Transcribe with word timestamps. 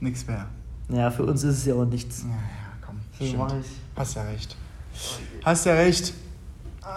nichts 0.01 0.29
wäre. 0.29 0.45
Ja, 0.91 1.11
für 1.11 1.25
uns 1.25 1.43
ist 1.43 1.57
es 1.57 1.65
ja 1.65 1.75
auch 1.75 1.87
nichts. 1.87 2.25
Ja, 2.25 2.29
ja, 2.29 2.37
komm. 2.85 2.97
Stimmt. 3.15 3.39
mach 3.39 3.59
ich. 3.59 3.67
Hast 3.97 4.15
ja 4.15 4.25
recht. 4.25 4.59
Hast 5.45 5.67
ja 5.67 5.75
recht. 5.75 6.13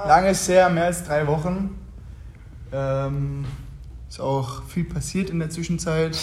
Lange 0.08 0.30
ist 0.30 0.48
her, 0.48 0.70
mehr 0.70 0.86
als 0.86 1.04
drei 1.04 1.26
Wochen. 1.28 1.76
Ähm, 2.72 3.46
ist 4.08 4.20
auch 4.20 4.64
viel 4.64 4.84
passiert 4.86 5.30
in 5.30 5.40
der 5.40 5.50
Zwischenzeit. 5.50 6.18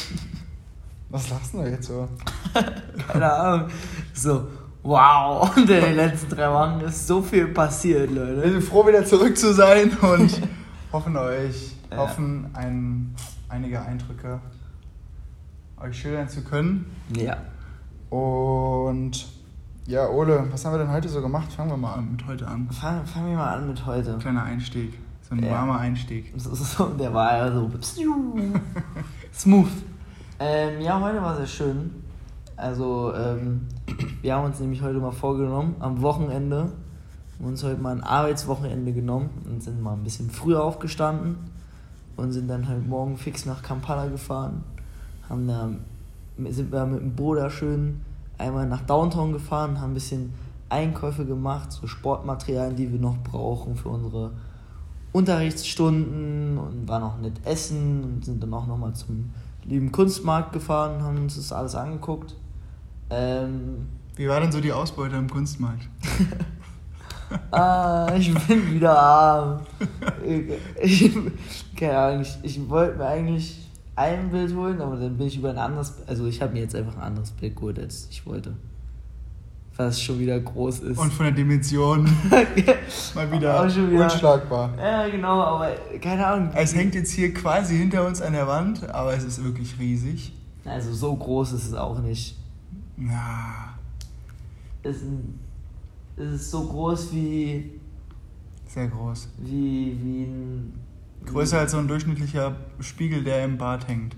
Was 1.10 1.30
lachst 1.30 1.54
du 1.54 1.62
jetzt 1.62 1.86
so? 1.88 2.08
Keine 3.08 3.32
Ahnung. 3.32 3.68
So, 4.12 4.46
wow, 4.82 5.56
in 5.56 5.66
den 5.66 5.94
letzten 5.96 6.30
drei 6.30 6.50
Wochen 6.52 6.80
ist 6.84 7.06
so 7.06 7.22
viel 7.22 7.48
passiert, 7.48 8.12
Wir 8.12 8.34
Leute. 8.34 8.50
sind 8.50 8.62
froh, 8.64 8.86
wieder 8.86 9.04
zurück 9.04 9.36
zu 9.36 9.52
sein 9.52 9.90
und 9.98 10.40
hoffen 10.92 11.16
euch, 11.16 11.72
Ja. 11.90 11.98
hoffen 11.98 12.50
ein, 12.54 13.14
einige 13.48 13.80
Eindrücke 13.82 14.40
euch 15.80 15.98
schildern 16.00 16.28
zu 16.28 16.42
können. 16.42 16.86
Ja. 17.16 17.36
Und 18.10 19.26
ja, 19.86 20.08
Ole, 20.08 20.46
was 20.50 20.64
haben 20.64 20.72
wir 20.74 20.78
denn 20.78 20.90
heute 20.90 21.08
so 21.08 21.20
gemacht? 21.20 21.52
Fangen 21.52 21.70
wir 21.70 21.76
mal 21.76 21.94
an 21.94 22.10
mit 22.12 22.26
heute 22.26 22.46
an. 22.46 22.68
Fangen 22.70 23.06
fang 23.06 23.26
wir 23.28 23.36
mal 23.36 23.54
an 23.54 23.68
mit 23.68 23.86
heute. 23.86 24.18
Kleiner 24.18 24.42
Einstieg, 24.42 24.94
so 25.22 25.34
ein 25.34 25.42
Ja. 25.44 25.50
warmer 25.52 25.78
Einstieg. 25.78 26.32
So, 26.38 26.54
so, 26.54 26.86
der 26.88 27.12
war 27.14 27.36
ja 27.36 27.52
so 27.52 27.70
smooth. 29.32 29.68
Ähm, 30.38 30.80
ja, 30.80 31.00
heute 31.00 31.22
war 31.22 31.36
sehr 31.36 31.46
schön. 31.46 31.90
Also, 32.56 33.14
ähm, 33.14 33.68
wir 34.22 34.34
haben 34.34 34.46
uns 34.46 34.58
nämlich 34.60 34.82
heute 34.82 34.98
mal 34.98 35.12
vorgenommen, 35.12 35.76
am 35.78 36.02
Wochenende, 36.02 36.72
haben 37.38 37.44
uns 37.46 37.62
heute 37.62 37.80
mal 37.80 37.94
ein 37.94 38.02
Arbeitswochenende 38.02 38.92
genommen 38.92 39.30
und 39.44 39.62
sind 39.62 39.80
mal 39.82 39.92
ein 39.92 40.02
bisschen 40.02 40.30
früher 40.30 40.64
aufgestanden 40.64 41.36
und 42.16 42.32
sind 42.32 42.48
dann 42.48 42.66
halt 42.66 42.86
morgen 42.88 43.18
fix 43.18 43.44
nach 43.44 43.62
Kampala 43.62 44.06
gefahren. 44.06 44.64
Haben 45.28 45.46
da, 45.46 45.68
sind 46.50 46.72
wir 46.72 46.86
mit 46.86 47.00
dem 47.00 47.14
Bruder 47.14 47.50
schön 47.50 48.00
einmal 48.38 48.66
nach 48.66 48.82
Downtown 48.82 49.32
gefahren, 49.32 49.80
haben 49.80 49.90
ein 49.90 49.94
bisschen 49.94 50.32
Einkäufe 50.68 51.24
gemacht, 51.24 51.72
so 51.72 51.86
Sportmaterialien, 51.86 52.76
die 52.76 52.92
wir 52.92 52.98
noch 52.98 53.16
brauchen 53.18 53.76
für 53.76 53.88
unsere 53.88 54.32
Unterrichtsstunden 55.12 56.58
und 56.58 56.88
waren 56.88 57.02
auch 57.02 57.18
nett 57.18 57.40
essen 57.44 58.04
und 58.04 58.24
sind 58.24 58.42
dann 58.42 58.52
auch 58.52 58.66
nochmal 58.66 58.94
zum 58.94 59.30
lieben 59.64 59.92
Kunstmarkt 59.92 60.52
gefahren, 60.52 61.02
haben 61.02 61.18
uns 61.18 61.36
das 61.36 61.52
alles 61.52 61.74
angeguckt. 61.74 62.34
Ähm, 63.10 63.86
Wie 64.16 64.28
war 64.28 64.40
denn 64.40 64.52
so 64.52 64.60
die 64.60 64.72
Ausbeute 64.72 65.16
im 65.16 65.30
Kunstmarkt? 65.30 65.88
ah, 67.50 68.12
ich 68.16 68.32
bin 68.46 68.74
wieder 68.74 68.98
arm. 68.98 69.60
Ich, 70.82 71.10
keine 71.76 71.98
Ahnung, 71.98 72.22
ich, 72.22 72.38
ich 72.42 72.68
wollte 72.68 72.98
mir 72.98 73.06
eigentlich 73.06 73.65
ein 73.96 74.30
Bild 74.30 74.54
holen, 74.54 74.80
aber 74.80 74.96
dann 74.96 75.16
bin 75.16 75.26
ich 75.26 75.36
über 75.38 75.50
ein 75.50 75.58
anderes, 75.58 75.94
also 76.06 76.26
ich 76.26 76.40
habe 76.42 76.52
mir 76.52 76.60
jetzt 76.60 76.74
einfach 76.74 76.96
ein 76.96 77.02
anderes 77.02 77.30
Bild 77.32 77.56
geholt, 77.56 77.78
als 77.78 78.06
ich 78.10 78.24
wollte. 78.26 78.52
Was 79.78 80.00
schon 80.00 80.18
wieder 80.18 80.40
groß 80.40 80.80
ist. 80.80 80.98
Und 80.98 81.12
von 81.12 81.26
der 81.26 81.34
Dimension 81.34 82.04
mal 82.30 83.30
wieder, 83.30 83.66
wieder. 83.90 84.04
unschlagbar. 84.04 84.70
ja, 84.78 85.06
genau, 85.08 85.40
aber 85.42 85.70
keine 86.00 86.26
Ahnung. 86.26 86.50
Es 86.54 86.74
hängt 86.74 86.94
jetzt 86.94 87.10
hier 87.10 87.34
quasi 87.34 87.76
hinter 87.76 88.06
uns 88.06 88.22
an 88.22 88.32
der 88.32 88.46
Wand, 88.46 88.88
aber 88.88 89.12
es 89.14 89.24
ist 89.24 89.44
wirklich 89.44 89.78
riesig. 89.78 90.32
Also 90.64 90.92
so 90.94 91.14
groß 91.14 91.52
ist 91.52 91.66
es 91.66 91.74
auch 91.74 91.98
nicht. 92.00 92.38
Ja, 92.98 93.74
Es 94.82 94.96
es 96.16 96.32
ist 96.32 96.50
so 96.50 96.64
groß 96.66 97.12
wie, 97.12 97.72
sehr 98.66 98.88
groß. 98.88 99.28
wie, 99.38 99.98
wie 100.02 100.22
ein. 100.24 100.72
Größer 101.26 101.58
als 101.58 101.72
so 101.72 101.78
ein 101.78 101.88
durchschnittlicher 101.88 102.56
Spiegel, 102.80 103.22
der 103.24 103.44
im 103.44 103.58
Bad 103.58 103.88
hängt. 103.88 104.16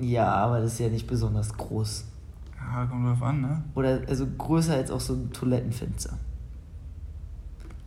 Ja, 0.00 0.32
aber 0.34 0.60
das 0.60 0.74
ist 0.74 0.78
ja 0.80 0.88
nicht 0.88 1.06
besonders 1.06 1.52
groß. 1.56 2.04
Ja, 2.60 2.86
kommt 2.86 3.06
drauf 3.06 3.22
an, 3.22 3.40
ne? 3.40 3.64
Oder 3.74 4.00
also 4.08 4.26
größer 4.26 4.74
als 4.74 4.90
auch 4.90 5.00
so 5.00 5.14
ein 5.14 5.32
Toilettenfenster. 5.32 6.18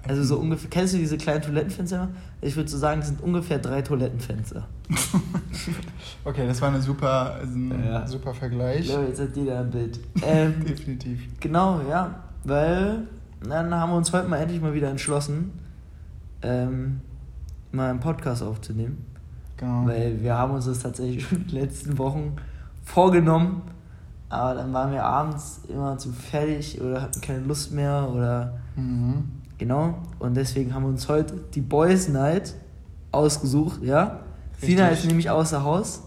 Also 0.04 0.24
so 0.24 0.38
ungefähr. 0.40 0.70
Kennst 0.72 0.96
du 0.96 0.98
diese 0.98 1.16
kleinen 1.18 1.44
Toilettenfenster? 1.44 2.10
Ich 2.42 2.56
würde 2.56 2.68
so 2.70 2.78
sagen, 2.80 3.02
das 3.02 3.10
sind 3.10 3.22
ungefähr 3.22 3.60
drei 3.60 3.82
Toilettenfenster. 3.82 4.68
Okay, 6.24 6.46
das 6.48 6.62
war 6.62 6.70
eine 6.70 6.82
super, 6.82 7.34
also 7.36 7.54
ein 7.56 7.84
Ja. 7.86 8.08
super 8.08 8.32
Ich 8.32 8.38
Vergleich. 8.38 8.86
glaube, 8.86 9.06
jetzt 9.08 9.20
hat 9.20 9.36
jeder 9.36 9.60
ein 9.62 9.72
Bild. 9.72 10.00
Ähm, 10.24 10.64
Definitiv. 10.68 11.20
genau, 11.40 11.82
ja. 11.90 12.16
Weil 12.44 13.08
dann 13.44 13.74
haben 13.74 13.92
wir 13.92 13.98
uns 13.98 14.12
heute 14.14 14.28
mal 14.28 14.38
endlich 14.38 14.62
mal 14.62 14.74
wieder 14.74 14.90
entschlossen, 14.90 15.52
ähm, 16.44 17.02
mal 17.72 17.90
einen 17.90 18.00
Podcast 18.00 18.44
aufzunehmen. 18.44 19.06
Genau. 19.58 19.86
Weil 19.86 20.22
wir 20.22 20.38
haben 20.38 20.54
uns 20.54 20.66
das 20.66 20.80
tatsächlich 20.80 21.26
schon 21.26 21.40
in 21.40 21.48
den 21.48 21.60
letzten 21.60 21.98
Wochen 21.98 22.36
vorgenommen, 22.84 23.62
aber 24.30 24.56
dann 24.56 24.74
waren 24.74 24.92
wir 24.92 25.04
abends 25.04 25.62
immer 25.70 25.98
zu 25.98 26.12
fertig 26.12 26.82
oder 26.82 27.02
hatten 27.02 27.22
keine 27.22 27.42
Lust 27.42 27.72
mehr 27.72 28.10
oder 28.14 28.54
Mhm. 28.76 29.24
genau. 29.58 29.96
Und 30.20 30.36
deswegen 30.36 30.74
haben 30.74 30.84
wir 30.84 30.90
uns 30.90 31.08
heute 31.10 31.36
die 31.54 31.62
Boys 31.62 32.08
Night 32.08 32.56
ausgesucht, 33.12 33.84
ja. 33.84 34.22
Richtig. 34.54 34.70
Sina 34.78 34.88
ist 34.88 35.06
nämlich 35.06 35.30
außer 35.30 35.64
Haus. 35.64 36.04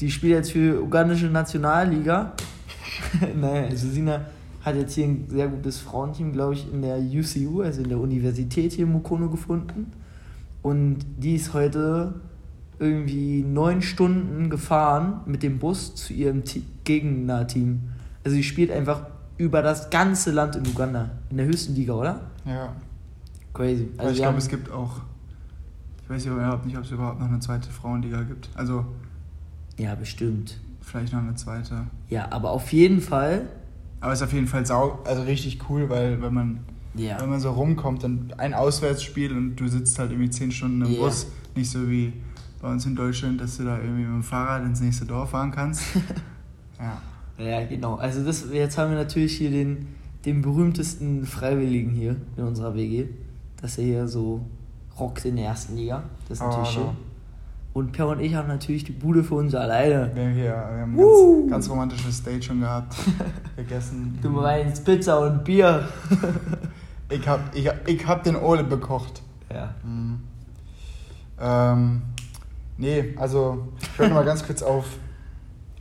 Die 0.00 0.10
spielt 0.10 0.34
jetzt 0.34 0.52
für 0.52 0.80
ugandische 0.82 1.26
Nationalliga. 1.26 2.32
naja, 3.40 3.68
also 3.68 3.88
Sina 3.88 4.20
hat 4.64 4.76
jetzt 4.76 4.94
hier 4.94 5.06
ein 5.06 5.26
sehr 5.28 5.48
gutes 5.48 5.78
Frauenteam, 5.78 6.32
glaube 6.32 6.54
ich, 6.54 6.72
in 6.72 6.80
der 6.82 6.98
UCU, 6.98 7.62
also 7.62 7.82
in 7.82 7.88
der 7.88 7.98
Universität 7.98 8.72
hier 8.72 8.86
in 8.86 8.92
Mukono 8.92 9.28
gefunden. 9.28 9.92
Und 10.64 11.04
die 11.18 11.34
ist 11.34 11.52
heute 11.52 12.14
irgendwie 12.78 13.42
neun 13.42 13.82
Stunden 13.82 14.48
gefahren 14.48 15.20
mit 15.26 15.42
dem 15.42 15.58
Bus 15.58 15.94
zu 15.94 16.12
ihrem 16.14 16.44
Te- 16.44 16.62
Gegnerteam. 16.84 17.80
Also 18.24 18.34
sie 18.34 18.42
spielt 18.42 18.70
einfach 18.70 19.02
über 19.36 19.60
das 19.62 19.90
ganze 19.90 20.32
Land 20.32 20.56
in 20.56 20.66
Uganda. 20.66 21.10
In 21.30 21.36
der 21.36 21.46
höchsten 21.46 21.74
Liga, 21.74 21.92
oder? 21.92 22.20
Ja. 22.46 22.72
Crazy. 23.52 23.88
Also 23.98 24.10
ich 24.12 24.16
wir 24.18 24.22
glaube, 24.24 24.38
es 24.38 24.48
gibt 24.48 24.70
auch. 24.72 25.02
Ich 26.02 26.10
weiß 26.10 26.24
überhaupt 26.26 26.64
nicht, 26.66 26.76
ob 26.78 26.84
es 26.84 26.90
überhaupt 26.90 27.20
noch 27.20 27.28
eine 27.28 27.40
zweite 27.40 27.68
Frauenliga 27.70 28.22
gibt. 28.22 28.48
Also 28.54 28.86
Ja, 29.76 29.94
bestimmt. 29.94 30.58
vielleicht 30.80 31.12
noch 31.12 31.20
eine 31.20 31.34
zweite. 31.34 31.86
Ja, 32.08 32.32
aber 32.32 32.50
auf 32.52 32.72
jeden 32.72 33.00
Fall. 33.02 33.46
Aber 34.00 34.12
es 34.12 34.20
ist 34.20 34.26
auf 34.26 34.32
jeden 34.32 34.46
Fall 34.46 34.64
sau, 34.66 34.98
also 35.04 35.22
richtig 35.22 35.60
cool, 35.68 35.88
weil 35.90 36.20
wenn 36.22 36.32
man, 36.34 36.60
Ja. 36.96 37.20
wenn 37.20 37.30
man 37.30 37.40
so 37.40 37.50
rumkommt, 37.50 38.04
dann 38.04 38.32
ein 38.38 38.54
Auswärtsspiel 38.54 39.36
und 39.36 39.56
du 39.56 39.66
sitzt 39.68 39.98
halt 39.98 40.10
irgendwie 40.12 40.30
zehn 40.30 40.52
Stunden 40.52 40.82
im 40.82 40.92
Ja. 40.92 41.00
Bus. 41.00 41.26
Nicht 41.56 41.70
so 41.70 41.88
wie 41.88 42.12
bei 42.62 42.70
uns 42.70 42.86
in 42.86 42.94
Deutschland, 42.96 43.40
dass 43.40 43.56
du 43.56 43.64
da 43.64 43.76
irgendwie 43.78 44.02
mit 44.02 44.10
dem 44.12 44.22
Fahrrad 44.22 44.64
ins 44.64 44.80
nächste 44.80 45.04
Dorf 45.04 45.30
fahren 45.30 45.50
kannst. 45.50 45.82
ja. 46.78 47.00
Ja, 47.44 47.64
genau. 47.66 47.96
Also 47.96 48.24
das, 48.24 48.46
jetzt 48.52 48.78
haben 48.78 48.90
wir 48.90 48.98
natürlich 48.98 49.36
hier 49.36 49.50
den, 49.50 49.88
den 50.24 50.40
berühmtesten 50.40 51.26
Freiwilligen 51.26 51.90
hier 51.90 52.16
in 52.36 52.44
unserer 52.44 52.74
WG. 52.74 53.06
Dass 53.60 53.76
er 53.78 53.84
hier 53.84 54.08
so 54.08 54.40
rockt 54.98 55.24
in 55.24 55.36
der 55.36 55.46
ersten 55.46 55.76
Liga. 55.76 56.04
Das 56.28 56.38
ist 56.38 56.44
natürlich 56.44 56.68
Oh, 56.68 56.72
schön. 56.72 56.96
Und 57.72 57.90
Per 57.90 58.06
und 58.06 58.20
ich 58.20 58.32
haben 58.36 58.46
natürlich 58.46 58.84
die 58.84 58.92
Bude 58.92 59.24
für 59.24 59.34
uns 59.34 59.52
alleine. 59.52 60.12
Wir 60.14 60.22
haben 60.24 60.32
hier 60.34 60.44
wir 60.44 60.80
haben 60.82 60.92
ein 60.92 60.96
Woo! 60.96 61.40
ganz, 61.40 61.50
ganz 61.50 61.70
romantisches 61.70 62.22
Date 62.22 62.44
schon 62.44 62.60
gehabt. 62.60 62.94
Gegessen. 63.56 64.16
Du 64.22 64.28
meinst 64.30 64.84
Pizza 64.84 65.18
und 65.26 65.42
Bier. 65.42 65.88
Ich 67.10 67.26
hab, 67.28 67.54
ich, 67.54 67.68
hab- 67.68 67.86
ich 67.88 68.06
hab 68.06 68.22
den 68.24 68.36
Ole 68.36 68.64
bekocht. 68.64 69.22
Ja. 69.52 69.74
Mhm. 69.84 70.20
Ähm, 71.38 72.02
nee, 72.78 73.14
also 73.16 73.68
ich 73.80 73.98
wollte 73.98 74.14
mal 74.14 74.24
ganz 74.24 74.44
kurz 74.46 74.62
auf 74.62 74.86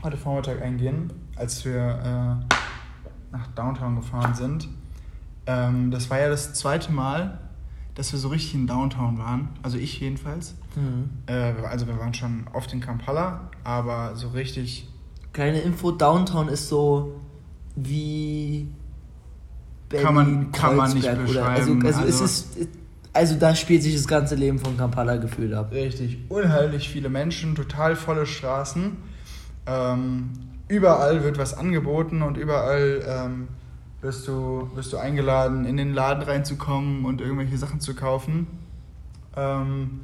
heute 0.01 0.17
Vormittag 0.17 0.61
eingehen, 0.61 1.11
als 1.35 1.63
wir 1.65 1.75
äh, 2.49 2.55
nach 3.31 3.47
Downtown 3.55 3.95
gefahren 3.95 4.33
sind. 4.35 4.67
Ähm, 5.45 5.91
das 5.91 6.09
war 6.09 6.19
ja 6.19 6.29
das 6.29 6.53
zweite 6.53 6.91
Mal, 6.91 7.39
dass 7.95 8.11
wir 8.11 8.19
so 8.19 8.29
richtig 8.29 8.55
in 8.55 8.67
Downtown 8.67 9.17
waren. 9.17 9.49
Also 9.61 9.77
ich 9.77 9.99
jedenfalls. 9.99 10.55
Mhm. 10.75 11.09
Äh, 11.27 11.53
also 11.69 11.87
wir 11.87 11.97
waren 11.99 12.13
schon 12.13 12.45
oft 12.53 12.73
in 12.73 12.79
Kampala, 12.81 13.49
aber 13.63 14.15
so 14.15 14.29
richtig. 14.29 14.89
Kleine 15.31 15.59
Info, 15.61 15.91
Downtown 15.91 16.47
ist 16.47 16.69
so 16.69 17.19
wie 17.75 18.67
Kann 20.01 20.15
man- 20.15 20.51
kann 20.51 20.75
man 20.75 20.93
nicht 20.93 21.05
Kreuzberg 21.05 21.29
oder- 21.29 21.45
Also, 21.45 21.75
beschreiben. 21.75 21.85
also, 21.85 21.99
es 22.07 22.21
Also- 22.21 22.25
ist, 22.25 22.67
also 23.13 23.35
da 23.35 23.55
spielt 23.55 23.83
sich 23.83 23.95
das 23.95 24.07
ganze 24.07 24.35
Leben 24.35 24.59
von 24.59 24.77
Kampala 24.77 25.17
gefühlt 25.17 25.53
ab. 25.53 25.71
Richtig 25.71 26.17
unheimlich 26.29 26.89
viele 26.89 27.09
Menschen, 27.09 27.55
total 27.55 27.95
volle 27.95 28.25
Straßen. 28.25 28.97
Ähm, 29.67 30.29
überall 30.67 31.23
wird 31.23 31.37
was 31.37 31.53
angeboten 31.57 32.21
und 32.21 32.37
überall 32.37 33.01
ähm, 33.07 33.47
wirst 34.01 34.27
du, 34.27 34.69
wirst 34.75 34.91
du 34.91 34.97
eingeladen, 34.97 35.65
in 35.65 35.77
den 35.77 35.93
Laden 35.93 36.23
reinzukommen 36.23 37.05
und 37.05 37.21
irgendwelche 37.21 37.57
Sachen 37.57 37.79
zu 37.79 37.93
kaufen. 37.95 38.47
Ähm, 39.37 40.01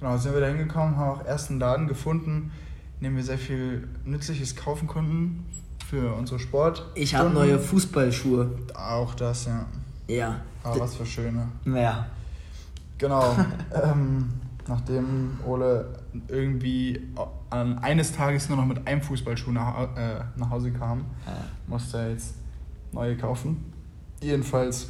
genau, 0.00 0.16
sind 0.16 0.32
wir 0.34 0.40
da 0.40 0.46
hingekommen, 0.48 0.96
haben 0.96 1.10
auch 1.20 1.26
erst 1.26 1.50
einen 1.50 1.60
Laden 1.60 1.86
gefunden, 1.88 2.50
in 3.00 3.04
dem 3.04 3.16
wir 3.16 3.22
sehr 3.22 3.38
viel 3.38 3.88
Nützliches 4.04 4.56
kaufen 4.56 4.86
konnten 4.88 5.44
für 5.92 6.14
unsere 6.14 6.38
Sport. 6.38 6.86
Ich 6.94 7.14
habe 7.14 7.28
neue 7.28 7.58
Fußballschuhe. 7.58 8.50
Auch 8.74 9.14
das, 9.14 9.44
ja. 9.44 9.66
Ja. 10.08 10.40
Aber 10.62 10.80
was 10.80 10.94
für 10.94 11.04
schöne. 11.04 11.48
Ja. 11.66 12.06
Genau. 12.96 13.36
ähm, 13.84 14.30
nachdem 14.66 15.38
Ole 15.46 15.84
irgendwie 16.28 16.98
an 17.50 17.78
eines 17.80 18.12
Tages 18.16 18.48
nur 18.48 18.56
noch 18.56 18.64
mit 18.64 18.86
einem 18.88 19.02
Fußballschuh 19.02 19.52
nach, 19.52 19.94
äh, 19.94 20.20
nach 20.36 20.48
Hause 20.48 20.70
kam, 20.70 21.04
Ja. 21.26 21.32
musste 21.66 21.98
er 21.98 22.10
jetzt 22.12 22.36
neue 22.92 23.14
kaufen. 23.14 23.70
Jedenfalls, 24.22 24.88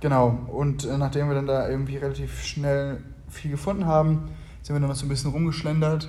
genau. 0.00 0.40
Und 0.48 0.86
äh, 0.86 0.98
nachdem 0.98 1.28
wir 1.28 1.36
dann 1.36 1.46
da 1.46 1.68
irgendwie 1.68 1.98
relativ 1.98 2.42
schnell 2.42 2.98
viel 3.28 3.52
gefunden 3.52 3.86
haben, 3.86 4.28
sind 4.62 4.74
wir 4.74 4.80
dann 4.80 4.88
noch 4.88 4.96
so 4.96 5.06
ein 5.06 5.08
bisschen 5.08 5.30
rumgeschlendert 5.30 6.08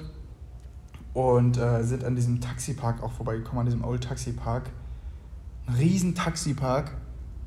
und 1.18 1.58
äh, 1.58 1.82
sind 1.82 2.04
an 2.04 2.16
diesem 2.16 2.42
Taxipark 2.42 3.02
auch 3.02 3.12
vorbeigekommen, 3.12 3.62
an 3.62 3.66
diesem 3.66 3.84
Old 3.84 4.04
Taxi 4.04 4.34
Park. 4.34 4.70
Ein 5.66 5.74
riesen 5.74 6.14
Taxipark, 6.14 6.92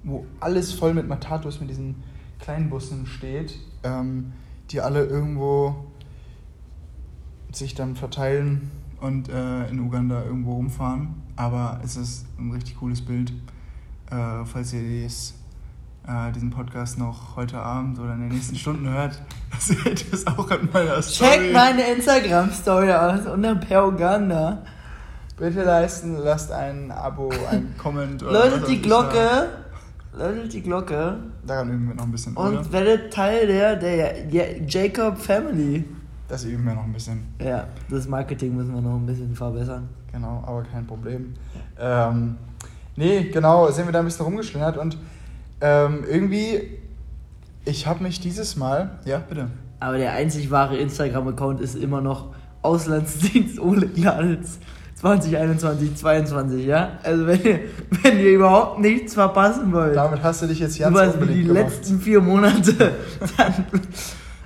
wo 0.02 0.26
alles 0.40 0.72
voll 0.72 0.92
mit 0.92 1.06
Matatos, 1.06 1.60
mit 1.60 1.70
diesen 1.70 2.02
kleinen 2.40 2.68
Bussen 2.68 3.06
steht, 3.06 3.60
ähm, 3.84 4.32
die 4.70 4.80
alle 4.80 5.04
irgendwo 5.04 5.84
sich 7.52 7.76
dann 7.76 7.94
verteilen 7.94 8.72
und 9.00 9.28
äh, 9.28 9.68
in 9.68 9.78
Uganda 9.78 10.24
irgendwo 10.24 10.54
rumfahren. 10.54 11.22
Aber 11.36 11.80
es 11.84 11.96
ist 11.96 12.26
ein 12.40 12.50
richtig 12.50 12.74
cooles 12.78 13.00
Bild. 13.02 13.32
Äh, 14.10 14.44
falls 14.46 14.72
ihr 14.72 14.82
dies, 14.82 15.34
äh, 16.06 16.32
diesen 16.32 16.50
Podcast 16.50 16.98
noch 16.98 17.36
heute 17.36 17.58
Abend 17.58 17.98
oder 17.98 18.14
in 18.14 18.20
den 18.20 18.28
nächsten 18.30 18.56
Stunden 18.56 18.88
hört, 18.88 19.20
seht 19.58 20.06
ihr 20.06 20.12
es 20.14 20.26
auch 20.26 20.50
an 20.50 20.68
meiner 20.72 21.00
Story. 21.02 21.30
Check 21.30 21.52
meine 21.52 21.82
Instagram-Story 21.92 22.92
aus 22.92 23.26
unter 23.26 23.54
Per 23.56 23.86
Uganda. 23.88 24.62
Bitte 25.36 25.62
leisten, 25.64 26.16
lasst 26.18 26.52
ein 26.52 26.90
Abo, 26.90 27.30
ein 27.50 27.74
Comment 27.78 28.22
oder 28.22 28.32
Läutet 28.32 28.62
was 28.62 28.68
die 28.68 28.82
Glocke. 28.82 29.48
Läutet 30.12 30.52
die 30.52 30.62
Glocke. 30.62 31.16
Daran 31.46 31.70
üben 31.70 31.88
wir 31.88 31.94
noch 31.94 32.04
ein 32.04 32.12
bisschen, 32.12 32.36
oder? 32.36 32.58
Und 32.58 32.72
werdet 32.72 33.12
Teil 33.12 33.46
der, 33.46 33.76
der 33.76 34.26
Ja- 34.28 34.58
Jacob 34.66 35.16
Family. 35.18 35.84
Das 36.28 36.44
üben 36.44 36.64
wir 36.64 36.74
noch 36.74 36.84
ein 36.84 36.92
bisschen. 36.92 37.26
Ja, 37.40 37.66
das 37.88 38.06
Marketing 38.06 38.54
müssen 38.56 38.74
wir 38.74 38.80
noch 38.80 38.96
ein 38.96 39.06
bisschen 39.06 39.34
verbessern. 39.34 39.88
Genau, 40.12 40.42
aber 40.46 40.62
kein 40.64 40.86
Problem. 40.86 41.34
Ähm, 41.78 42.36
nee, 42.96 43.24
genau, 43.32 43.70
sind 43.70 43.86
wir 43.86 43.92
da 43.92 44.00
ein 44.00 44.04
bisschen 44.04 44.24
rumgeschlendert 44.26 44.76
und 44.76 44.96
ähm, 45.60 46.04
irgendwie, 46.08 46.78
ich 47.64 47.86
habe 47.86 48.02
mich 48.02 48.20
dieses 48.20 48.56
Mal, 48.56 48.98
ja, 49.04 49.18
bitte. 49.18 49.48
Aber 49.80 49.96
der 49.98 50.12
einzig 50.12 50.50
wahre 50.50 50.76
Instagram-Account 50.76 51.60
ist 51.60 51.74
immer 51.76 52.00
noch 52.00 52.34
Auslandsdienst 52.62 53.58
Ole 53.58 53.86
Gladitz 53.88 54.58
2021, 54.96 55.94
22, 55.96 56.66
ja? 56.66 56.98
Also 57.02 57.26
wenn 57.26 57.42
ihr, 57.42 57.60
wenn 58.02 58.18
ihr 58.18 58.32
überhaupt 58.32 58.80
nichts 58.80 59.14
verpassen 59.14 59.72
wollt, 59.72 59.96
Damit 59.96 60.22
hast 60.22 60.42
du 60.42 60.46
dich 60.46 60.58
jetzt 60.58 60.78
ganz 60.78 60.94
über 60.94 61.08
die 61.08 61.20
unbedingt 61.20 61.46
gemacht. 61.48 61.64
letzten 61.64 62.00
vier 62.00 62.20
Monate, 62.20 62.74
dann, 63.38 63.54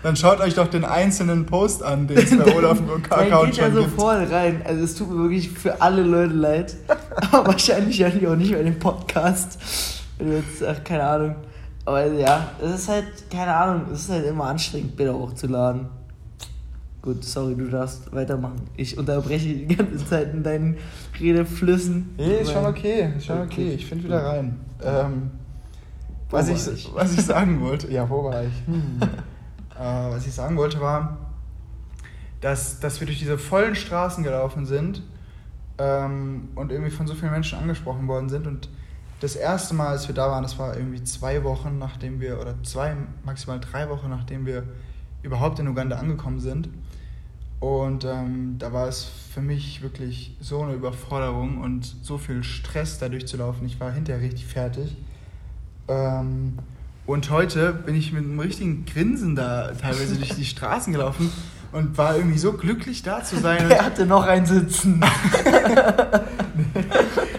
Dann 0.04 0.14
schaut 0.16 0.40
euch 0.40 0.54
doch 0.54 0.68
den 0.68 0.84
einzelnen 0.84 1.46
Post 1.46 1.82
an, 1.82 2.06
den 2.06 2.18
es 2.18 2.30
bei 2.30 2.44
dem 2.44 2.62
dann 2.62 3.04
Account 3.10 3.46
geht 3.52 3.56
schon 3.64 3.74
so 3.74 3.80
gibt. 3.80 4.00
voll 4.00 4.22
rein. 4.30 4.62
Also 4.64 4.84
es 4.84 4.94
tut 4.94 5.10
mir 5.10 5.22
wirklich 5.22 5.50
für 5.50 5.80
alle 5.82 6.02
Leute 6.02 6.34
leid. 6.34 6.76
Aber 7.32 7.48
wahrscheinlich 7.48 7.98
ja 7.98 8.08
auch 8.08 8.36
nicht 8.36 8.52
bei 8.52 8.62
dem 8.62 8.78
Podcast. 8.78 9.58
Du 10.18 10.24
Jetzt, 10.24 10.62
ach, 10.62 10.82
keine 10.84 11.04
Ahnung. 11.04 11.36
Aber 11.84 12.06
ja, 12.12 12.50
es 12.62 12.80
ist 12.80 12.88
halt, 12.88 13.30
keine 13.30 13.54
Ahnung, 13.54 13.86
es 13.92 14.02
ist 14.02 14.10
halt 14.10 14.26
immer 14.26 14.44
anstrengend, 14.44 14.96
Bilder 14.96 15.14
hochzuladen. 15.14 15.86
Gut, 17.02 17.22
sorry, 17.22 17.54
du 17.54 17.68
darfst 17.68 18.10
weitermachen. 18.14 18.62
Ich 18.78 18.96
unterbreche 18.96 19.54
die 19.54 19.76
ganze 19.76 20.06
Zeit 20.06 20.32
in 20.32 20.42
deinen 20.42 20.78
Redeflüssen. 21.20 22.14
Nee, 22.16 22.38
ist 22.38 22.52
schon 22.52 22.64
okay, 22.64 23.12
ist 23.16 23.26
schon 23.26 23.42
okay, 23.42 23.72
ich 23.74 23.84
finde 23.84 24.04
wieder 24.04 24.24
rein. 24.24 24.58
Ähm, 24.82 25.30
was, 26.30 26.48
ich, 26.48 26.66
ich? 26.66 26.90
was 26.94 27.12
ich 27.12 27.22
sagen 27.22 27.60
wollte, 27.60 27.92
ja, 27.92 28.08
wo 28.08 28.24
war 28.24 28.42
ich? 28.44 28.66
Hm. 28.66 29.00
äh, 29.02 30.10
was 30.10 30.26
ich 30.26 30.32
sagen 30.32 30.56
wollte 30.56 30.80
war, 30.80 31.18
dass, 32.40 32.80
dass 32.80 33.00
wir 33.00 33.06
durch 33.06 33.18
diese 33.18 33.36
vollen 33.36 33.74
Straßen 33.74 34.24
gelaufen 34.24 34.64
sind 34.64 35.02
ähm, 35.76 36.48
und 36.54 36.72
irgendwie 36.72 36.90
von 36.90 37.06
so 37.06 37.14
vielen 37.14 37.32
Menschen 37.32 37.58
angesprochen 37.58 38.08
worden 38.08 38.30
sind. 38.30 38.46
Und 38.46 38.70
das 39.24 39.36
erste 39.36 39.74
Mal, 39.74 39.88
als 39.88 40.06
wir 40.06 40.14
da 40.14 40.30
waren, 40.30 40.42
das 40.42 40.58
war 40.58 40.76
irgendwie 40.76 41.02
zwei 41.02 41.42
Wochen, 41.44 41.78
nachdem 41.78 42.20
wir, 42.20 42.38
oder 42.40 42.62
zwei, 42.62 42.94
maximal 43.24 43.58
drei 43.58 43.88
Wochen, 43.88 44.10
nachdem 44.10 44.44
wir 44.44 44.64
überhaupt 45.22 45.58
in 45.58 45.66
Uganda 45.66 45.96
angekommen 45.96 46.40
sind. 46.40 46.68
Und 47.58 48.04
ähm, 48.04 48.56
da 48.58 48.74
war 48.74 48.86
es 48.86 49.04
für 49.32 49.40
mich 49.40 49.80
wirklich 49.80 50.36
so 50.40 50.60
eine 50.60 50.74
Überforderung 50.74 51.62
und 51.62 51.96
so 52.02 52.18
viel 52.18 52.44
Stress, 52.44 52.98
da 52.98 53.08
durchzulaufen. 53.08 53.66
Ich 53.66 53.80
war 53.80 53.90
hinterher 53.90 54.20
richtig 54.22 54.44
fertig. 54.46 54.94
Ähm, 55.88 56.58
und 57.06 57.30
heute 57.30 57.72
bin 57.72 57.94
ich 57.94 58.12
mit 58.12 58.24
einem 58.24 58.38
richtigen 58.38 58.84
Grinsen 58.84 59.36
da 59.36 59.72
teilweise 59.72 60.16
durch 60.16 60.34
die 60.34 60.44
Straßen 60.44 60.92
gelaufen 60.92 61.32
und 61.72 61.96
war 61.96 62.16
irgendwie 62.16 62.38
so 62.38 62.52
glücklich 62.52 63.02
da 63.02 63.24
zu 63.24 63.38
sein. 63.38 63.64
Wer 63.68 63.86
hatte 63.86 64.04
noch 64.04 64.24
einen 64.24 64.44
Sitzen? 64.44 65.02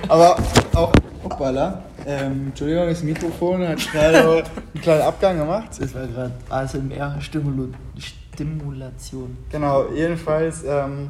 Aber 0.08 0.38
auch, 0.74 0.92
hoppala, 1.25 1.83
ähm, 2.06 2.48
Entschuldigung, 2.48 2.88
das 2.88 3.04
Mikrofon 3.04 3.68
hat 3.68 3.80
gerade 3.92 4.44
einen 4.74 4.81
kleinen 4.81 5.01
Abgang 5.01 5.38
gemacht. 5.38 5.72
Das 5.80 5.94
war 5.94 6.07
gerade 6.07 6.31
ASMR-Stimulation. 6.50 9.38
Genau, 9.50 9.92
jedenfalls, 9.94 10.63
ähm, 10.63 11.10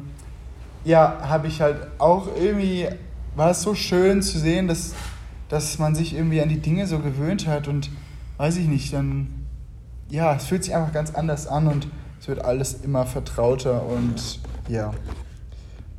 ja, 0.84 1.18
habe 1.22 1.46
ich 1.48 1.60
halt 1.60 1.76
auch 1.98 2.28
irgendwie, 2.36 2.88
war 3.36 3.50
es 3.50 3.62
so 3.62 3.74
schön 3.74 4.22
zu 4.22 4.38
sehen, 4.38 4.68
dass, 4.68 4.94
dass 5.48 5.78
man 5.78 5.94
sich 5.94 6.14
irgendwie 6.14 6.40
an 6.40 6.48
die 6.48 6.60
Dinge 6.60 6.86
so 6.86 6.98
gewöhnt 6.98 7.46
hat 7.46 7.68
und 7.68 7.90
weiß 8.38 8.56
ich 8.56 8.66
nicht, 8.66 8.92
dann, 8.92 9.46
ja, 10.08 10.34
es 10.34 10.46
fühlt 10.46 10.64
sich 10.64 10.74
einfach 10.74 10.92
ganz 10.92 11.14
anders 11.14 11.46
an 11.46 11.68
und 11.68 11.88
es 12.20 12.28
wird 12.28 12.44
alles 12.44 12.74
immer 12.82 13.06
vertrauter 13.06 13.86
und 13.86 14.40
ja. 14.68 14.92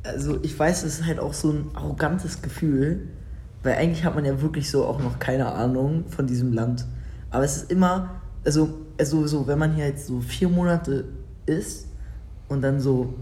Also 0.02 0.38
ich 0.42 0.58
weiß, 0.58 0.82
es 0.84 1.00
ist 1.00 1.06
halt 1.06 1.20
auch 1.20 1.34
so 1.34 1.52
ein 1.52 1.70
arrogantes 1.74 2.42
Gefühl, 2.42 3.08
weil 3.62 3.74
eigentlich 3.76 4.04
hat 4.04 4.14
man 4.14 4.24
ja 4.24 4.40
wirklich 4.40 4.70
so 4.70 4.84
auch 4.84 5.00
noch 5.00 5.18
keine 5.18 5.52
Ahnung 5.52 6.04
von 6.08 6.26
diesem 6.26 6.52
Land. 6.52 6.86
Aber 7.30 7.44
es 7.44 7.58
ist 7.58 7.72
immer, 7.72 8.20
also, 8.44 8.70
also 8.98 9.26
so, 9.26 9.46
wenn 9.46 9.58
man 9.58 9.74
hier 9.74 9.86
jetzt 9.86 10.06
so 10.06 10.20
vier 10.20 10.48
Monate 10.48 11.04
ist 11.46 11.86
und 12.48 12.62
dann 12.62 12.80
so 12.80 13.14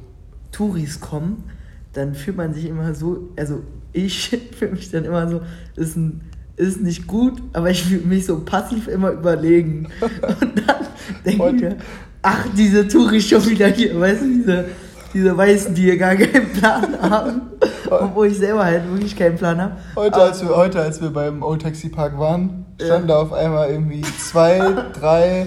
Touris 0.52 1.00
kommen, 1.00 1.44
dann 1.92 2.14
fühlt 2.14 2.36
man 2.36 2.52
sich 2.52 2.66
immer 2.66 2.94
so, 2.94 3.30
also 3.36 3.62
ich 3.92 4.28
fühle 4.58 4.72
mich 4.72 4.90
dann 4.90 5.04
immer 5.04 5.28
so, 5.28 5.40
ist 5.76 5.96
ein 5.96 6.20
ist 6.56 6.80
nicht 6.80 7.06
gut, 7.06 7.42
aber 7.52 7.70
ich 7.70 7.84
fühle 7.84 8.06
mich 8.06 8.26
so 8.26 8.40
passiv 8.40 8.88
immer 8.88 9.10
überlegen. 9.10 9.88
Und 10.00 10.62
dann 10.66 10.86
denke 11.24 11.48
ich 11.48 11.62
mir, 11.62 11.76
ach, 12.22 12.46
diese 12.56 12.88
Touris 12.88 13.28
schon 13.28 13.46
wieder 13.46 13.68
hier, 13.68 13.98
weißt 13.98 14.22
du, 14.22 14.26
diese, 14.26 14.64
diese 15.12 15.36
Weißen, 15.36 15.74
die 15.74 15.82
hier 15.82 15.98
gar 15.98 16.16
keinen 16.16 16.48
Plan 16.52 16.98
haben. 17.00 17.42
Obwohl 17.90 18.28
ich 18.28 18.38
selber 18.38 18.64
halt 18.64 18.90
wirklich 18.90 19.16
keinen 19.16 19.36
Plan 19.36 19.60
habe. 19.60 19.72
Heute, 19.94 20.16
als 20.16 20.42
wir, 20.42 20.56
heute, 20.56 20.80
als 20.80 21.00
wir 21.00 21.10
beim 21.10 21.42
Old 21.42 21.62
Taxi 21.62 21.88
Park 21.88 22.18
waren, 22.18 22.66
standen 22.82 23.08
da 23.08 23.18
auf 23.18 23.32
einmal 23.32 23.70
irgendwie 23.70 24.02
zwei, 24.02 24.60
drei 25.00 25.46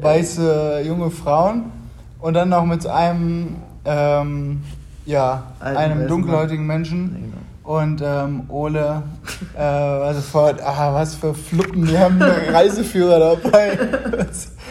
weiße 0.00 0.82
junge 0.86 1.10
Frauen 1.10 1.72
und 2.20 2.34
dann 2.34 2.48
noch 2.48 2.64
mit 2.64 2.86
einem, 2.86 3.56
ähm, 3.84 4.62
ja, 5.06 5.44
Alten 5.60 5.76
einem 5.76 6.08
dunkelhäutigen 6.08 6.66
Menschen. 6.66 7.14
genau. 7.14 7.36
Und 7.68 8.00
ähm, 8.02 8.44
Ole 8.48 9.02
äh, 9.54 9.60
war 9.60 10.14
sofort, 10.14 10.62
ah, 10.62 10.94
was 10.94 11.14
für 11.14 11.34
Fluppen, 11.34 11.84
die 11.84 11.98
haben 11.98 12.20
einen 12.22 12.54
Reiseführer 12.54 13.36
dabei. 13.36 13.78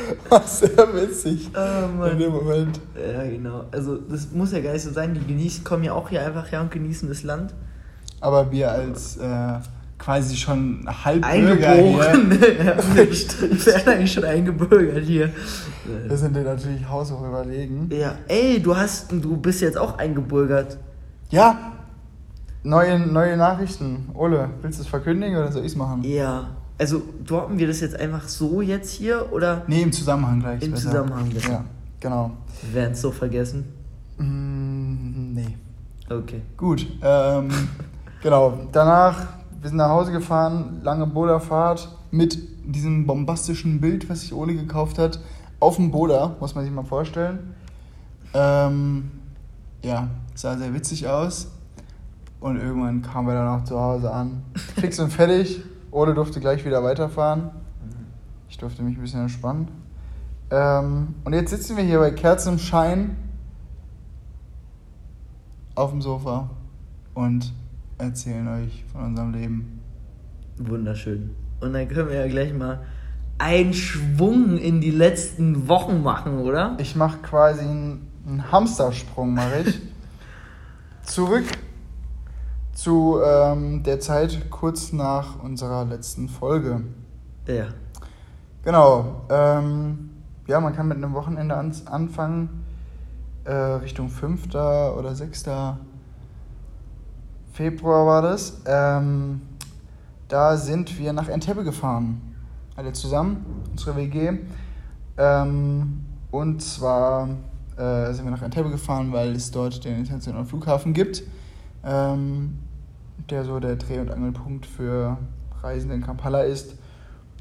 War 0.29 0.43
sehr 0.43 0.77
witzig 0.93 1.49
Oh, 1.55 2.03
in 2.03 2.19
dem 2.19 2.31
Moment. 2.31 2.79
Ja, 2.95 3.23
genau. 3.23 3.65
Also 3.71 3.97
das 3.97 4.31
muss 4.31 4.51
ja 4.51 4.59
gar 4.59 4.73
nicht 4.73 4.83
so 4.83 4.91
sein. 4.91 5.13
Die 5.13 5.25
genießen, 5.25 5.63
kommen 5.63 5.83
ja 5.83 5.93
auch 5.93 6.09
hier 6.09 6.25
einfach 6.25 6.51
her 6.51 6.61
und 6.61 6.71
genießen 6.71 7.07
das 7.09 7.23
Land. 7.23 7.53
Aber 8.19 8.51
wir 8.51 8.71
als 8.71 9.17
äh, 9.17 9.59
quasi 9.97 10.35
schon 10.35 10.85
Halbbürger 11.03 11.73
hier, 11.73 12.01
Eingeboren. 12.09 12.41
Wir 12.41 12.57
werden 13.65 13.87
eigentlich 13.87 14.13
schon 14.13 14.23
eingebürgert 14.23 15.03
hier. 15.03 15.31
wir 16.07 16.17
sind 16.17 16.35
dir 16.35 16.43
natürlich 16.43 16.87
haushoch 16.87 17.25
überlegen. 17.27 17.89
Ja, 17.91 18.15
ey, 18.27 18.61
du 18.61 18.75
hast, 18.75 19.11
du 19.11 19.37
bist 19.37 19.61
jetzt 19.61 19.77
auch 19.77 19.97
eingebürgert. 19.97 20.77
Ja, 21.29 21.73
neue, 22.63 22.99
neue 22.99 23.37
Nachrichten. 23.37 24.09
Ole, 24.13 24.49
willst 24.61 24.79
du 24.79 24.83
es 24.83 24.89
verkündigen 24.89 25.37
oder 25.37 25.51
soll 25.51 25.61
ich 25.61 25.71
es 25.71 25.75
machen? 25.75 26.03
Ja. 26.03 26.56
Also 26.77 27.01
droppen 27.25 27.57
wir 27.57 27.67
das 27.67 27.79
jetzt 27.79 27.95
einfach 27.99 28.27
so 28.27 28.61
jetzt 28.61 28.91
hier 28.91 29.31
oder 29.31 29.63
Nee, 29.67 29.81
im 29.81 29.91
Zusammenhang 29.91 30.39
gleich. 30.39 30.61
Im 30.61 30.71
besser. 30.71 30.91
Zusammenhang 30.91 31.29
besser. 31.29 31.51
Ja, 31.51 31.63
genau. 31.99 32.31
wir 32.61 32.73
werden 32.73 32.93
es 32.93 33.01
so 33.01 33.11
vergessen? 33.11 33.65
Mm, 34.17 35.33
nee. 35.33 35.57
Okay. 36.09 36.41
Gut, 36.55 36.85
ähm, 37.01 37.49
genau. 38.21 38.59
Danach 38.71 39.27
Wir 39.59 39.69
sind 39.69 39.77
nach 39.77 39.89
Hause 39.89 40.11
gefahren, 40.11 40.81
lange 40.83 41.07
Boda-Fahrt 41.07 41.89
mit 42.11 42.37
diesem 42.63 43.07
bombastischen 43.07 43.81
Bild, 43.81 44.07
was 44.09 44.21
sich 44.21 44.33
Ole 44.33 44.53
gekauft 44.53 44.99
hat, 44.99 45.19
auf 45.59 45.77
dem 45.77 45.89
Boda, 45.89 46.35
muss 46.39 46.53
man 46.53 46.63
sich 46.63 46.73
mal 46.73 46.83
vorstellen. 46.83 47.55
Ähm, 48.33 49.09
ja, 49.83 50.09
sah 50.35 50.57
sehr 50.57 50.73
witzig 50.73 51.07
aus. 51.07 51.47
Und 52.39 52.57
irgendwann 52.57 53.01
kamen 53.01 53.27
wir 53.27 53.33
dann 53.33 53.47
auch 53.47 53.63
zu 53.63 53.79
Hause 53.79 54.11
an. 54.11 54.43
Fix 54.79 54.99
und 54.99 55.11
fertig. 55.11 55.63
Ole 55.91 56.13
durfte 56.13 56.39
gleich 56.39 56.65
wieder 56.65 56.83
weiterfahren. 56.83 57.51
Ich 58.49 58.57
durfte 58.57 58.83
mich 58.83 58.97
ein 58.97 59.01
bisschen 59.01 59.21
entspannen. 59.21 59.67
Ähm, 60.49 61.15
und 61.23 61.33
jetzt 61.33 61.49
sitzen 61.49 61.75
wir 61.75 61.83
hier 61.83 61.99
bei 61.99 62.11
Kerzen 62.11 62.53
im 62.53 62.59
Schein 62.59 63.17
auf 65.75 65.91
dem 65.91 66.01
Sofa 66.01 66.49
und 67.13 67.53
erzählen 67.97 68.47
euch 68.47 68.85
von 68.91 69.05
unserem 69.05 69.33
Leben. 69.33 69.81
Wunderschön. 70.57 71.35
Und 71.59 71.73
dann 71.73 71.87
können 71.87 72.09
wir 72.09 72.15
ja 72.15 72.27
gleich 72.27 72.53
mal 72.53 72.81
einen 73.37 73.73
Schwung 73.73 74.57
in 74.57 74.81
die 74.81 74.91
letzten 74.91 75.67
Wochen 75.67 76.01
machen, 76.01 76.39
oder? 76.39 76.75
Ich 76.79 76.95
mache 76.95 77.19
quasi 77.19 77.61
einen, 77.61 78.07
einen 78.25 78.51
Hamstersprung, 78.51 79.33
mache 79.33 79.63
ich. 79.65 79.81
Zurück 81.03 81.45
zu 82.77 83.19
ähm, 83.25 83.81
der 83.81 83.99
Zeit 83.99 84.51
kurz 84.51 84.93
nach 84.93 85.41
unserer 85.41 85.83
letzten 85.83 86.29
Folge. 86.29 86.81
Ja. 87.47 87.69
Genau. 88.63 89.23
Ähm, 89.31 90.11
ja, 90.45 90.59
man 90.59 90.75
kann 90.75 90.87
mit 90.87 90.97
einem 90.97 91.15
Wochenende 91.15 91.57
ans 91.57 91.87
anfangen, 91.87 92.63
äh, 93.45 93.51
Richtung 93.51 94.09
5. 94.09 94.53
oder 94.53 95.15
6. 95.15 95.45
Februar 97.51 98.05
war 98.05 98.21
das. 98.21 98.61
Ähm, 98.67 99.41
da 100.27 100.55
sind 100.55 100.99
wir 100.99 101.13
nach 101.13 101.29
Entebbe 101.29 101.63
gefahren. 101.63 102.21
Alle 102.75 102.93
zusammen, 102.93 103.43
unsere 103.71 103.95
WG. 103.95 104.33
Ähm, 105.17 106.05
und 106.29 106.61
zwar 106.61 107.27
äh, 107.75 108.13
sind 108.13 108.23
wir 108.23 108.31
nach 108.31 108.43
Entebbe 108.43 108.69
gefahren, 108.69 109.11
weil 109.11 109.31
es 109.31 109.49
dort 109.49 109.83
den 109.83 109.97
internationalen 109.97 110.45
Flughafen 110.45 110.93
gibt, 110.93 111.23
ähm, 111.83 112.59
der 113.29 113.43
so 113.43 113.59
der 113.59 113.75
Dreh- 113.75 113.99
und 113.99 114.11
Angelpunkt 114.11 114.65
für 114.65 115.17
Reisende 115.61 115.95
in 115.95 116.01
Kampala 116.01 116.41
ist. 116.41 116.75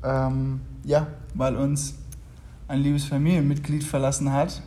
Ähm, 0.02 0.61
ja, 0.85 1.06
weil 1.35 1.56
uns 1.56 1.95
ein 2.68 2.80
liebes 2.80 3.04
Familienmitglied 3.04 3.85
verlassen 3.85 4.33
hat. 4.33 4.62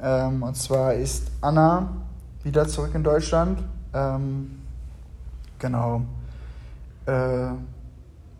Ähm, 0.00 0.42
und 0.42 0.56
zwar 0.56 0.94
ist 0.94 1.30
Anna 1.40 1.88
wieder 2.42 2.66
zurück 2.68 2.94
in 2.94 3.02
Deutschland. 3.02 3.62
Ähm, 3.94 4.58
genau. 5.58 6.02
Äh, 7.06 7.48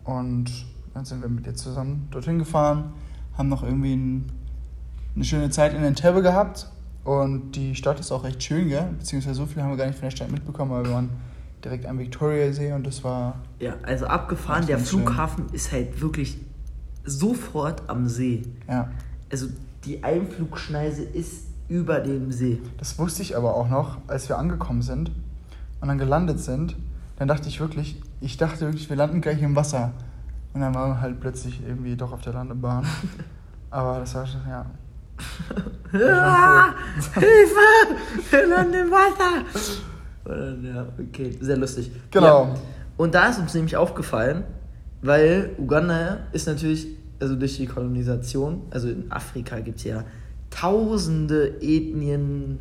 und 0.03 0.51
dann 0.93 1.05
sind 1.05 1.21
wir 1.21 1.29
mit 1.29 1.45
ihr 1.45 1.55
zusammen 1.55 2.07
dorthin 2.11 2.39
gefahren, 2.39 2.93
haben 3.37 3.49
noch 3.49 3.63
irgendwie 3.63 3.95
ein, 3.95 4.31
eine 5.15 5.23
schöne 5.23 5.49
Zeit 5.49 5.73
in 5.73 5.83
Entebbe 5.83 6.21
gehabt. 6.21 6.67
Und 7.03 7.53
die 7.53 7.75
Stadt 7.75 7.99
ist 7.99 8.11
auch 8.11 8.23
recht 8.23 8.43
schön, 8.43 8.67
gell? 8.67 8.89
Beziehungsweise 8.97 9.35
so 9.35 9.45
viel 9.45 9.63
haben 9.63 9.69
wir 9.69 9.77
gar 9.77 9.87
nicht 9.87 9.97
von 9.97 10.07
der 10.07 10.15
Stadt 10.15 10.31
mitbekommen, 10.31 10.71
aber 10.71 10.85
wir 10.85 10.93
waren 10.93 11.09
direkt 11.67 11.85
am 11.85 11.99
Victoria-See 11.99 12.71
und 12.71 12.87
das 12.87 13.03
war. 13.03 13.35
Ja, 13.59 13.75
also 13.83 14.07
abgefahren, 14.07 14.65
der 14.65 14.77
ist 14.77 14.89
schön. 14.89 15.01
Flughafen 15.01 15.45
ist 15.51 15.71
halt 15.71 16.01
wirklich 16.01 16.37
sofort 17.05 17.83
am 17.87 18.07
See. 18.07 18.43
Ja. 18.67 18.89
Also 19.31 19.47
die 19.85 20.03
Einflugschneise 20.03 21.03
ist 21.03 21.47
über 21.67 21.99
dem 21.99 22.31
See. 22.31 22.61
Das 22.77 22.97
wusste 22.97 23.21
ich 23.21 23.35
aber 23.35 23.55
auch 23.55 23.69
noch, 23.69 23.97
als 24.07 24.29
wir 24.29 24.37
angekommen 24.37 24.81
sind 24.81 25.11
und 25.81 25.87
dann 25.87 25.97
gelandet 25.97 26.39
sind. 26.39 26.75
Dann 27.17 27.27
dachte 27.27 27.49
ich 27.49 27.59
wirklich, 27.59 28.01
ich 28.21 28.37
dachte 28.37 28.61
wirklich, 28.61 28.89
wir 28.89 28.95
landen 28.95 29.21
gleich 29.21 29.41
im 29.41 29.55
Wasser. 29.55 29.91
Und 30.53 30.61
dann 30.61 30.73
waren 30.73 30.91
wir 30.91 31.01
halt 31.01 31.19
plötzlich 31.19 31.61
irgendwie 31.65 31.95
doch 31.95 32.13
auf 32.13 32.21
der 32.21 32.33
Landebahn. 32.33 32.85
aber 33.69 33.99
das 33.99 34.15
war 34.15 34.25
schon, 34.25 34.41
ja. 34.47 34.65
Ah, 35.93 36.73
Hilfe! 37.13 37.95
Wir 38.29 38.47
landen 38.47 38.73
im 38.73 38.91
Wasser! 38.91 39.96
Dann, 40.27 40.65
Ja, 40.65 40.87
okay, 40.99 41.37
sehr 41.39 41.57
lustig. 41.57 41.91
Genau. 42.11 42.45
Ja. 42.45 42.55
Und 42.97 43.13
da 43.13 43.29
ist 43.29 43.39
uns 43.39 43.53
nämlich 43.53 43.77
aufgefallen, 43.77 44.43
weil 45.01 45.51
Uganda 45.57 46.19
ist 46.33 46.47
natürlich, 46.47 46.87
also 47.19 47.35
durch 47.35 47.57
die 47.57 47.67
Kolonisation, 47.67 48.63
also 48.71 48.89
in 48.89 49.11
Afrika 49.11 49.59
gibt 49.59 49.77
es 49.77 49.83
ja 49.83 50.03
tausende 50.49 51.61
Ethnien, 51.61 52.59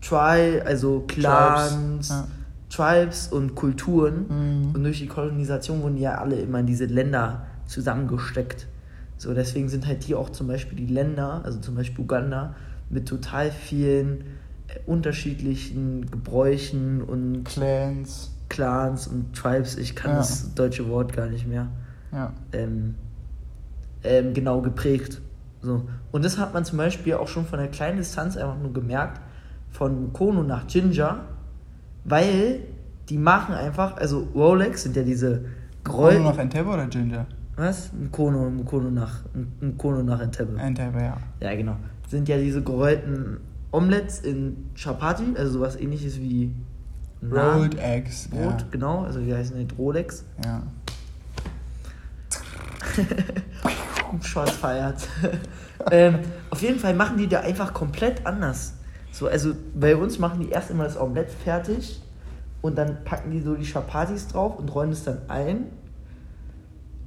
Tri, 0.00 0.60
also 0.64 1.04
Clans, 1.06 2.08
Tribes, 2.08 2.08
ja. 2.08 2.26
Tribes 2.70 3.28
und 3.28 3.54
Kulturen. 3.54 4.26
Mhm. 4.28 4.74
Und 4.74 4.84
durch 4.84 4.98
die 4.98 5.06
Kolonisation 5.06 5.82
wurden 5.82 5.98
ja 5.98 6.16
alle 6.18 6.36
immer 6.36 6.60
in 6.60 6.66
diese 6.66 6.86
Länder 6.86 7.46
zusammengesteckt. 7.66 8.66
So, 9.16 9.32
deswegen 9.32 9.68
sind 9.68 9.86
halt 9.86 10.02
hier 10.02 10.18
auch 10.18 10.30
zum 10.30 10.48
Beispiel 10.48 10.76
die 10.76 10.92
Länder, 10.92 11.40
also 11.44 11.58
zum 11.60 11.74
Beispiel 11.74 12.04
Uganda, 12.04 12.54
mit 12.90 13.08
total 13.08 13.50
vielen 13.50 14.20
äh, 14.20 14.24
unterschiedlichen 14.86 16.10
Gebräuchen 16.10 17.02
und 17.02 17.44
Clans. 17.44 18.30
Clans 18.48 19.06
und 19.06 19.34
Tribes, 19.34 19.76
ich 19.76 19.96
kann 19.96 20.12
Ja. 20.12 20.16
das 20.18 20.54
deutsche 20.54 20.88
Wort 20.88 21.12
gar 21.12 21.26
nicht 21.26 21.46
mehr, 21.46 21.68
Ja. 22.12 22.32
ähm, 22.52 22.94
ähm, 24.02 24.34
genau 24.34 24.60
geprägt. 24.60 25.20
So. 25.60 25.88
Und 26.12 26.24
das 26.24 26.38
hat 26.38 26.52
man 26.52 26.64
zum 26.64 26.78
Beispiel 26.78 27.14
auch 27.14 27.26
schon 27.28 27.46
von 27.46 27.58
der 27.58 27.68
kleinen 27.68 27.96
Distanz 27.96 28.36
einfach 28.36 28.58
nur 28.58 28.72
gemerkt, 28.72 29.20
von 29.70 30.12
Kono 30.12 30.42
nach 30.42 30.66
Ginger, 30.66 31.20
weil 32.04 32.60
die 33.08 33.18
machen 33.18 33.54
einfach, 33.54 33.96
also 33.96 34.28
Rolex 34.34 34.82
sind 34.84 34.94
ja 34.96 35.02
diese 35.02 35.46
Roll 35.88 36.14
Gräu... 36.14 36.20
noch 36.22 36.38
Entebbe 36.38 36.68
oder 36.70 36.86
Ginger? 36.86 37.26
Was? 37.56 37.90
Ein 37.92 38.10
Kono, 38.12 38.46
ein 38.46 38.64
Kono 38.64 38.90
nach, 38.90 39.20
ein 39.34 39.74
Kono 39.78 40.02
nach 40.02 40.20
Entebbe. 40.20 40.58
Entebbe, 40.60 41.00
ja. 41.00 41.16
Ja, 41.40 41.54
genau. 41.54 41.76
Sind 42.08 42.28
ja 42.28 42.36
diese 42.36 42.62
gerollten 42.62 43.38
Omelettes 43.74 44.20
in 44.20 44.70
Chapati, 44.76 45.34
also 45.36 45.54
sowas 45.54 45.74
ähnliches 45.76 46.20
wie 46.20 46.54
Naan, 47.20 47.58
Rolled 47.58 47.78
Eggs. 47.78 48.28
Brot, 48.28 48.66
genau, 48.70 49.02
also 49.02 49.24
wie 49.26 49.34
heißen 49.34 49.56
die 49.66 49.74
Rolex. 49.74 50.24
Ja. 50.44 50.62
Schwarz 54.22 54.52
feiert. 54.52 55.08
ähm, 55.90 56.20
auf 56.50 56.62
jeden 56.62 56.78
Fall 56.78 56.94
machen 56.94 57.18
die 57.18 57.26
da 57.26 57.40
einfach 57.40 57.74
komplett 57.74 58.24
anders. 58.24 58.74
So, 59.10 59.26
also 59.26 59.54
bei 59.74 59.96
uns 59.96 60.20
machen 60.20 60.40
die 60.40 60.50
erst 60.50 60.70
immer 60.70 60.84
das 60.84 60.96
Omelett 60.96 61.30
fertig 61.30 62.00
und 62.62 62.78
dann 62.78 63.02
packen 63.04 63.32
die 63.32 63.40
so 63.40 63.56
die 63.56 63.66
Chapatis 63.66 64.28
drauf 64.28 64.56
und 64.56 64.72
rollen 64.72 64.92
es 64.92 65.02
dann 65.02 65.18
ein. 65.26 65.66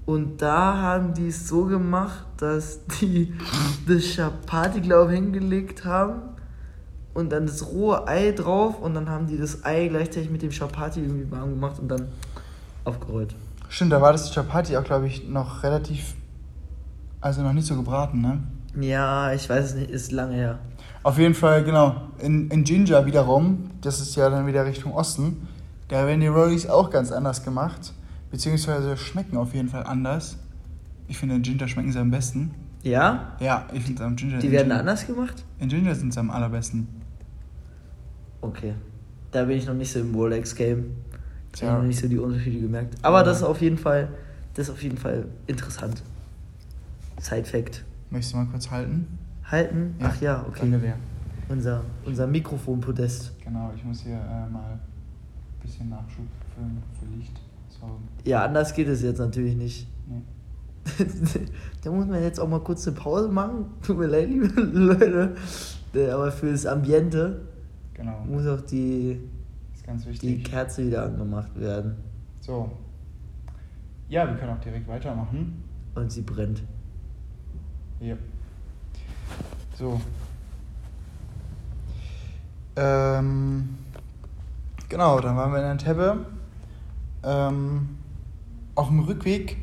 Und 0.05 0.41
da 0.41 0.77
haben 0.77 1.13
die 1.13 1.27
es 1.27 1.47
so 1.47 1.63
gemacht, 1.65 2.25
dass 2.37 2.85
die 2.99 3.33
das 3.87 4.15
Chapati, 4.15 4.81
glaube 4.81 5.13
ich, 5.13 5.19
hingelegt 5.19 5.85
haben 5.85 6.36
und 7.17 7.31
dann 7.31 7.47
das 7.47 7.65
rohe 7.65 8.07
Ei 8.07 8.31
drauf 8.31 8.79
und 8.79 8.93
dann 8.93 9.09
haben 9.09 9.25
die 9.25 9.37
das 9.37 9.65
Ei 9.65 9.87
gleichzeitig 9.87 10.29
mit 10.29 10.43
dem 10.43 10.51
Chapati 10.51 10.99
irgendwie 10.99 11.29
warm 11.31 11.49
gemacht 11.49 11.79
und 11.79 11.87
dann 11.87 12.09
aufgerollt. 12.85 13.33
Stimmt, 13.69 13.91
da 13.91 13.99
war 13.99 14.11
das 14.11 14.31
Chapati 14.31 14.77
auch, 14.77 14.83
glaube 14.83 15.07
ich, 15.07 15.27
noch 15.27 15.63
relativ. 15.63 16.13
Also 17.19 17.41
noch 17.41 17.53
nicht 17.53 17.65
so 17.65 17.75
gebraten, 17.75 18.21
ne? 18.21 18.43
Ja, 18.79 19.33
ich 19.33 19.49
weiß 19.49 19.65
es 19.65 19.73
nicht, 19.73 19.89
ist 19.89 20.11
lange 20.11 20.35
her. 20.35 20.59
Auf 21.01 21.17
jeden 21.17 21.33
Fall, 21.33 21.63
genau. 21.63 21.95
In, 22.19 22.51
in 22.51 22.63
Ginger 22.63 23.07
wiederum, 23.07 23.71
das 23.81 23.99
ist 23.99 24.15
ja 24.15 24.29
dann 24.29 24.45
wieder 24.45 24.63
Richtung 24.67 24.93
Osten, 24.93 25.47
da 25.87 26.05
werden 26.05 26.21
die 26.21 26.27
Rollies 26.27 26.69
auch 26.69 26.91
ganz 26.91 27.11
anders 27.11 27.43
gemacht. 27.43 27.93
Beziehungsweise 28.29 28.95
schmecken 28.95 29.37
auf 29.37 29.55
jeden 29.55 29.69
Fall 29.69 29.83
anders. 29.85 30.37
Ich 31.07 31.17
finde, 31.17 31.33
in 31.33 31.41
Ginger 31.41 31.67
schmecken 31.67 31.91
sie 31.91 31.99
am 31.99 32.11
besten. 32.11 32.53
Ja? 32.83 33.35
Ja, 33.39 33.65
ich 33.73 33.81
finde 33.81 34.03
am 34.03 34.15
Ginger. 34.15 34.37
Die 34.37 34.51
werden 34.51 34.67
Ginger, 34.67 34.79
anders 34.79 35.07
gemacht? 35.07 35.43
In 35.57 35.69
Ginger 35.69 35.95
sind 35.95 36.13
sie 36.13 36.19
am 36.19 36.29
allerbesten. 36.29 36.87
Okay. 38.41 38.73
Da 39.31 39.43
bin 39.45 39.57
ich 39.57 39.65
noch 39.67 39.73
nicht 39.73 39.91
so 39.91 39.99
im 39.99 40.13
Rolex-Game. 40.15 40.85
Da 41.51 41.57
Tja. 41.57 41.67
habe 41.67 41.77
ich 41.77 41.81
noch 41.81 41.87
nicht 41.87 41.99
so 41.99 42.07
die 42.07 42.17
Unterschiede 42.17 42.59
gemerkt. 42.61 42.95
Aber 43.01 43.23
das 43.23 43.37
ist 43.37 43.43
auf 43.43 43.61
jeden 43.61 43.77
Fall, 43.77 44.09
das 44.53 44.67
ist 44.67 44.73
auf 44.73 44.81
jeden 44.83 44.97
Fall 44.97 45.25
interessant. 45.47 46.01
Side-Fact. 47.19 47.83
Möchtest 48.09 48.33
du 48.33 48.37
mal 48.37 48.45
kurz 48.47 48.69
halten? 48.69 49.07
Halten? 49.43 49.95
Ach 50.01 50.19
ja, 50.21 50.45
okay. 50.47 50.59
Danke 50.61 50.79
dir. 50.79 50.93
Unser, 51.49 51.81
unser 52.05 52.27
Mikrofonpodest. 52.27 53.33
Genau, 53.43 53.71
ich 53.75 53.83
muss 53.83 54.01
hier 54.01 54.15
äh, 54.15 54.49
mal 54.51 54.71
ein 54.73 54.79
bisschen 55.61 55.89
Nachschub 55.89 56.25
für, 56.55 56.61
für 57.05 57.15
Licht 57.17 57.39
sorgen. 57.79 58.07
Ja, 58.25 58.43
anders 58.43 58.73
geht 58.73 58.87
es 58.87 59.01
jetzt 59.01 59.19
natürlich 59.19 59.55
nicht. 59.55 59.87
Nee. 60.07 60.21
da 61.83 61.91
muss 61.91 62.05
man 62.05 62.21
jetzt 62.21 62.39
auch 62.39 62.47
mal 62.47 62.59
kurz 62.59 62.87
eine 62.87 62.95
Pause 62.95 63.29
machen. 63.29 63.65
Tut 63.85 63.97
mir 63.97 64.07
leid, 64.07 64.29
liebe 64.29 64.47
Leute. 64.61 65.35
Äh, 65.93 66.09
Aber 66.09 66.31
für 66.31 66.51
das 66.51 66.65
Ambiente 66.65 67.41
Genau, 67.97 68.19
muss 68.25 68.45
auch 68.45 68.61
die, 68.61 69.19
die. 70.21 70.43
Kerze 70.43 70.85
wieder 70.85 71.03
angemacht 71.03 71.59
werden. 71.59 71.95
So. 72.41 72.71
Ja, 74.07 74.27
wir 74.27 74.35
können 74.35 74.53
auch 74.53 74.61
direkt 74.61 74.87
weitermachen. 74.87 75.63
Und 75.95 76.11
sie 76.11 76.21
brennt. 76.21 76.61
Hier. 77.99 78.17
So. 79.77 79.99
Ähm, 82.75 83.77
genau, 84.87 85.19
dann 85.19 85.35
waren 85.35 85.51
wir 85.51 85.59
in 85.59 85.65
Entebbe. 85.65 86.25
Ähm, 87.23 87.97
auf 88.75 88.89
dem 88.89 88.99
Rückweg 88.99 89.57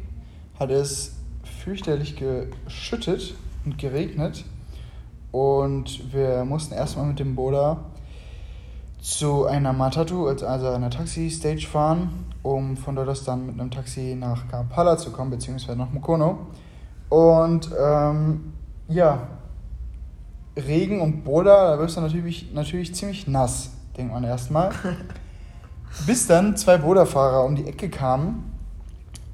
hat 0.58 0.70
es 0.70 1.14
fürchterlich 1.62 2.16
geschüttet 2.16 3.36
und 3.64 3.78
geregnet. 3.78 4.44
Und 5.30 6.12
wir 6.12 6.44
mussten 6.44 6.74
erstmal 6.74 7.06
mit 7.06 7.20
dem 7.20 7.36
Boda 7.36 7.84
zu 9.04 9.44
einer 9.44 9.74
Matatu, 9.74 10.28
also 10.28 10.46
einer 10.46 10.88
Taxi-Stage 10.88 11.66
fahren, 11.66 12.24
um 12.42 12.74
von 12.78 12.96
dort 12.96 13.10
aus 13.10 13.22
dann 13.22 13.44
mit 13.44 13.60
einem 13.60 13.70
Taxi 13.70 14.16
nach 14.18 14.48
Kampala 14.48 14.96
zu 14.96 15.10
kommen, 15.12 15.30
beziehungsweise 15.30 15.76
nach 15.76 15.90
Mukono. 15.92 16.46
Und 17.10 17.68
ähm, 17.78 18.54
ja, 18.88 19.28
Regen 20.56 21.02
und 21.02 21.22
Boda, 21.22 21.72
da 21.72 21.78
wirst 21.78 21.98
du 21.98 22.00
natürlich, 22.00 22.50
natürlich 22.54 22.94
ziemlich 22.94 23.28
nass, 23.28 23.72
denkt 23.94 24.10
man 24.10 24.24
erstmal. 24.24 24.70
Bis 26.06 26.26
dann 26.26 26.56
zwei 26.56 26.78
Boda-Fahrer 26.78 27.44
um 27.44 27.56
die 27.56 27.66
Ecke 27.66 27.90
kamen 27.90 28.54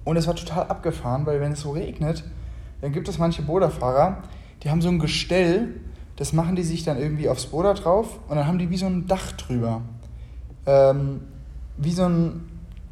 und 0.03 0.17
es 0.17 0.27
war 0.27 0.35
total 0.35 0.67
abgefahren, 0.67 1.27
weil 1.27 1.41
wenn 1.41 1.53
es 1.53 1.61
so 1.61 1.71
regnet, 1.71 2.25
dann 2.81 2.91
gibt 2.91 3.09
es 3.09 3.19
manche 3.19 3.43
Boda-Fahrer, 3.43 4.25
die 4.65 4.71
haben 4.71 4.83
so 4.83 4.89
ein 4.89 4.99
Gestell, 4.99 5.81
das 6.21 6.33
machen 6.35 6.55
die 6.55 6.63
sich 6.63 6.85
dann 6.85 6.99
irgendwie 6.99 7.29
aufs 7.31 7.47
Boda 7.47 7.73
drauf 7.73 8.19
und 8.29 8.37
dann 8.37 8.47
haben 8.47 8.59
die 8.59 8.69
wie 8.69 8.77
so 8.77 8.85
ein 8.87 9.07
Dach 9.07 9.33
drüber. 9.33 9.81
Ähm, 10.67 11.21
wie 11.79 11.93
so 11.93 12.05
ein 12.05 12.43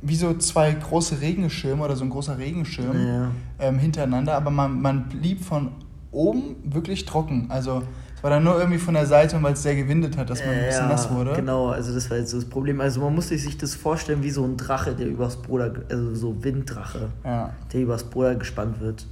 wie 0.00 0.14
so 0.16 0.32
zwei 0.38 0.72
große 0.72 1.20
Regenschirme 1.20 1.84
oder 1.84 1.94
so 1.96 2.04
ein 2.04 2.10
großer 2.10 2.38
Regenschirm 2.38 2.96
Ja. 3.06 3.30
ähm, 3.58 3.78
hintereinander, 3.78 4.34
aber 4.34 4.50
man, 4.50 4.80
man 4.80 5.08
blieb 5.08 5.44
von 5.44 5.72
oben 6.12 6.54
wirklich 6.64 7.04
trocken. 7.04 7.46
Also 7.50 7.82
es 8.16 8.22
war 8.22 8.30
dann 8.30 8.44
nur 8.44 8.56
irgendwie 8.58 8.78
von 8.78 8.94
der 8.94 9.06
Seite, 9.06 9.42
weil 9.42 9.52
es 9.54 9.62
sehr 9.62 9.74
gewindet 9.76 10.16
hat, 10.16 10.30
dass 10.30 10.40
man 10.40 10.54
ein 10.54 10.64
bisschen 10.66 10.84
ja, 10.84 10.88
nass 10.88 11.10
wurde. 11.12 11.32
Genau, 11.34 11.68
also 11.68 11.92
das 11.92 12.08
war 12.10 12.16
jetzt 12.16 12.30
so 12.30 12.38
das 12.38 12.48
Problem. 12.48 12.80
Also 12.80 13.00
man 13.00 13.14
muss 13.14 13.28
sich 13.28 13.58
das 13.58 13.74
vorstellen 13.74 14.22
wie 14.22 14.30
so 14.30 14.44
ein 14.44 14.56
Drache, 14.56 14.94
der 14.94 15.06
übers 15.08 15.36
Bruder, 15.36 15.72
also 15.90 16.14
so 16.14 16.42
Winddrache, 16.44 17.08
Ja. 17.24 17.50
der 17.72 17.80
übers 17.82 18.04
Bruder 18.04 18.36
gespannt 18.36 18.80
wird. 18.80 19.04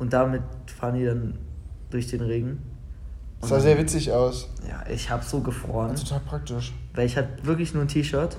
Und 0.00 0.12
damit 0.12 0.42
fahren 0.66 0.96
die 0.96 1.04
dann 1.06 1.34
durch 1.90 2.08
den 2.08 2.20
Regen. 2.20 2.58
Das 3.50 3.50
sah 3.50 3.60
sehr 3.60 3.78
witzig 3.78 4.10
aus. 4.12 4.48
Ja, 4.68 4.82
ich 4.90 5.10
hab 5.10 5.22
so 5.24 5.40
gefroren, 5.40 5.94
Total 5.94 6.20
praktisch. 6.20 6.72
weil 6.94 7.06
ich 7.06 7.16
hatte 7.16 7.44
wirklich 7.44 7.74
nur 7.74 7.82
ein 7.82 7.88
T-Shirt 7.88 8.36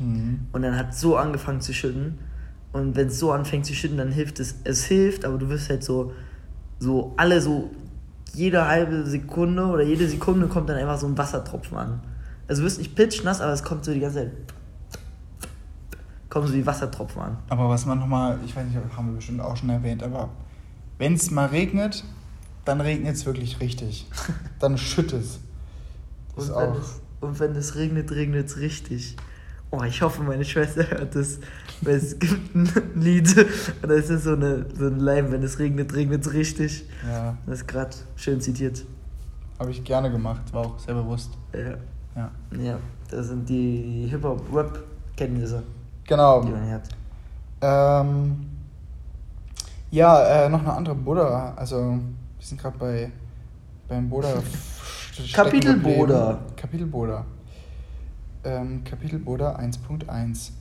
Mhm. 0.00 0.46
und 0.52 0.62
dann 0.62 0.76
hat 0.76 0.94
so 0.94 1.16
angefangen 1.16 1.60
zu 1.60 1.74
schütten. 1.74 2.18
Und 2.72 2.94
wenn 2.96 3.08
es 3.08 3.18
so 3.18 3.32
anfängt 3.32 3.66
zu 3.66 3.74
schütten, 3.74 3.98
dann 3.98 4.12
hilft 4.12 4.38
es. 4.40 4.54
Es 4.64 4.84
hilft, 4.84 5.24
aber 5.24 5.36
du 5.38 5.48
wirst 5.48 5.68
halt 5.68 5.82
so, 5.84 6.12
so 6.78 7.12
alle 7.16 7.40
so 7.40 7.70
jede 8.32 8.66
halbe 8.68 9.04
Sekunde 9.06 9.66
oder 9.66 9.82
jede 9.82 10.08
Sekunde 10.08 10.46
kommt 10.46 10.68
dann 10.70 10.76
einfach 10.78 10.96
so 10.98 11.06
ein 11.08 11.18
Wassertropfen 11.18 11.76
an. 11.76 12.00
Also 12.48 12.62
du 12.62 12.66
wirst 12.66 12.78
nicht 12.78 12.94
pitchnass, 12.94 13.40
aber 13.40 13.52
es 13.52 13.62
kommt 13.64 13.84
so 13.84 13.92
die 13.92 14.00
ganze 14.00 14.18
Zeit. 14.18 14.30
Kommen 16.28 16.46
so 16.46 16.52
die 16.54 16.64
Wassertropfen 16.64 17.20
an. 17.20 17.36
Aber 17.48 17.68
was 17.68 17.86
man 17.86 17.98
nochmal, 17.98 18.38
ich 18.44 18.54
weiß 18.54 18.64
nicht, 18.66 18.78
haben 18.96 19.08
wir 19.08 19.16
bestimmt 19.16 19.40
auch 19.40 19.56
schon 19.56 19.68
erwähnt, 19.68 20.02
aber 20.02 20.28
wenn 20.98 21.14
es 21.14 21.30
mal 21.32 21.46
regnet, 21.46 22.04
dann 22.64 22.80
regnet 22.80 23.14
es 23.16 23.26
wirklich 23.26 23.60
richtig. 23.60 24.06
Dann 24.58 24.76
schüttet 24.78 25.22
es. 25.22 25.40
Und 26.36 26.48
wenn, 26.56 26.72
es, 26.80 27.00
und 27.20 27.40
wenn 27.40 27.56
es 27.56 27.74
regnet, 27.76 28.10
regnet 28.12 28.46
es 28.46 28.56
richtig. 28.58 29.16
Oh, 29.72 29.82
ich 29.82 30.00
hoffe, 30.02 30.22
meine 30.22 30.44
Schwester 30.44 30.88
hört 30.90 31.14
das. 31.14 31.38
Weil 31.82 31.96
es 31.96 32.18
gibt 32.18 32.54
ein 32.54 32.68
Lied 32.94 33.36
und 33.82 33.88
da 33.88 33.94
ist 33.94 34.10
es 34.10 34.24
so, 34.24 34.32
eine, 34.32 34.64
so 34.76 34.86
ein 34.86 34.98
Leim, 34.98 35.30
wenn 35.32 35.42
es 35.42 35.58
regnet, 35.58 35.94
regnet 35.94 36.26
es 36.26 36.32
richtig. 36.32 36.84
Ja, 37.06 37.36
Das 37.46 37.60
ist 37.60 37.68
gerade 37.68 37.90
schön 38.16 38.40
zitiert. 38.40 38.84
habe 39.58 39.70
ich 39.70 39.82
gerne 39.84 40.10
gemacht, 40.10 40.52
war 40.52 40.66
auch 40.66 40.78
sehr 40.78 40.94
bewusst. 40.94 41.30
Ja, 41.52 41.76
Ja. 42.16 42.30
ja 42.58 42.78
das 43.10 43.26
sind 43.28 43.48
die 43.48 44.06
Hip-Hop-Rap-Kenntnisse, 44.10 45.62
Genau. 46.06 46.42
die 46.42 46.50
man 46.50 46.70
hat. 46.70 46.88
Ähm, 47.60 48.46
ja, 49.90 50.22
äh, 50.46 50.48
noch 50.48 50.60
eine 50.60 50.72
andere 50.72 50.94
Buddha. 50.94 51.52
Also, 51.56 51.98
wir 52.40 52.46
sind 52.46 52.60
gerade 52.60 52.78
bei 52.78 53.12
beim 53.86 54.08
Buddha. 54.08 54.42
Kapitel 55.32 55.76
Buddha. 55.76 56.38
Kapitel 56.56 56.86
Buddha. 56.86 57.26
Ähm, 58.44 58.82
Kapitel 58.82 59.18
Buddha 59.18 59.56
1.1. 59.56 60.52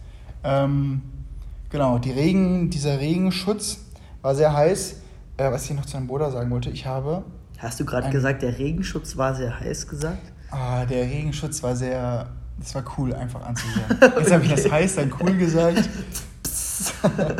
Ähm, 0.44 1.02
genau, 1.70 1.98
die 1.98 2.12
Regen, 2.12 2.70
dieser 2.70 3.00
Regenschutz 3.00 3.80
war 4.22 4.36
sehr 4.36 4.54
heiß. 4.54 4.98
Äh, 5.38 5.52
was 5.52 5.70
ich 5.70 5.76
noch 5.76 5.86
zu 5.86 5.96
einem 5.96 6.08
Buddha 6.08 6.32
sagen 6.32 6.50
wollte, 6.50 6.70
ich 6.70 6.86
habe. 6.86 7.24
Hast 7.60 7.80
du 7.80 7.86
gerade 7.86 8.10
gesagt, 8.10 8.42
der 8.42 8.58
Regenschutz 8.58 9.15
war 9.15 9.34
sehr 9.36 9.58
heiß 9.58 9.88
gesagt? 9.88 10.34
Ah, 10.52 10.86
der 10.86 11.04
Regenschutz 11.04 11.63
war 11.63 11.76
sehr. 11.76 12.30
Das 12.60 12.76
war 12.76 12.84
cool 12.98 13.13
einfach 13.13 13.42
anzusehen. 13.42 13.86
Jetzt 14.02 14.32
habe 14.34 14.44
ich 14.44 14.52
das 14.52 14.70
heiß, 14.70 14.96
dann 14.96 15.13
cool 15.22 15.38
gesagt. 15.38 15.88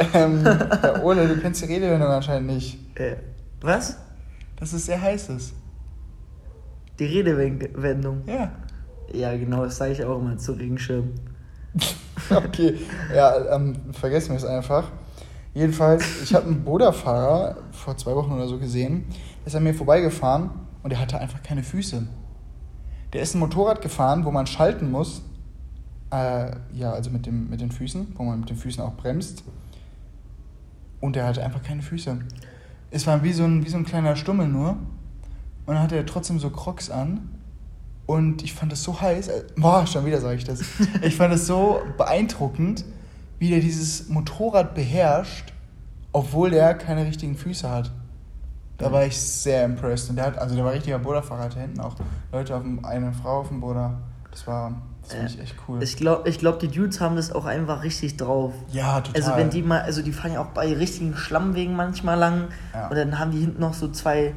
ähm, 0.14 0.44
ja, 0.44 1.02
Ole, 1.02 1.28
du 1.28 1.36
kennst 1.36 1.62
die 1.62 1.66
Redewendung 1.66 2.08
anscheinend 2.08 2.48
nicht. 2.48 2.78
Äh, 2.98 3.16
was? 3.60 3.96
Dass 4.56 4.72
es 4.72 4.86
sehr 4.86 5.00
heiß 5.00 5.30
ist. 5.30 5.54
Die 6.98 7.04
Redewendung. 7.06 8.22
Ja. 8.26 8.52
Ja, 9.12 9.36
genau, 9.36 9.64
das 9.64 9.76
sage 9.76 9.92
ich 9.92 10.04
auch 10.04 10.18
immer 10.18 10.36
zu 10.38 10.52
Regenschirm. 10.52 11.12
Okay. 12.30 12.78
Ja, 13.12 13.56
ähm, 13.56 13.74
vergessen 13.92 14.30
wir 14.30 14.36
es 14.36 14.44
einfach. 14.44 14.88
Jedenfalls, 15.52 16.22
ich 16.22 16.32
habe 16.32 16.46
einen 16.46 16.62
Boda-Fahrer 16.62 17.56
vor 17.72 17.96
zwei 17.96 18.14
Wochen 18.14 18.30
oder 18.30 18.46
so 18.46 18.58
gesehen. 18.58 19.06
Der 19.40 19.48
ist 19.48 19.56
an 19.56 19.64
mir 19.64 19.74
vorbeigefahren 19.74 20.50
und 20.84 20.90
der 20.90 21.00
hatte 21.00 21.18
einfach 21.18 21.42
keine 21.42 21.64
Füße. 21.64 22.06
Der 23.12 23.22
ist 23.22 23.34
ein 23.34 23.40
Motorrad 23.40 23.82
gefahren, 23.82 24.24
wo 24.24 24.30
man 24.30 24.46
schalten 24.46 24.92
muss. 24.92 25.22
Äh, 26.12 26.52
ja, 26.72 26.92
also 26.92 27.10
mit, 27.10 27.26
dem, 27.26 27.50
mit 27.50 27.60
den 27.60 27.72
Füßen, 27.72 28.14
wo 28.16 28.22
man 28.22 28.40
mit 28.40 28.50
den 28.50 28.56
Füßen 28.56 28.82
auch 28.82 28.94
bremst. 28.94 29.42
Und 31.00 31.16
der 31.16 31.26
hatte 31.26 31.42
einfach 31.42 31.62
keine 31.62 31.82
Füße. 31.82 32.18
Es 32.90 33.06
war 33.06 33.22
wie 33.22 33.32
so 33.32 33.44
ein, 33.44 33.64
wie 33.64 33.68
so 33.70 33.76
ein 33.76 33.84
kleiner 33.84 34.16
Stummel 34.16 34.48
nur. 34.48 34.70
Und 35.66 35.74
dann 35.74 35.80
hatte 35.80 35.96
er 35.96 36.06
trotzdem 36.06 36.38
so 36.38 36.50
Crocs 36.50 36.90
an. 36.90 37.28
Und 38.06 38.42
ich 38.42 38.54
fand 38.54 38.72
das 38.72 38.82
so 38.82 39.00
heiß. 39.00 39.28
äh, 39.28 39.44
Boah, 39.56 39.86
schon 39.86 40.04
wieder 40.04 40.20
sage 40.20 40.36
ich 40.36 40.44
das. 40.44 40.60
Ich 41.02 41.16
fand 41.16 41.32
es 41.32 41.46
so 41.46 41.80
beeindruckend, 41.96 42.84
wie 43.38 43.50
der 43.50 43.60
dieses 43.60 44.08
Motorrad 44.08 44.74
beherrscht, 44.74 45.52
obwohl 46.12 46.50
der 46.50 46.74
keine 46.74 47.06
richtigen 47.06 47.36
Füße 47.36 47.70
hat. 47.70 47.92
Da 48.78 48.90
war 48.90 49.04
ich 49.04 49.16
sehr 49.20 49.64
impressed. 49.64 50.10
Und 50.10 50.16
der 50.16 50.26
hat, 50.26 50.38
also 50.38 50.56
der 50.56 50.64
war 50.64 50.72
richtiger 50.72 50.98
Boda-Fahrer, 50.98 51.44
hatte 51.44 51.60
hinten 51.60 51.80
auch 51.80 51.94
Leute 52.32 52.56
auf 52.56 52.62
dem, 52.62 52.84
eine 52.84 53.12
Frau 53.12 53.40
auf 53.40 53.48
dem 53.48 53.60
Boda. 53.60 54.00
Das 54.30 54.46
war, 54.46 54.72
das 55.12 55.18
fand 55.18 55.30
Ja. 55.30 55.34
ich 55.36 55.40
echt 55.42 55.56
cool. 55.68 55.82
Ich 55.82 55.96
glaube, 55.96 56.28
ich 56.28 56.38
glaub, 56.38 56.58
die 56.58 56.68
Dudes 56.68 57.00
haben 57.00 57.16
das 57.16 57.32
auch 57.32 57.44
einfach 57.46 57.82
richtig 57.82 58.16
drauf. 58.16 58.52
ja, 58.72 59.00
total. 59.00 59.22
Also 59.22 59.36
wenn 59.36 59.50
die 59.50 59.62
mal, 59.62 59.80
also 59.82 60.02
die 60.02 60.12
fahren 60.12 60.32
ja 60.34 60.40
auch 60.40 60.46
bei 60.54 60.72
richtigen 60.72 61.14
Schlammwegen 61.16 61.74
manchmal 61.76 62.18
lang 62.18 62.48
Ja. 62.74 62.88
und 62.88 62.96
dann 62.96 63.18
haben 63.18 63.30
die 63.30 63.38
hinten 63.40 63.60
noch 63.60 63.74
so 63.74 63.88
zwei 63.88 64.34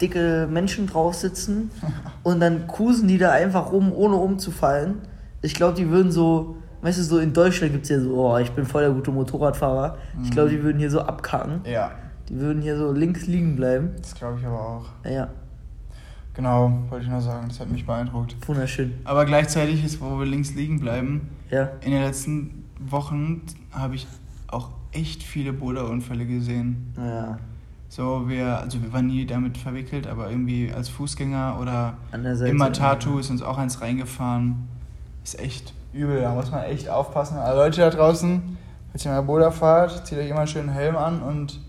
dicke 0.00 0.46
Menschen 0.50 0.86
drauf 0.86 1.14
sitzen 1.14 1.70
und 2.22 2.40
dann 2.40 2.66
cruisen 2.66 3.08
die 3.08 3.18
da 3.18 3.32
einfach 3.32 3.72
rum, 3.72 3.92
ohne 3.92 4.16
umzufallen. 4.16 4.96
Ich 5.42 5.54
glaube, 5.54 5.74
die 5.74 5.88
würden 5.90 6.10
so, 6.12 6.56
weißt 6.82 6.98
du, 6.98 7.02
so 7.02 7.18
in 7.18 7.32
Deutschland 7.32 7.72
gibt 7.72 7.84
es 7.84 7.90
ja 7.90 8.00
so, 8.00 8.14
oh, 8.14 8.36
ich 8.38 8.50
bin 8.52 8.66
voll 8.66 8.82
der 8.82 8.90
gute 8.92 9.10
Motorradfahrer. 9.10 9.96
Ich 10.22 10.30
glaube, 10.30 10.50
die 10.50 10.62
würden 10.62 10.78
hier 10.78 10.90
so 10.90 11.00
abkacken. 11.00 11.60
Ja, 11.64 11.92
Die 12.28 12.38
würden 12.40 12.60
hier 12.60 12.76
so 12.76 12.90
links 12.92 13.26
liegen 13.26 13.54
bleiben. 13.56 13.92
das 13.98 14.14
glaube 14.14 14.38
ich 14.40 14.46
aber 14.46 14.60
auch. 14.60 14.84
Ja, 15.08 15.28
Genau, 16.36 16.70
wollte 16.90 17.06
ich 17.06 17.10
nur 17.10 17.20
sagen, 17.22 17.48
das 17.48 17.58
hat 17.60 17.70
mich 17.70 17.86
beeindruckt. 17.86 18.36
wunderschön. 18.46 18.92
Aber 19.04 19.24
gleichzeitig 19.24 19.82
ist, 19.84 20.00
wo 20.00 20.18
wir 20.18 20.26
links 20.26 20.54
liegen 20.54 20.78
bleiben, 20.80 21.28
Ja. 21.50 21.70
in 21.80 21.90
den 21.92 22.02
letzten 22.02 22.64
Wochen 22.78 23.40
habe 23.72 23.94
ich 23.94 24.06
auch 24.48 24.68
echt 24.92 25.22
viele 25.22 25.52
Boda-Unfälle 25.54 26.26
gesehen. 26.26 26.92
Ja. 26.98 27.38
So, 27.88 28.28
wir, 28.28 28.58
also 28.58 28.82
wir 28.82 28.92
waren 28.92 29.06
nie 29.06 29.24
damit 29.24 29.56
verwickelt, 29.56 30.06
aber 30.06 30.30
irgendwie 30.30 30.70
als 30.72 30.88
Fußgänger 30.90 31.58
oder 31.60 31.94
An 32.12 32.22
der 32.22 32.36
Seite. 32.36 32.50
im 32.50 32.58
Matatu 32.58 33.18
ist 33.18 33.30
uns 33.30 33.42
auch 33.42 33.56
eins 33.58 33.80
reingefahren. 33.80 34.68
Ist 35.24 35.38
echt 35.40 35.72
übel, 35.94 36.20
da 36.20 36.34
muss 36.34 36.50
man 36.50 36.64
echt 36.64 36.90
aufpassen. 36.90 37.38
Also 37.38 37.58
Leute 37.58 37.80
da 37.80 37.90
draußen, 37.90 38.58
falls 38.92 39.04
ihr 39.06 39.12
mal 39.12 39.22
Boda 39.22 39.50
fahrt, 39.50 40.06
zieht 40.06 40.18
euch 40.18 40.28
immer 40.28 40.46
schön 40.46 40.62
einen 40.68 40.76
Helm 40.76 40.96
an 40.96 41.22
und 41.22 41.60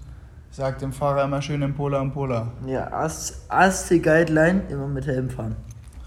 sagt 0.58 0.82
dem 0.82 0.92
Fahrer 0.92 1.24
immer 1.24 1.40
schön 1.40 1.62
im 1.62 1.76
Pola 1.76 2.02
im 2.02 2.12
Pola. 2.12 2.52
Ja, 2.66 2.90
ASC 2.92 4.02
Guideline, 4.02 4.64
immer 4.70 4.88
mit 4.88 5.06
Helm 5.06 5.30
fahren. 5.30 5.56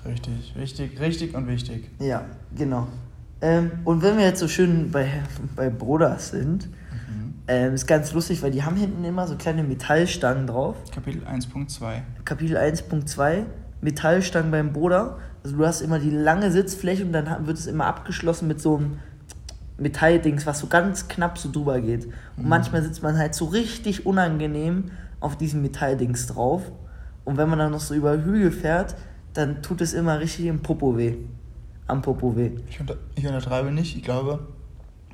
Richtig, 0.04 0.54
richtig, 0.58 0.98
richtig 0.98 1.36
und 1.36 1.46
wichtig. 1.46 1.88
Ja, 2.00 2.24
genau. 2.56 2.88
Ähm, 3.40 3.70
und 3.84 4.02
wenn 4.02 4.16
wir 4.18 4.24
jetzt 4.24 4.40
so 4.40 4.48
schön 4.48 4.90
bei, 4.90 5.06
bei 5.54 5.70
Broders 5.70 6.30
sind, 6.30 6.66
Mhm. 6.66 7.34
ähm, 7.46 7.74
ist 7.74 7.86
ganz 7.86 8.12
lustig, 8.12 8.42
weil 8.42 8.50
die 8.50 8.64
haben 8.64 8.74
hinten 8.74 9.04
immer 9.04 9.28
so 9.28 9.36
kleine 9.36 9.62
Metallstangen 9.62 10.48
drauf. 10.48 10.74
Kapitel 10.92 11.22
1.2. 11.24 12.02
Kapitel 12.24 12.56
1.2, 12.56 13.44
Metallstangen 13.82 14.50
beim 14.50 14.72
Bruder. 14.72 15.18
Also 15.44 15.58
du 15.58 15.64
hast 15.64 15.80
immer 15.80 16.00
die 16.00 16.10
lange 16.10 16.50
Sitzfläche 16.50 17.04
und 17.04 17.12
dann 17.12 17.46
wird 17.46 17.56
es 17.56 17.68
immer 17.68 17.86
abgeschlossen 17.86 18.48
mit 18.48 18.60
so 18.60 18.78
einem 18.78 18.98
Metalldings, 19.80 20.46
was 20.46 20.60
so 20.60 20.66
ganz 20.66 21.08
knapp 21.08 21.38
so 21.38 21.50
drüber 21.50 21.80
geht. 21.80 22.06
Und 22.36 22.48
manchmal 22.48 22.82
sitzt 22.82 23.02
man 23.02 23.18
halt 23.18 23.34
so 23.34 23.46
richtig 23.46 24.06
unangenehm 24.06 24.90
auf 25.20 25.36
diesem 25.36 25.62
Metalldings 25.62 26.26
drauf. 26.26 26.62
Und 27.24 27.36
wenn 27.36 27.48
man 27.48 27.58
dann 27.58 27.72
noch 27.72 27.80
so 27.80 27.94
über 27.94 28.12
Hügel 28.22 28.52
fährt, 28.52 28.94
dann 29.32 29.62
tut 29.62 29.80
es 29.80 29.92
immer 29.92 30.20
richtig 30.20 30.46
im 30.46 30.60
Popo 30.60 30.96
weh. 30.96 31.16
Am 31.86 32.02
Popo 32.02 32.36
weh. 32.36 32.52
Ich, 32.68 32.78
unter, 32.80 32.96
ich 33.14 33.26
untertreibe 33.26 33.70
nicht, 33.70 33.96
ich 33.96 34.02
glaube, 34.02 34.40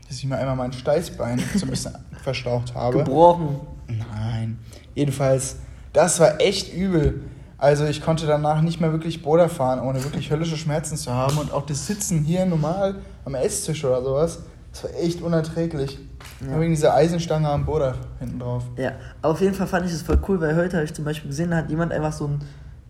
dass 0.08 0.18
ich 0.18 0.26
mir 0.26 0.36
einmal 0.36 0.56
mein 0.56 0.72
Steißbein 0.72 1.40
so 1.54 1.66
ein 1.66 1.70
bisschen 1.70 1.94
verstaucht 2.22 2.74
habe. 2.74 2.98
Gebrochen. 2.98 3.60
Nein. 3.88 4.58
Jedenfalls, 4.94 5.56
das 5.92 6.18
war 6.20 6.40
echt 6.40 6.74
übel. 6.74 7.22
Also 7.58 7.86
ich 7.86 8.02
konnte 8.02 8.26
danach 8.26 8.60
nicht 8.60 8.80
mehr 8.80 8.92
wirklich 8.92 9.22
Boda 9.22 9.48
fahren, 9.48 9.80
ohne 9.80 10.02
wirklich 10.04 10.30
höllische 10.30 10.56
Schmerzen 10.56 10.96
zu 10.96 11.12
haben. 11.12 11.38
Und 11.38 11.52
auch 11.52 11.64
das 11.64 11.86
Sitzen 11.86 12.22
hier 12.24 12.44
normal 12.44 12.96
am 13.24 13.34
Esstisch 13.34 13.84
oder 13.84 14.02
sowas, 14.02 14.40
das 14.76 14.92
war 14.92 15.00
echt 15.00 15.22
unerträglich. 15.22 15.98
Ja. 16.46 16.60
Wegen 16.60 16.74
dieser 16.74 16.94
Eisenstange 16.94 17.48
am 17.48 17.64
Boda 17.64 17.94
hinten 18.18 18.38
drauf. 18.38 18.64
Ja, 18.76 18.92
aber 19.22 19.32
auf 19.32 19.40
jeden 19.40 19.54
Fall 19.54 19.66
fand 19.66 19.86
ich 19.86 19.92
das 19.92 20.02
voll 20.02 20.18
cool, 20.28 20.40
weil 20.40 20.54
heute 20.54 20.76
habe 20.76 20.84
ich 20.84 20.92
zum 20.92 21.04
Beispiel 21.04 21.30
gesehen, 21.30 21.50
da 21.50 21.58
hat 21.58 21.70
jemand 21.70 21.92
einfach 21.92 22.12
so 22.12 22.26
ein, 22.26 22.40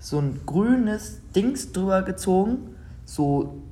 so 0.00 0.18
ein 0.18 0.40
grünes 0.46 1.20
Dings 1.34 1.70
drüber 1.70 2.02
gezogen, 2.02 2.74
so 3.04 3.62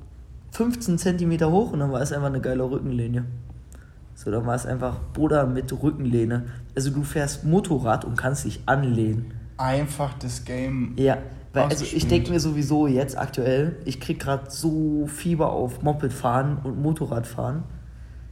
15 0.51 0.97
Zentimeter 0.97 1.51
hoch 1.51 1.73
und 1.73 1.81
dann 1.81 1.91
war 1.91 2.01
es 2.01 2.13
einfach 2.13 2.27
eine 2.27 2.39
geile 2.39 2.63
Rückenlehne. 2.63 3.25
So, 4.13 4.31
dann 4.31 4.45
war 4.45 4.55
es 4.55 4.65
einfach 4.65 4.97
Boda 5.13 5.45
mit 5.45 5.73
Rückenlehne. 5.73 6.45
Also 6.73 6.91
du 6.91 7.03
fährst 7.03 7.43
Motorrad 7.43 8.05
und 8.05 8.15
kannst 8.15 8.45
dich 8.45 8.61
anlehnen. 8.65 9.33
Einfach 9.57 10.13
das 10.13 10.45
Game. 10.45 10.93
Ja, 10.95 11.17
weil 11.51 11.63
also 11.63 11.83
ich 11.83 12.07
denke 12.07 12.31
mir 12.31 12.39
sowieso 12.39 12.87
jetzt 12.87 13.17
aktuell, 13.17 13.75
ich 13.83 13.99
krieg 13.99 14.21
gerade 14.21 14.49
so 14.49 15.05
Fieber 15.07 15.51
auf 15.51 15.81
Moped 15.83 16.13
fahren 16.13 16.59
und 16.63 16.81
Motorrad 16.81 17.27
fahren. 17.27 17.63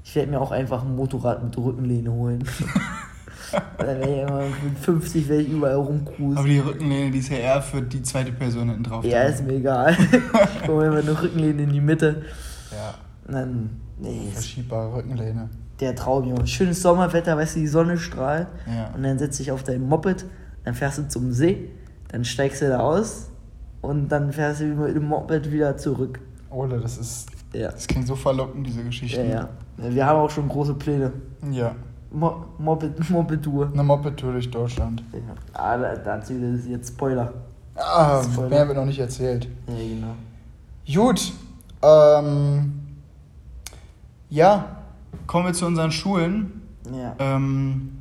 Ich 0.03 0.15
werde 0.15 0.31
mir 0.31 0.41
auch 0.41 0.51
einfach 0.51 0.83
ein 0.83 0.95
Motorrad 0.95 1.43
mit 1.43 1.57
Rückenlehne 1.57 2.11
holen. 2.11 2.43
dann 3.77 3.87
werde 3.99 4.11
ich 4.11 4.21
immer 4.21 4.41
mit 4.41 4.79
50 4.81 5.29
werde 5.29 5.43
ich 5.43 5.49
überall 5.49 5.75
rumcruisen. 5.75 6.37
Aber 6.37 6.47
die 6.47 6.59
Rückenlehne, 6.59 7.11
die 7.11 7.19
ist 7.19 7.29
ja 7.29 7.37
eher 7.37 7.61
für 7.61 7.81
die 7.81 8.01
zweite 8.01 8.31
Person 8.31 8.69
hinten 8.69 8.83
drauf. 8.83 9.05
Ja, 9.05 9.23
ist 9.23 9.45
mir 9.45 9.53
egal. 9.53 9.95
Ich 10.61 10.67
hole 10.67 10.89
mir 10.91 10.99
eine 10.99 11.21
Rückenlehne 11.21 11.63
in 11.63 11.71
die 11.71 11.81
Mitte. 11.81 12.23
Ja, 12.71 12.95
Und 13.27 13.33
dann, 13.33 13.69
nee, 13.99 14.29
verschiebbare 14.33 14.95
Rückenlehne. 14.95 15.49
der 15.79 15.95
Traum, 15.95 16.27
Junge. 16.27 16.47
Schönes 16.47 16.81
Sommerwetter, 16.81 17.37
weißt 17.37 17.55
du, 17.55 17.59
die 17.59 17.67
Sonne 17.67 17.97
strahlt. 17.97 18.47
Ja. 18.67 18.91
Und 18.95 19.03
dann 19.03 19.17
setzt 19.19 19.39
dich 19.39 19.51
auf 19.51 19.63
dein 19.63 19.81
Moped, 19.87 20.25
dann 20.63 20.73
fährst 20.73 20.97
du 20.97 21.07
zum 21.07 21.31
See, 21.31 21.69
dann 22.09 22.25
steigst 22.25 22.61
du 22.61 22.69
da 22.69 22.79
aus 22.79 23.29
und 23.81 24.09
dann 24.09 24.31
fährst 24.33 24.61
du 24.61 24.65
mit 24.65 24.95
dem 24.95 25.05
Moped 25.07 25.51
wieder 25.51 25.77
zurück. 25.77 26.19
Ole, 26.49 26.79
das 26.79 26.97
ist. 26.97 27.27
Ja. 27.53 27.71
Das 27.71 27.87
klingt 27.87 28.07
so 28.07 28.15
verlockend, 28.15 28.65
diese 28.67 28.79
Ja, 28.79 28.85
Geschichten. 28.85 29.29
ja. 29.29 29.49
Wir 29.77 30.05
haben 30.05 30.19
auch 30.19 30.29
schon 30.29 30.47
große 30.49 30.73
Pläne. 30.75 31.11
Ja. 31.51 31.75
Mo 32.11 32.45
Moped, 32.59 33.09
Moped-Tour. 33.09 33.69
Eine 33.73 33.83
Moped-Tour 33.83 34.33
durch 34.33 34.49
Deutschland. 34.49 35.03
Ja. 35.13 35.19
Ah, 35.53 35.77
da- 35.77 35.95
dazu 35.95 36.33
das 36.39 36.59
ist 36.59 36.67
jetzt 36.67 36.89
Spoiler. 36.93 37.33
Ah, 37.75 38.21
Spoiler. 38.23 38.49
mehr 38.49 38.67
wird 38.67 38.77
noch 38.77 38.85
nicht 38.85 38.99
erzählt. 38.99 39.47
Ja, 39.67 39.73
genau. 39.75 40.15
Gut. 41.09 41.31
Ähm, 41.81 42.73
ja, 44.29 44.77
kommen 45.27 45.45
wir 45.47 45.53
zu 45.53 45.65
unseren 45.65 45.91
Schulen. 45.91 46.61
Ja. 46.95 47.15
Ähm, 47.19 47.97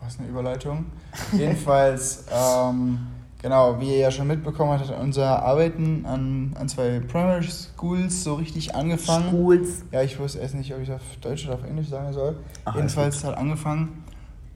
was 0.00 0.18
eine 0.18 0.28
Überleitung. 0.28 0.86
Jedenfalls, 1.32 2.24
ähm, 2.32 2.98
genau, 3.42 3.80
wie 3.80 3.90
ihr 3.90 3.98
ja 3.98 4.10
schon 4.10 4.26
mitbekommen 4.26 4.72
habt, 4.72 4.88
hat 4.88 5.00
unser 5.00 5.42
Arbeiten 5.42 6.04
an, 6.06 6.54
an 6.58 6.68
zwei 6.68 7.00
Primary 7.00 7.44
Schools 7.44 8.24
so 8.24 8.34
richtig 8.34 8.74
angefangen. 8.74 9.30
Schools. 9.30 9.84
Ja, 9.92 10.02
ich 10.02 10.18
wusste 10.18 10.38
erst 10.38 10.54
nicht, 10.54 10.72
ob 10.74 10.80
ich 10.80 10.88
es 10.88 10.94
auf 10.94 11.02
Deutsch 11.20 11.46
oder 11.46 11.54
auf 11.54 11.64
Englisch 11.64 11.88
sagen 11.88 12.12
soll. 12.12 12.36
Ach, 12.64 12.74
Jedenfalls 12.74 13.24
hat 13.24 13.36
angefangen. 13.36 14.04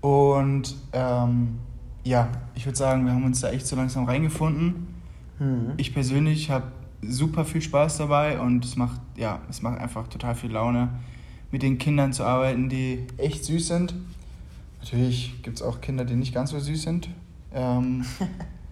Und 0.01 0.77
ähm, 0.93 1.59
ja, 2.05 2.29
ich 2.55 2.67
würde 2.67 2.77
sagen, 2.77 3.07
wir 3.07 3.13
haben 3.13 3.25
uns 3.25 3.41
da 3.41 3.51
echt 3.51 3.67
so 3.67 3.77
langsam 3.77 4.05
reingefunden. 4.05 4.87
Hm. 5.39 5.73
Ich 5.77 5.95
persönlich 5.95 6.51
habe 6.51 6.67
super 7.03 7.45
viel 7.45 7.63
Spaß 7.63 7.99
dabei 7.99 8.39
und 8.39 8.65
es 8.65 8.77
macht, 8.77 9.01
ja, 9.17 9.41
es 9.49 9.63
macht 9.63 9.79
einfach 9.79 10.07
total 10.09 10.35
viel 10.35 10.53
Laune, 10.53 10.89
mit 11.51 11.63
den 11.63 11.79
Kindern 11.79 12.13
zu 12.13 12.25
arbeiten, 12.25 12.69
die 12.69 13.07
echt 13.17 13.45
süß 13.45 13.69
sind. 13.69 13.95
Natürlich 14.81 15.43
gibt 15.43 15.57
es 15.57 15.63
auch 15.63 15.81
Kinder, 15.81 16.05
die 16.05 16.15
nicht 16.15 16.35
ganz 16.35 16.51
so 16.51 16.59
süß 16.59 16.83
sind. 16.83 17.09
Ähm, 17.53 18.05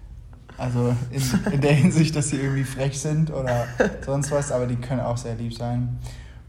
also 0.57 0.95
in, 1.11 1.53
in 1.53 1.61
der 1.61 1.73
Hinsicht, 1.73 2.15
dass 2.15 2.29
sie 2.29 2.37
irgendwie 2.37 2.63
frech 2.63 2.99
sind 2.99 3.31
oder 3.31 3.65
sonst 4.05 4.31
was, 4.31 4.51
aber 4.51 4.67
die 4.67 4.75
können 4.75 5.01
auch 5.01 5.17
sehr 5.17 5.35
lieb 5.35 5.53
sein. 5.53 5.97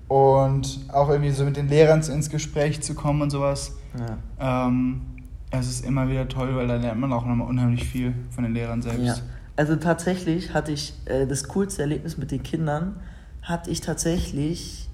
Und 0.08 0.80
auch 0.92 1.08
irgendwie 1.08 1.30
so 1.30 1.44
mit 1.44 1.56
den 1.56 1.68
Lehrern 1.68 2.02
ins 2.02 2.28
Gespräch 2.28 2.82
zu 2.82 2.94
kommen 2.94 3.22
und 3.22 3.30
sowas. 3.30 3.72
Ja. 3.98 4.66
Ähm, 4.66 5.02
es 5.50 5.68
ist 5.68 5.84
immer 5.84 6.08
wieder 6.08 6.28
toll, 6.28 6.54
weil 6.56 6.66
da 6.66 6.76
lernt 6.76 7.00
man 7.00 7.12
auch 7.12 7.24
nochmal 7.24 7.48
unheimlich 7.48 7.84
viel 7.84 8.14
von 8.30 8.44
den 8.44 8.54
Lehrern 8.54 8.82
selbst. 8.82 9.04
Ja. 9.04 9.16
Also 9.56 9.76
tatsächlich 9.76 10.52
hatte 10.52 10.72
ich 10.72 10.94
äh, 11.06 11.26
das 11.26 11.48
coolste 11.48 11.82
Erlebnis 11.82 12.18
mit 12.18 12.30
den 12.30 12.42
Kindern, 12.42 12.96
hatte 13.42 13.70
ich 13.70 13.80
tatsächlich 13.80 14.88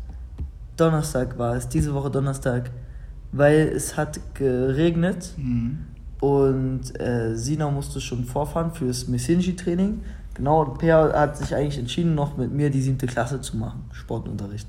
Donnerstag 0.76 1.38
war 1.38 1.56
es, 1.56 1.68
diese 1.68 1.94
Woche 1.94 2.10
Donnerstag, 2.10 2.70
weil 3.32 3.68
es 3.68 3.96
hat 3.96 4.20
geregnet 4.34 5.34
Mhm. 5.36 5.86
Und 6.20 7.00
äh, 7.00 7.34
Sina 7.34 7.70
musste 7.70 8.00
schon 8.00 8.24
vorfahren 8.24 8.72
fürs 8.72 9.08
Messinji-Training. 9.08 10.02
Genau, 10.34 10.62
und 10.62 10.78
Per 10.78 11.12
hat 11.18 11.36
sich 11.36 11.54
eigentlich 11.54 11.78
entschieden, 11.78 12.14
noch 12.14 12.36
mit 12.36 12.52
mir 12.52 12.70
die 12.70 12.82
siebte 12.82 13.06
Klasse 13.06 13.40
zu 13.40 13.56
machen, 13.56 13.84
Sportunterricht. 13.92 14.68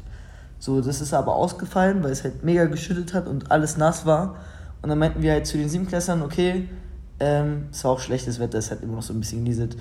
So, 0.60 0.82
das 0.82 1.02
ist 1.02 1.14
aber 1.14 1.36
ausgefallen, 1.36 2.04
weil 2.04 2.12
es 2.12 2.24
halt 2.24 2.44
mega 2.44 2.66
geschüttet 2.66 3.14
hat 3.14 3.28
und 3.28 3.52
alles 3.52 3.78
nass 3.78 4.06
war. 4.06 4.36
Und 4.82 4.90
dann 4.90 4.98
meinten 4.98 5.22
wir 5.22 5.34
halt 5.34 5.46
zu 5.46 5.58
den 5.58 5.70
Siebenklässlern, 5.70 6.22
okay, 6.22 6.68
ähm, 7.20 7.66
es 7.72 7.84
war 7.84 7.92
auch 7.92 8.00
schlechtes 8.00 8.40
Wetter, 8.40 8.58
es 8.58 8.72
hat 8.72 8.82
immer 8.82 8.96
noch 8.96 9.04
so 9.04 9.14
ein 9.14 9.20
bisschen 9.20 9.44
genieselt. 9.44 9.78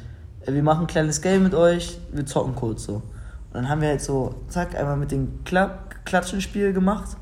Äh, 0.46 0.52
wir 0.52 0.62
machen 0.62 0.82
ein 0.82 0.86
kleines 0.86 1.20
Game 1.22 1.42
mit 1.42 1.54
euch, 1.54 1.98
wir 2.12 2.26
zocken 2.26 2.54
kurz 2.54 2.84
so. 2.84 2.94
Und 2.94 3.54
dann 3.54 3.68
haben 3.68 3.80
wir 3.80 3.88
halt 3.88 4.00
so, 4.00 4.34
zack, 4.48 4.76
einmal 4.76 4.96
mit 4.96 5.10
dem 5.10 5.44
Kla 5.44 5.78
Klatschenspiel 6.04 6.72
gemacht. 6.72 7.16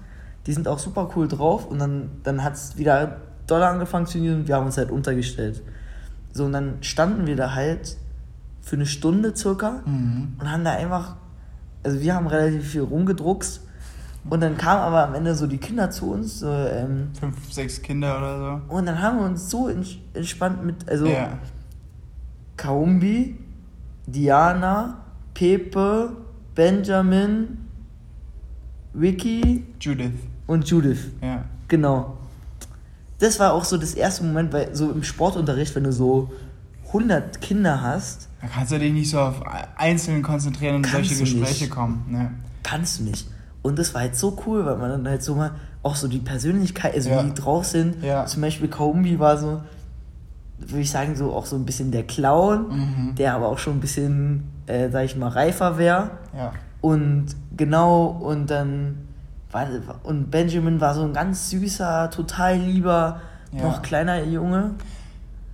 Die 0.47 0.53
sind 0.53 0.69
auch 0.69 0.79
super 0.79 1.11
cool 1.15 1.29
drauf 1.29 1.67
und 1.67 1.79
dann, 1.79 2.11
dann 2.23 2.43
hat 2.43 2.55
es 2.55 2.79
wieder 2.79 3.19
doll 3.51 3.63
angefangen 3.63 4.07
zu 4.07 4.19
und 4.19 4.47
wir 4.49 4.55
haben 4.57 4.67
uns 4.67 4.77
halt 4.79 4.91
untergestellt. 4.91 5.63
So, 6.33 6.45
und 6.45 6.53
dann 6.53 6.75
standen 6.83 7.27
wir 7.27 7.37
da 7.37 7.55
halt 7.55 7.97
für 8.61 8.77
eine 8.77 8.87
Stunde 8.87 9.35
circa 9.35 9.81
Mhm. 9.87 10.35
und 10.39 10.51
haben 10.53 10.63
da 10.65 10.73
einfach, 10.73 11.17
also 11.83 12.01
wir 12.01 12.15
haben 12.15 12.27
relativ 12.27 12.69
viel 12.69 12.83
rumgedruckst 12.83 13.63
und 14.29 14.41
dann 14.43 14.57
kamen 14.59 14.83
aber 14.83 15.07
am 15.09 15.15
Ende 15.15 15.35
so 15.35 15.47
die 15.47 15.57
Kinder 15.59 15.91
zu 15.91 16.11
uns 16.13 16.41
so, 16.41 16.51
ähm, 16.53 17.09
Fünf, 17.19 17.51
sechs 17.53 17.81
Kinder 17.81 18.19
oder 18.19 18.61
und 18.69 18.87
dann 18.87 19.01
haben 19.01 19.19
wir 19.19 19.25
uns 19.27 19.49
so 19.49 19.69
ents- 19.69 19.97
entspannt 20.15 20.65
mit, 20.65 20.89
also 20.89 21.07
so. 21.07 21.11
Ja. 21.13 21.39
Kaumbi, 22.59 23.39
Diana, 24.07 24.99
Pepe, 25.33 26.11
Benjamin, 26.55 27.59
Vicky 28.93 29.65
Judith. 29.81 30.13
und 30.47 30.69
Judith. 30.69 31.11
Ja. 31.23 31.45
Genau. 31.69 32.18
Das 33.19 33.39
war 33.41 33.53
auch 33.53 33.65
so 33.65 33.77
das 33.77 33.95
erste 33.95 34.25
Moment, 34.25 34.53
weil 34.53 34.75
so 34.75 34.91
im 34.91 35.03
Sportunterricht, 35.03 35.75
wenn 35.75 35.85
du 35.85 35.93
so 35.93 36.31
100 36.89 37.41
Kinder 37.41 37.83
hast, 37.83 38.29
Da 38.41 38.47
kannst 38.47 38.73
du 38.73 38.79
dich 38.79 38.93
nicht 38.93 39.11
so 39.11 39.19
auf 39.21 39.43
Einzelnen 39.77 40.23
konzentrieren 40.23 40.77
und 40.77 40.87
solche 40.87 41.15
du 41.17 41.21
nicht. 41.23 41.35
Gespräche 41.39 41.69
kommen. 41.69 42.05
Ne? 42.09 42.31
kannst 42.63 42.99
du 43.01 43.05
nicht. 43.05 43.27
Und 43.63 43.79
das 43.79 43.95
war 43.95 44.03
halt 44.03 44.15
so 44.17 44.37
cool, 44.47 44.65
weil 44.67 44.77
man 44.77 44.91
dann 44.91 45.09
halt 45.09 45.23
so 45.23 45.35
mal 45.35 45.53
auch 45.83 45.97
so 45.97 46.07
die 46.07 46.19
Persönlichkeit, 46.19 46.95
also 46.95 47.09
Ja. 47.11 47.23
wie 47.25 47.29
die 47.31 47.35
drauf 47.35 47.65
sind. 47.65 48.03
Ja. 48.03 48.27
Zum 48.27 48.43
Beispiel 48.43 48.69
Kaumbi 48.69 49.19
war 49.19 49.39
so, 49.39 49.63
würde 50.59 50.81
ich 50.81 50.91
sagen, 50.91 51.17
so 51.17 51.33
auch 51.33 51.47
so 51.47 51.57
ein 51.57 51.65
bisschen 51.65 51.91
der 51.91 52.03
Clown, 52.05 52.69
Mhm. 52.69 53.15
der 53.17 53.35
aber 53.35 53.49
auch 53.49 53.59
schon 53.59 53.75
ein 53.79 53.81
bisschen, 53.81 54.45
äh, 54.67 54.91
sag 54.91 55.05
ich 55.07 55.17
mal, 55.17 55.29
reifer 55.29 55.79
wäre. 55.79 56.11
Ja. 56.37 56.53
Und 56.83 57.27
genau, 57.57 58.07
und 58.07 58.49
dann 58.51 59.08
und 60.03 60.31
Benjamin 60.31 60.81
war 60.81 60.95
so 60.95 61.03
ein 61.03 61.13
ganz 61.13 61.51
süßer, 61.51 62.11
total 62.11 62.59
lieber, 62.59 63.21
Ja. 63.53 63.63
noch 63.63 63.83
kleiner 63.83 64.23
Junge. 64.25 64.75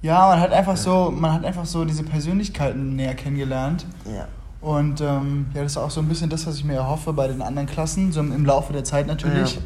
Ja, 0.02 0.28
man 0.28 0.40
hat 0.40 0.52
einfach 0.52 0.76
so, 0.76 1.10
man 1.10 1.32
hat 1.32 1.44
einfach 1.44 1.64
so 1.64 1.84
diese 1.84 2.02
Persönlichkeiten 2.02 2.96
näher 2.96 3.14
kennengelernt. 3.14 3.86
Ja. 4.04 4.26
Und 4.60 5.00
ähm, 5.00 5.46
ja, 5.54 5.62
das 5.62 5.72
ist 5.72 5.78
auch 5.78 5.90
so 5.90 6.00
ein 6.00 6.08
bisschen 6.08 6.28
das, 6.28 6.46
was 6.46 6.56
ich 6.56 6.64
mir 6.64 6.74
erhoffe 6.74 7.12
bei 7.12 7.28
den 7.28 7.40
anderen 7.40 7.66
Klassen, 7.68 8.12
so 8.12 8.20
im, 8.20 8.44
Laufe 8.44 8.72
der 8.72 8.82
Zeit 8.84 9.06
natürlich. 9.06 9.60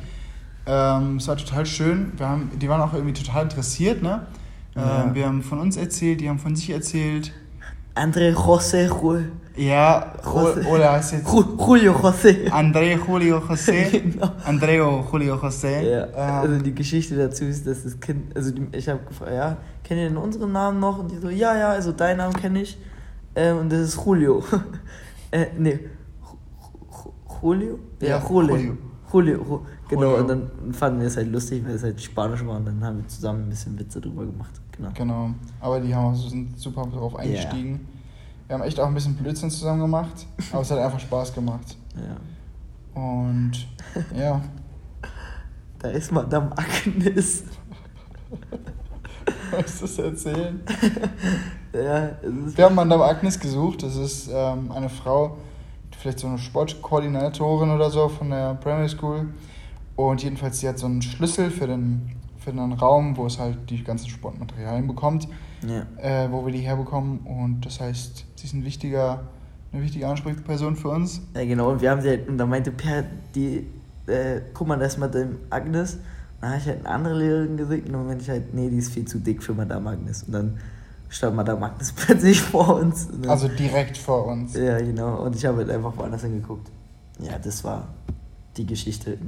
Ähm, 0.67 1.17
es 1.17 1.27
war 1.27 1.37
total 1.37 1.65
schön. 1.67 2.13
Wir 2.17 2.29
haben, 2.29 2.51
die 2.59 2.69
waren 2.69 2.81
auch 2.81 2.93
irgendwie 2.93 3.15
total 3.15 3.45
interessiert, 3.45 4.03
ne? 4.03 4.27
Ja. 4.77 5.05
Ähm, 5.05 5.15
wir 5.15 5.27
haben 5.27 5.43
von 5.43 5.59
uns 5.61 5.77
erzählt, 5.77 6.21
die 6.21 6.29
haben 6.29 6.39
von 6.39 6.55
sich 6.55 6.71
erzählt. 6.71 7.33
André 7.95 8.33
José, 8.35 8.89
Ju- 8.89 9.25
Ja, 9.59 10.13
José. 10.23 10.67
Oder 10.67 10.93
heißt 10.93 11.13
jetzt 11.13 11.27
Ju- 11.29 11.57
Julio 11.67 11.93
José. 11.93 12.49
André 12.51 12.97
Julio 12.97 13.39
José. 13.39 13.91
Genau. 14.13 14.31
Andreo 14.45 15.05
Julio 15.11 15.35
José. 15.37 15.81
Ja, 15.83 16.05
also 16.15 16.55
Ähm, 16.55 16.63
die 16.63 16.75
Geschichte 16.75 17.17
dazu 17.17 17.45
ist, 17.45 17.67
dass 17.67 17.83
das 17.83 17.99
Kind, 17.99 18.37
also 18.37 18.53
die, 18.53 18.67
ich 18.73 18.89
habe 18.89 19.01
gefragt, 19.09 19.33
ja, 19.33 19.57
kennt 19.83 20.01
ihr 20.01 20.09
denn 20.09 20.17
unseren 20.17 20.53
Namen 20.53 20.79
noch? 20.79 20.99
Und 21.01 21.11
die 21.11 21.17
so, 21.19 21.29
ja, 21.29 21.57
ja, 21.57 21.69
also 21.71 21.91
deinen 21.93 22.19
Namen 22.19 22.35
kenne 22.35 22.63
ich. 22.63 22.79
Äh, 23.35 23.53
und 23.53 23.71
das 23.73 23.81
ist 23.81 24.01
Julio. 24.07 24.45
äh, 25.33 25.47
nee, 25.59 25.81
Ju- 26.23 26.93
Ju- 26.93 27.43
Julio? 27.43 27.79
Ja, 28.01 28.09
Ja, 28.09 28.23
Julio. 28.29 28.57
Julio. 28.57 28.77
Julio. 29.13 29.39
Ju- 29.43 29.61
Genau, 29.89 30.03
Julio. 30.03 30.17
und 30.21 30.29
dann 30.29 30.73
fanden 30.75 31.01
wir 31.01 31.07
es 31.09 31.17
halt 31.17 31.33
lustig, 31.33 31.65
weil 31.67 31.75
es 31.75 31.83
halt 31.83 32.01
Spanisch 32.01 32.45
war 32.47 32.59
und 32.59 32.67
dann 32.67 32.85
haben 32.85 32.99
wir 32.99 33.09
zusammen 33.09 33.45
ein 33.45 33.49
bisschen 33.49 33.79
Witze 33.79 34.01
drüber 34.01 34.25
gemacht. 34.27 34.51
Genau. 34.77 34.91
Genau, 34.95 35.31
aber 35.61 35.81
die 35.81 35.93
haben 35.95 36.13
auch, 36.13 36.15
so- 36.15 36.29
sind 36.29 36.57
super 36.59 36.83
drauf 36.93 37.17
eingestiegen. 37.17 37.81
Wir 38.49 38.55
haben 38.55 38.63
echt 38.63 38.81
auch 38.81 38.87
ein 38.87 38.95
bisschen 38.95 39.15
Blödsinn 39.15 39.51
zusammen 39.51 39.83
gemacht, 39.83 40.27
aber 40.53 40.63
es 40.63 40.71
hat 40.71 40.79
einfach 40.79 41.01
Spaß 41.01 41.35
gemacht. 41.35 41.77
Ja. 41.95 43.01
Und 43.01 43.53
ja. 44.19 44.41
Da 45.79 45.89
ist 45.91 46.11
Madame 46.11 46.51
Agnes. 46.57 47.45
Willst 49.51 49.81
du 49.81 49.87
das 49.87 49.99
erzählen? 49.99 50.61
ja, 51.75 52.11
Wir 52.23 52.65
haben 52.65 52.75
Madame 52.75 53.05
Agnes 53.05 53.39
gesucht. 53.39 53.83
Das 53.83 53.97
ist 53.97 54.31
ähm, 54.33 54.73
eine 54.73 54.89
Frau, 54.89 55.37
vielleicht 55.99 56.19
so 56.19 56.27
eine 56.27 56.39
Sportkoordinatorin 56.39 57.71
oder 57.71 57.91
so 57.91 58.09
von 58.09 58.31
der 58.31 58.55
Primary 58.55 58.89
School. 58.89 59.29
Und 59.95 60.23
jedenfalls, 60.23 60.61
sie 60.61 60.69
hat 60.69 60.79
so 60.79 60.87
einen 60.87 61.03
Schlüssel 61.03 61.51
für 61.51 61.67
den, 61.67 62.17
für 62.39 62.53
den 62.53 62.73
Raum, 62.73 63.17
wo 63.17 63.27
es 63.27 63.39
halt 63.39 63.71
die 63.71 63.83
ganzen 63.85 64.09
Sportmaterialien 64.09 64.87
bekommt, 64.87 65.29
Ja. 65.67 65.83
äh, 66.01 66.31
wo 66.31 66.45
wir 66.47 66.53
die 66.53 66.61
herbekommen. 66.61 67.19
Und 67.21 67.67
das 67.67 67.81
heißt, 67.81 68.25
sie 68.37 68.45
ist 68.47 68.53
ein 68.55 68.65
wichtiger, 68.65 69.21
eine 69.73 69.83
wichtige 69.83 70.07
Ansprechperson 70.09 70.77
für 70.77 70.89
uns. 70.91 71.21
Ja, 71.35 71.45
genau, 71.45 71.71
und 71.71 71.81
wir 71.83 71.91
haben 71.91 72.01
sie 72.01 72.09
halt, 72.11 72.29
und 72.29 72.39
da 72.39 72.47
meinte 72.47 72.71
Per, 72.71 73.05
die, 73.35 73.67
äh, 74.07 74.41
guck 74.55 74.67
mal, 74.69 74.79
da 74.79 74.87
ist 74.87 74.99
Madame 74.99 75.37
Agnes. 75.51 75.99
Dann 76.41 76.51
habe 76.51 76.61
ich 76.61 76.67
halt 76.69 76.79
eine 76.87 76.89
andere 76.95 77.19
Lehrerin 77.19 77.57
gesehen 77.57 77.87
und 77.87 77.93
dann 77.95 78.07
meinte 78.07 78.23
ich 78.23 78.31
halt, 78.31 78.55
nee, 78.55 78.71
die 78.71 78.79
ist 78.79 78.93
viel 78.93 79.05
zu 79.07 79.19
dick 79.19 79.43
für 79.43 79.55
Madame 79.55 79.91
Agnes. 79.91 80.23
Und 80.23 80.33
dann 80.33 80.59
stand 81.09 81.35
Madame 81.35 81.67
Agnes 81.67 81.93
plötzlich 81.97 82.41
vor 82.41 82.77
uns. 82.77 83.09
Dann, 83.09 83.29
Also 83.29 83.49
direkt 83.49 83.99
vor 83.99 84.27
uns. 84.27 84.55
ja, 84.55 84.79
genau, 84.79 85.25
und 85.25 85.35
ich 85.35 85.45
habe 85.45 85.59
halt 85.59 85.71
einfach 85.71 85.97
woanders 85.97 86.23
hingeguckt. 86.23 86.71
Ja, 87.21 87.39
das 87.43 87.65
war 87.65 87.89
die 88.57 88.65
Geschichte. 88.67 89.19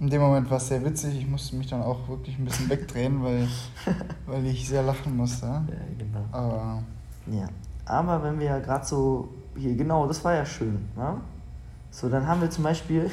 In 0.00 0.10
dem 0.10 0.20
Moment 0.20 0.50
war 0.50 0.56
es 0.58 0.68
sehr 0.68 0.84
witzig. 0.84 1.16
Ich 1.18 1.26
musste 1.28 1.56
mich 1.56 1.68
dann 1.68 1.82
auch 1.82 2.08
wirklich 2.08 2.36
ein 2.38 2.44
bisschen 2.44 2.68
wegdrehen, 2.68 3.22
weil, 3.22 3.46
weil 4.26 4.44
ich 4.46 4.68
sehr 4.68 4.82
lachen 4.82 5.16
musste. 5.16 5.46
Ja, 5.46 5.62
genau. 5.98 6.24
Aber 6.32 6.82
Ja, 7.30 7.46
aber 7.86 8.22
wenn 8.22 8.38
wir 8.38 8.46
ja 8.46 8.58
gerade 8.58 8.84
so 8.84 9.28
hier, 9.56 9.74
genau, 9.76 10.06
das 10.06 10.24
war 10.24 10.34
ja 10.34 10.44
schön, 10.44 10.88
ne? 10.96 11.16
So, 11.90 12.08
dann 12.08 12.26
haben 12.26 12.40
wir 12.40 12.50
zum 12.50 12.64
Beispiel. 12.64 13.08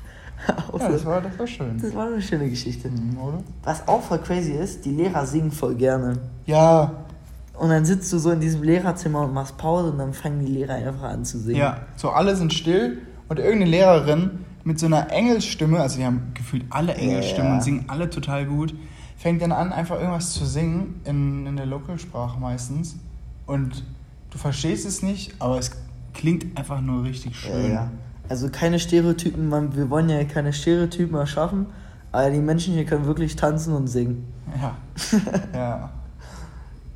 ja, 0.78 0.88
das 0.88 1.04
war, 1.06 1.22
das 1.22 1.38
war 1.38 1.46
schön. 1.46 1.78
das 1.80 1.94
war 1.94 2.06
eine 2.06 2.20
schöne 2.20 2.50
Geschichte. 2.50 2.90
Mhm, 2.90 3.18
oder? 3.18 3.38
Was 3.64 3.88
auch 3.88 4.02
voll 4.02 4.18
crazy 4.18 4.52
ist, 4.52 4.84
die 4.84 4.90
Lehrer 4.90 5.24
singen 5.26 5.50
voll 5.50 5.74
gerne. 5.74 6.18
Ja, 6.44 6.92
Und 7.58 7.70
dann 7.70 7.84
sitzt 7.86 8.12
du 8.12 8.18
so 8.18 8.30
in 8.30 8.40
diesem 8.40 8.62
Lehrerzimmer 8.62 9.22
und 9.22 9.32
machst 9.32 9.56
Pause 9.56 9.90
und 9.90 9.98
dann 9.98 10.12
fangen 10.12 10.40
die 10.44 10.52
Lehrer 10.52 10.74
einfach 10.74 11.04
an 11.04 11.24
zu 11.24 11.38
singen. 11.38 11.58
ja. 11.60 11.78
So, 11.96 12.10
alle 12.10 12.36
sind 12.36 12.52
still 12.52 12.98
und 13.30 13.38
irgendeine 13.38 13.70
Lehrerin 13.70 14.44
mit 14.70 14.78
so 14.78 14.86
einer 14.86 15.10
Engelsstimme, 15.10 15.80
also 15.80 15.98
die 15.98 16.04
haben 16.04 16.30
gefühlt 16.32 16.64
alle 16.70 16.94
Engelstimmen 16.94 17.48
Ja. 17.48 17.54
und 17.56 17.62
singen 17.64 17.84
alle 17.88 18.08
total 18.08 18.46
gut, 18.46 18.72
fängt 19.16 19.42
dann 19.42 19.50
an, 19.50 19.72
einfach 19.72 19.96
irgendwas 19.96 20.30
zu 20.30 20.46
singen, 20.46 21.00
in, 21.04 21.44
in 21.44 21.56
der 21.56 21.66
Lokalsprache 21.66 22.38
meistens. 22.38 22.94
Und 23.46 23.84
du 24.30 24.38
verstehst 24.38 24.86
es 24.86 25.02
nicht, 25.02 25.34
aber 25.40 25.58
es 25.58 25.72
klingt 26.14 26.56
einfach 26.56 26.80
nur 26.80 27.02
richtig 27.02 27.34
schön. 27.36 27.72
ja. 27.72 27.90
Also 28.28 28.48
keine 28.48 28.78
Stereotypen, 28.78 29.48
man, 29.48 29.74
wir 29.74 29.90
wollen 29.90 30.08
ja 30.08 30.22
keine 30.22 30.52
Stereotypen 30.52 31.16
erschaffen, 31.16 31.66
aber 32.12 32.30
die 32.30 32.38
Menschen 32.38 32.74
hier 32.74 32.84
können 32.84 33.06
wirklich 33.06 33.34
tanzen 33.34 33.74
und 33.74 33.88
singen. 33.88 34.24
Ja. 34.56 34.76
ja. 35.52 35.90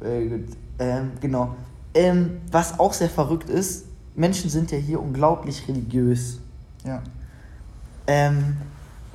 Sehr 0.01 0.27
gut. 0.27 0.45
Ähm, 0.79 1.11
genau. 1.21 1.57
Ähm, 1.93 2.39
was 2.53 2.79
auch 2.79 2.93
sehr 2.93 3.11
verrückt 3.11 3.51
ist, 3.51 3.87
Menschen 4.15 4.49
sind 4.49 4.71
ja 4.71 4.79
hier 4.79 5.01
unglaublich 5.01 5.67
religiös. 5.67 6.39
Ja. 6.87 7.03
Ähm, 8.07 8.57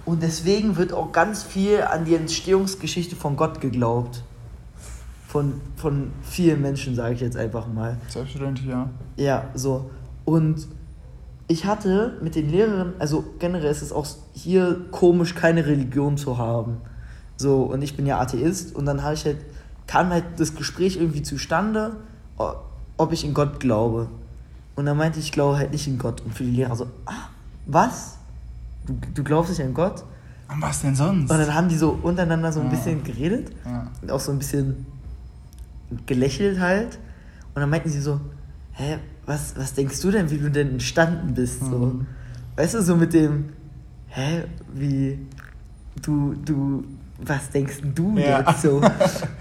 und 0.06 0.23
deswegen 0.23 0.78
wird 0.78 0.93
auch 0.93 1.12
ganz 1.12 1.43
viel 1.43 1.82
an 1.82 2.06
die 2.06 2.15
Entstehungsgeschichte 2.15 3.15
von 3.15 3.36
Gott 3.36 3.62
geglaubt. 3.62 4.23
Von, 5.28 5.62
von 5.75 6.12
vielen 6.23 6.62
Menschen, 6.62 6.95
sage 6.95 7.13
ich 7.13 7.21
jetzt 7.21 7.38
einfach 7.38 7.67
mal. 7.67 7.97
Selbstverständlich, 8.08 8.67
ja. 8.67 8.89
Ja, 9.15 9.45
so. 9.54 9.91
Und 10.25 10.67
ich 11.47 11.65
hatte 11.65 12.17
mit 12.21 12.36
den 12.36 12.49
Lehrerinnen, 12.49 12.93
also 12.99 13.23
generell 13.39 13.71
ist 13.71 13.82
es 13.82 13.91
auch 13.91 14.08
hier 14.34 14.86
komisch, 14.91 15.36
keine 15.36 15.65
Religion 15.65 16.17
zu 16.17 16.38
haben. 16.38 16.78
So, 17.38 17.63
und 17.63 17.82
ich 17.82 17.95
bin 17.95 18.06
ja 18.06 18.19
Atheist 18.19 18.75
und 18.75 18.86
dann 18.86 19.02
habe 19.04 19.15
ich 19.15 19.25
halt, 19.25 19.38
kam 19.88 20.10
halt 20.10 20.25
das 20.38 20.56
Gespräch 20.56 20.97
irgendwie 20.97 21.23
zustande, 21.23 21.95
ob 22.97 23.12
ich 23.12 23.25
in 23.25 23.34
Gott 23.34 23.60
glaube. 23.60 24.10
Und 24.75 24.86
dann 24.86 24.95
meinte 24.95 25.19
ich, 25.19 25.25
ich 25.25 25.32
glaube 25.32 25.58
halt 25.58 25.71
nicht 25.71 25.88
in 25.88 25.97
Gott. 25.97 26.21
Und 26.21 26.34
für 26.36 26.43
die 26.43 26.52
Lehrer 26.52 26.75
so, 26.75 26.86
ah, 27.06 27.30
was? 27.65 28.18
Du, 28.89 28.97
du 29.13 29.23
glaubst 29.23 29.52
nicht 29.52 29.62
an 29.62 29.73
Gott? 29.73 30.04
Und 30.52 30.62
was 30.63 30.82
denn 30.82 30.95
sonst? 30.95 31.30
Und 31.30 31.38
dann 31.38 31.54
haben 31.54 31.69
die 31.69 31.78
so 31.78 31.91
untereinander 32.02 32.52
so 32.52 32.60
ein 32.60 32.65
Ja. 32.65 32.71
bisschen 32.71 33.04
geredet 33.04 33.52
ja. 33.65 33.88
und 34.02 34.12
auch 34.12 34.19
so 34.19 34.32
ein 34.32 34.39
bisschen 34.39 34.86
gelächelt 36.08 36.60
halt. 36.60 36.97
Und 37.54 37.62
dann 37.62 37.69
meinten 37.69 37.89
sie 37.89 38.02
so, 38.02 38.19
hä, 38.73 38.97
was, 39.25 39.56
was 39.58 39.73
denkst 39.73 40.02
du 40.02 40.12
denn, 40.12 40.30
wie 40.32 40.38
du 40.38 40.49
denn 40.49 40.69
entstanden 40.71 41.34
bist? 41.36 41.60
So. 41.60 41.78
Mhm. 41.78 42.08
Weißt 42.56 42.73
du, 42.73 42.82
so 42.82 42.95
mit 42.95 43.13
dem, 43.13 43.49
hä, 44.08 44.43
wie, 44.73 45.19
du, 46.02 46.34
du, 46.43 46.84
was 47.23 47.49
denkst 47.52 47.82
du 47.95 48.17
Ja. 48.17 48.39
jetzt 48.41 48.63
so? 48.63 48.78
Und 48.82 48.84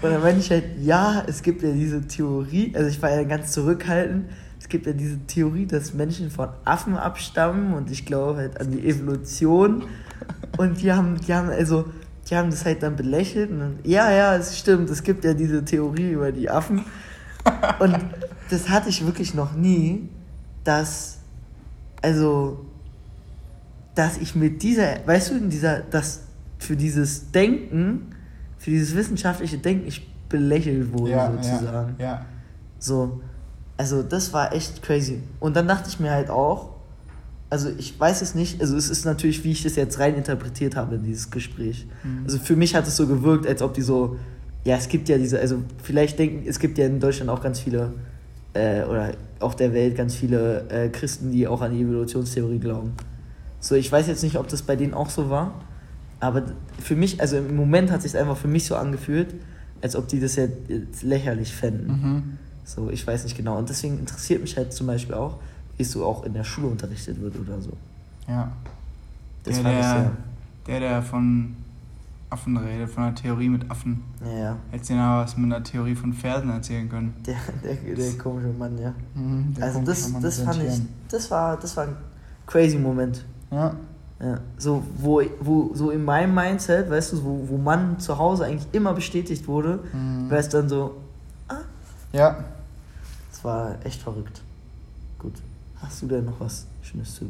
dann 0.03 0.21
meinte 0.21 0.41
ich 0.41 0.51
halt, 0.51 0.65
ja, 0.79 1.23
es 1.25 1.41
gibt 1.41 1.63
ja 1.63 1.71
diese 1.71 2.01
Theorie, 2.07 2.71
also 2.75 2.87
ich 2.87 3.01
war 3.01 3.09
ja 3.09 3.23
ganz 3.23 3.51
zurückhaltend, 3.51 4.25
es 4.59 4.67
gibt 4.67 4.85
ja 4.85 4.93
diese 4.93 5.17
Theorie, 5.25 5.65
dass 5.65 5.93
Menschen 5.93 6.29
von 6.29 6.49
Affen 6.65 6.97
abstammen 6.97 7.73
und 7.73 7.89
ich 7.89 8.05
glaube 8.05 8.39
halt 8.39 8.59
an 8.59 8.71
die 8.71 8.85
Evolution. 8.87 9.83
Und 10.57 10.81
die 10.81 10.91
haben, 10.91 11.19
die 11.19 11.33
haben 11.33 11.49
also, 11.49 11.85
die 12.29 12.35
haben 12.35 12.51
das 12.51 12.65
halt 12.65 12.83
dann 12.83 12.95
belächelt 12.95 13.49
und 13.51 13.79
ja, 13.83 14.11
ja, 14.11 14.35
es 14.35 14.59
stimmt, 14.59 14.89
es 14.89 15.01
gibt 15.01 15.23
ja 15.23 15.33
diese 15.33 15.63
Theorie 15.63 16.11
über 16.11 16.31
die 16.31 16.49
Affen. 16.49 16.83
Und 17.79 17.97
das 18.49 18.69
hatte 18.69 18.89
ich 18.89 19.05
wirklich 19.05 19.33
noch 19.33 19.53
nie, 19.53 20.09
dass, 20.63 21.19
also, 22.01 22.65
dass 23.95 24.17
ich 24.17 24.35
mit 24.35 24.61
dieser, 24.61 25.07
weißt 25.07 25.31
du, 25.31 25.35
in 25.35 25.49
dieser, 25.49 25.79
dass 25.79 26.23
für 26.59 26.75
dieses 26.75 27.31
Denken, 27.31 28.13
für 28.57 28.71
dieses 28.71 28.93
wissenschaftliche 28.95 29.57
Denken 29.57 29.87
ich 29.87 30.05
belächelt 30.27 30.91
wurde, 30.93 31.11
ja, 31.11 31.31
sozusagen. 31.31 31.95
Ja, 31.97 32.05
ja. 32.05 32.25
So, 32.77 33.21
also 33.79 34.03
das 34.03 34.33
war 34.33 34.53
echt 34.53 34.83
crazy. 34.83 35.23
Und 35.39 35.55
dann 35.55 35.65
dachte 35.65 35.87
ich 35.87 36.01
mir 36.01 36.11
halt 36.11 36.29
auch, 36.29 36.71
also 37.49 37.69
ich 37.77 37.97
weiß 37.97 38.21
es 38.21 38.35
nicht, 38.35 38.59
also 38.59 38.75
es 38.75 38.89
ist 38.89 39.05
natürlich, 39.05 39.45
wie 39.45 39.53
ich 39.53 39.63
das 39.63 39.77
jetzt 39.77 39.99
rein 39.99 40.15
interpretiert 40.15 40.75
habe 40.75 40.95
in 40.95 41.03
dieses 41.03 41.31
Gespräch. 41.31 41.87
Mhm. 42.03 42.25
Also 42.25 42.39
für 42.39 42.57
mich 42.57 42.75
hat 42.75 42.85
es 42.87 42.97
so 42.97 43.07
gewirkt, 43.07 43.47
als 43.47 43.61
ob 43.61 43.73
die 43.73 43.81
so, 43.81 44.17
ja, 44.65 44.75
es 44.75 44.89
gibt 44.89 45.07
ja 45.07 45.17
diese, 45.17 45.39
also 45.39 45.63
vielleicht 45.81 46.19
denken, 46.19 46.45
es 46.45 46.59
gibt 46.59 46.77
ja 46.77 46.87
in 46.87 46.99
Deutschland 46.99 47.29
auch 47.31 47.41
ganz 47.41 47.61
viele, 47.61 47.93
äh, 48.53 48.83
oder 48.83 49.13
auf 49.39 49.55
der 49.55 49.73
Welt 49.73 49.95
ganz 49.95 50.13
viele 50.13 50.67
äh, 50.69 50.89
Christen, 50.89 51.31
die 51.31 51.47
auch 51.47 51.61
an 51.61 51.71
die 51.71 51.81
Evolutionstheorie 51.81 52.59
glauben. 52.59 52.91
So, 53.61 53.75
ich 53.75 53.89
weiß 53.89 54.07
jetzt 54.07 54.23
nicht, 54.23 54.35
ob 54.35 54.49
das 54.49 54.61
bei 54.61 54.75
denen 54.75 54.93
auch 54.93 55.09
so 55.09 55.29
war, 55.29 55.53
aber 56.19 56.43
für 56.79 56.97
mich, 56.97 57.21
also 57.21 57.37
im 57.37 57.55
Moment 57.55 57.91
hat 57.91 58.03
es 58.03 58.11
sich 58.11 58.19
einfach 58.19 58.35
für 58.35 58.49
mich 58.49 58.65
so 58.65 58.75
angefühlt, 58.75 59.35
als 59.81 59.95
ob 59.95 60.09
die 60.09 60.19
das 60.19 60.35
ja 60.35 60.47
jetzt 60.67 61.03
lächerlich 61.03 61.53
fänden. 61.53 61.87
Mhm. 61.87 62.38
So, 62.69 62.89
ich 62.91 63.05
weiß 63.05 63.23
nicht 63.23 63.35
genau. 63.35 63.57
Und 63.57 63.67
deswegen 63.67 63.97
interessiert 63.97 64.41
mich 64.41 64.55
halt 64.55 64.71
zum 64.73 64.85
Beispiel 64.85 65.15
auch, 65.15 65.37
wie 65.77 65.81
es 65.83 65.91
so 65.91 66.05
auch 66.05 66.23
in 66.23 66.33
der 66.33 66.43
Schule 66.43 66.67
unterrichtet 66.67 67.19
wird 67.19 67.35
oder 67.39 67.59
so. 67.61 67.71
ja. 68.27 68.51
Das 69.43 69.55
der, 69.55 69.63
fand 69.63 69.79
ich 69.79 69.85
der, 69.85 70.11
der, 70.67 70.79
der 70.89 71.01
von 71.01 71.55
Affen 72.29 72.57
redet, 72.57 72.89
von 72.89 73.03
einer 73.05 73.15
Theorie 73.15 73.49
mit 73.49 73.71
Affen. 73.71 74.03
Ja, 74.23 74.37
ja. 74.37 74.55
Hätte 74.69 74.87
dir 74.87 74.95
noch 74.97 75.23
was 75.23 75.35
mit 75.37 75.45
einer 75.51 75.63
Theorie 75.63 75.95
von 75.95 76.13
Pferden 76.13 76.51
erzählen 76.51 76.87
können. 76.87 77.15
Der, 77.25 77.35
der, 77.63 77.95
der 77.95 78.17
komische 78.19 78.49
Mann, 78.49 78.77
ja. 78.77 78.93
Mhm, 79.15 79.53
der 79.55 79.63
Also 79.63 79.81
das, 79.81 80.09
Mann 80.09 80.21
das 80.21 80.41
fand 80.41 80.61
ich, 80.61 80.81
das 81.09 81.31
war, 81.31 81.57
das 81.57 81.75
war 81.77 81.85
ein 81.85 81.95
crazy 82.45 82.77
Moment. 82.77 83.25
Ja, 83.49 83.73
Ja, 84.21 84.39
so, 84.57 84.83
wo, 84.97 85.23
wo, 85.39 85.71
so 85.73 85.89
in 85.89 86.03
meinem 86.05 86.35
Mindset, 86.35 86.89
weißt 86.89 87.13
du, 87.13 87.23
wo, 87.23 87.45
wo 87.47 87.57
man 87.57 87.97
zu 87.99 88.17
Hause 88.17 88.45
eigentlich 88.45 88.67
immer 88.73 88.93
bestätigt 88.93 89.47
wurde, 89.47 89.79
Mhm. 89.93 90.29
wäre 90.29 90.41
es 90.41 90.49
dann 90.49 90.69
so, 90.69 90.97
ja. 92.11 92.37
War 93.43 93.75
echt 93.85 94.01
verrückt. 94.01 94.41
Gut. 95.17 95.33
Hast 95.81 96.01
du 96.01 96.07
denn 96.07 96.25
noch 96.25 96.39
was 96.39 96.67
Schönes 96.81 97.15
zu? 97.15 97.25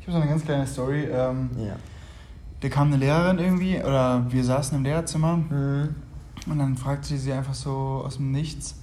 Ich 0.00 0.06
habe 0.06 0.12
so 0.12 0.18
eine 0.22 0.30
ganz 0.30 0.44
kleine 0.44 0.66
Story. 0.66 1.04
Ähm, 1.04 1.50
Ja. 1.58 1.76
da 2.60 2.68
kam 2.68 2.88
eine 2.88 2.96
Lehrerin 2.96 3.38
irgendwie, 3.38 3.78
oder 3.78 4.24
wir 4.30 4.42
saßen 4.44 4.76
im 4.78 4.84
Lehrerzimmer 4.84 5.36
Mhm. 5.36 5.94
und 6.46 6.58
dann 6.58 6.76
fragte 6.76 7.08
sie 7.08 7.18
sie 7.18 7.32
einfach 7.32 7.54
so 7.54 8.02
aus 8.04 8.16
dem 8.16 8.30
Nichts, 8.32 8.76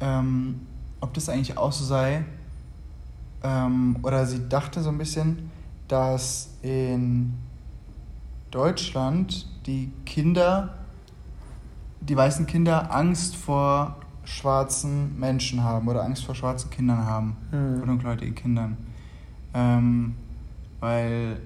ähm, 0.00 0.60
ob 1.00 1.14
das 1.14 1.28
eigentlich 1.28 1.56
auch 1.58 1.72
so 1.72 1.84
sei. 1.84 2.24
Ähm, 3.42 3.96
oder 4.02 4.24
sie 4.26 4.48
dachte 4.48 4.80
so 4.82 4.88
ein 4.90 4.98
bisschen, 4.98 5.50
dass 5.88 6.48
in 6.62 7.34
Deutschland 8.50 9.46
die 9.66 9.90
Kinder, 10.06 10.74
die 12.00 12.16
weißen 12.16 12.46
Kinder 12.46 12.94
Angst 12.94 13.36
vor 13.36 13.96
schwarzen 14.24 15.18
Menschen 15.18 15.62
haben 15.62 15.88
oder 15.88 16.02
Angst 16.04 16.24
vor 16.24 16.34
schwarzen 16.34 16.70
Kindern 16.70 17.04
haben, 17.04 17.36
Mhm. 17.52 17.78
vor 17.78 17.86
dunkelhäutigen 17.86 18.34
Kindern. 18.34 18.76
Ähm, 19.54 20.14
weil, 20.80 21.38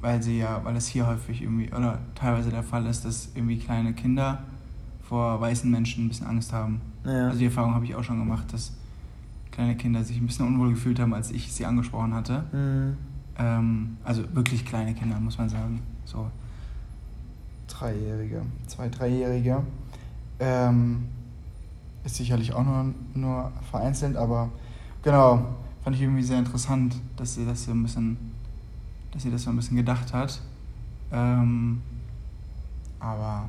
weil 0.00 0.22
sie 0.22 0.38
ja, 0.38 0.60
weil 0.64 0.76
es 0.76 0.86
hier 0.86 1.06
häufig 1.06 1.42
irgendwie, 1.42 1.72
oder 1.72 1.98
teilweise 2.14 2.50
der 2.50 2.62
Fall 2.62 2.86
ist, 2.86 3.04
dass 3.04 3.30
irgendwie 3.34 3.58
kleine 3.58 3.92
Kinder 3.94 4.42
vor 5.02 5.40
weißen 5.40 5.70
Menschen 5.70 6.04
ein 6.04 6.08
bisschen 6.08 6.26
Angst 6.26 6.52
haben. 6.52 6.80
Ja. 7.04 7.26
Also 7.28 7.38
die 7.38 7.46
Erfahrung 7.46 7.74
habe 7.74 7.84
ich 7.84 7.94
auch 7.94 8.02
schon 8.04 8.18
gemacht, 8.18 8.52
dass 8.52 8.72
kleine 9.52 9.76
Kinder 9.76 10.02
sich 10.04 10.18
ein 10.18 10.26
bisschen 10.26 10.46
unwohl 10.46 10.70
gefühlt 10.70 10.98
haben, 11.00 11.14
als 11.14 11.30
ich 11.30 11.52
sie 11.52 11.64
angesprochen 11.64 12.12
hatte. 12.14 12.44
Mhm. 12.52 12.96
Ähm, 13.38 13.96
also 14.04 14.22
wirklich 14.34 14.64
kleine 14.64 14.94
Kinder, 14.94 15.18
muss 15.20 15.38
man 15.38 15.48
sagen. 15.48 15.80
So 16.04 16.30
Dreijährige, 17.68 18.42
zwei, 18.66 18.88
Dreijährige. 18.88 19.62
Ähm, 20.38 21.06
ist 22.06 22.16
sicherlich 22.16 22.52
auch 22.54 22.64
nur, 22.64 22.94
nur 23.14 23.52
vereinzelt, 23.70 24.16
aber 24.16 24.48
genau, 25.02 25.44
fand 25.82 25.96
ich 25.96 26.02
irgendwie 26.02 26.22
sehr 26.22 26.38
interessant, 26.38 26.94
dass 27.16 27.34
sie 27.34 27.44
das 27.44 27.64
so 27.64 27.72
ein 27.72 27.82
bisschen, 27.82 28.16
dass 29.12 29.22
sie 29.22 29.30
das 29.30 29.42
so 29.42 29.50
ein 29.50 29.56
bisschen 29.56 29.76
gedacht 29.76 30.12
hat. 30.14 30.40
Ähm, 31.12 31.82
aber 33.00 33.48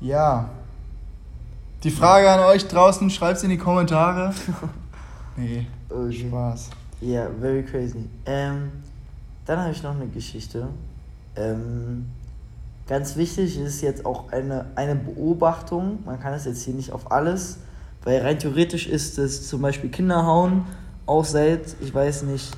ja. 0.00 0.48
Die 1.84 1.90
Frage 1.90 2.30
an 2.30 2.40
euch 2.40 2.66
draußen, 2.66 3.08
schreibt 3.10 3.38
sie 3.38 3.46
in 3.46 3.50
die 3.50 3.58
Kommentare. 3.58 4.34
nee, 5.36 5.66
okay. 5.88 6.28
Spaß. 6.28 6.70
Ja, 7.00 7.08
yeah, 7.08 7.30
very 7.40 7.62
crazy. 7.62 8.08
Ähm, 8.26 8.72
dann 9.44 9.60
habe 9.60 9.70
ich 9.70 9.82
noch 9.82 9.94
eine 9.94 10.08
Geschichte. 10.08 10.68
Ähm, 11.36 12.06
ganz 12.88 13.16
wichtig 13.16 13.58
ist 13.58 13.82
jetzt 13.82 14.04
auch 14.04 14.32
eine, 14.32 14.66
eine 14.74 14.96
Beobachtung. 14.96 16.00
Man 16.04 16.18
kann 16.18 16.32
es 16.32 16.44
jetzt 16.46 16.64
hier 16.64 16.74
nicht 16.74 16.92
auf 16.92 17.12
alles, 17.12 17.58
weil 18.04 18.20
rein 18.22 18.38
theoretisch 18.38 18.86
ist 18.86 19.18
es 19.18 19.48
zum 19.48 19.62
Beispiel 19.62 19.90
Kinderhauen 19.90 20.64
auch 21.06 21.24
seit, 21.24 21.76
ich 21.80 21.94
weiß 21.94 22.24
nicht, 22.24 22.56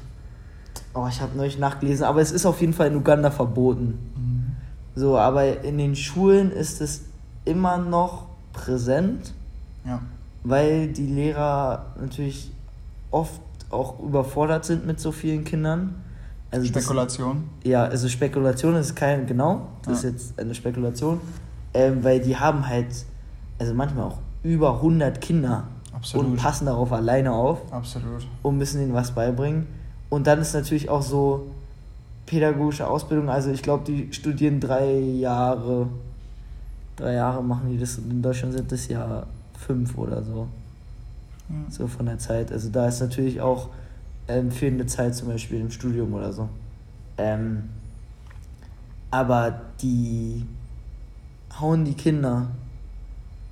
oh, 0.94 1.06
ich 1.08 1.20
habe 1.20 1.36
neulich 1.36 1.58
nachgelesen, 1.58 2.04
aber 2.04 2.20
es 2.20 2.32
ist 2.32 2.46
auf 2.46 2.60
jeden 2.60 2.72
Fall 2.72 2.88
in 2.88 2.96
Uganda 2.96 3.30
verboten. 3.30 3.98
Mhm. 4.16 4.56
So, 4.94 5.18
aber 5.18 5.62
in 5.62 5.78
den 5.78 5.94
Schulen 5.94 6.50
ist 6.52 6.80
es 6.80 7.02
immer 7.44 7.78
noch 7.78 8.26
präsent, 8.52 9.32
ja. 9.84 10.00
weil 10.42 10.88
die 10.88 11.06
Lehrer 11.06 11.86
natürlich 12.00 12.50
oft 13.10 13.40
auch 13.70 14.00
überfordert 14.00 14.64
sind 14.64 14.86
mit 14.86 15.00
so 15.00 15.12
vielen 15.12 15.44
Kindern. 15.44 15.94
Also 16.50 16.66
Spekulation? 16.66 17.44
Das, 17.62 17.70
ja, 17.70 17.84
also 17.84 18.08
Spekulation 18.08 18.74
ist 18.76 18.96
kein, 18.96 19.26
genau, 19.26 19.68
das 19.82 20.02
ja. 20.02 20.10
ist 20.10 20.14
jetzt 20.14 20.38
eine 20.38 20.54
Spekulation, 20.54 21.20
ähm, 21.74 22.02
weil 22.02 22.20
die 22.20 22.36
haben 22.36 22.66
halt, 22.66 22.88
also 23.58 23.74
manchmal 23.74 24.06
auch 24.06 24.18
über 24.42 24.74
100 24.76 25.20
Kinder 25.20 25.64
Absolut. 25.92 26.26
und 26.26 26.36
passen 26.36 26.66
darauf 26.66 26.92
alleine 26.92 27.32
auf. 27.32 27.60
Absolut. 27.70 28.26
Und 28.42 28.58
müssen 28.58 28.82
ihnen 28.82 28.94
was 28.94 29.12
beibringen. 29.12 29.66
Und 30.08 30.26
dann 30.26 30.40
ist 30.40 30.54
natürlich 30.54 30.88
auch 30.88 31.02
so 31.02 31.46
pädagogische 32.26 32.86
Ausbildung, 32.86 33.28
also 33.28 33.50
ich 33.50 33.62
glaube, 33.62 33.84
die 33.84 34.12
studieren 34.12 34.60
drei 34.60 34.98
Jahre 34.98 35.88
drei 37.00 37.14
Jahre 37.14 37.42
machen 37.42 37.70
die 37.70 37.78
das. 37.78 37.98
In 37.98 38.22
Deutschland 38.22 38.54
sind 38.54 38.70
das 38.70 38.88
ja 38.88 39.26
fünf 39.58 39.96
oder 39.96 40.22
so. 40.22 40.46
Ja. 41.48 41.54
So 41.70 41.86
von 41.86 42.06
der 42.06 42.18
Zeit. 42.18 42.52
Also 42.52 42.68
da 42.70 42.86
ist 42.86 43.00
natürlich 43.00 43.40
auch 43.40 43.68
ähm, 44.30 44.50
fehlende 44.50 44.86
Zeit 44.86 45.14
zum 45.14 45.28
Beispiel 45.28 45.60
im 45.60 45.70
Studium 45.70 46.14
oder 46.14 46.32
so. 46.32 46.48
Ähm, 47.18 47.64
aber 49.10 49.60
die 49.82 50.46
hauen 51.60 51.84
die 51.84 51.94
Kinder. 51.94 52.48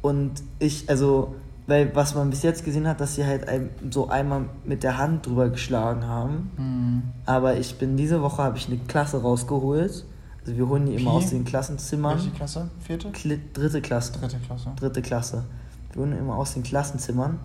Und 0.01 0.43
ich, 0.59 0.89
also, 0.89 1.35
weil 1.67 1.95
was 1.95 2.15
man 2.15 2.31
bis 2.31 2.43
jetzt 2.43 2.65
gesehen 2.65 2.87
hat, 2.87 3.01
dass 3.01 3.17
sie 3.17 3.27
halt 3.27 3.47
so 3.91 4.09
einmal 4.09 4.45
mit 4.65 4.83
der 4.83 4.97
Hand 4.99 5.27
drüber 5.27 5.49
geschlagen 5.49 6.07
haben. 6.07 6.51
Mhm. 6.57 7.03
Aber 7.27 7.57
ich 7.57 7.77
bin 7.77 7.97
diese 7.97 8.23
Woche, 8.23 8.43
habe 8.43 8.57
ich 8.57 8.69
eine 8.69 8.79
Klasse 8.79 9.21
rausgeholt 9.21 10.05
also 10.49 10.57
wir 10.57 10.67
holen 10.67 10.87
die 10.87 10.95
immer 10.95 11.11
aus 11.11 11.29
den 11.29 11.45
Klassenzimmern. 11.45 12.17
Welche 12.17 12.31
Klasse? 12.31 12.71
Vierte? 12.81 13.11
Kli 13.11 13.39
dritte 13.53 13.83
Klasse. 13.83 14.13
Dritte 14.13 14.39
Klasse. 14.39 14.73
Dritte 14.77 15.03
Klasse. 15.03 15.45
Wir 15.93 16.01
holen 16.01 16.13
die 16.13 16.17
immer 16.17 16.37
aus 16.37 16.55
den 16.55 16.63
Klassenzimmern. 16.63 17.39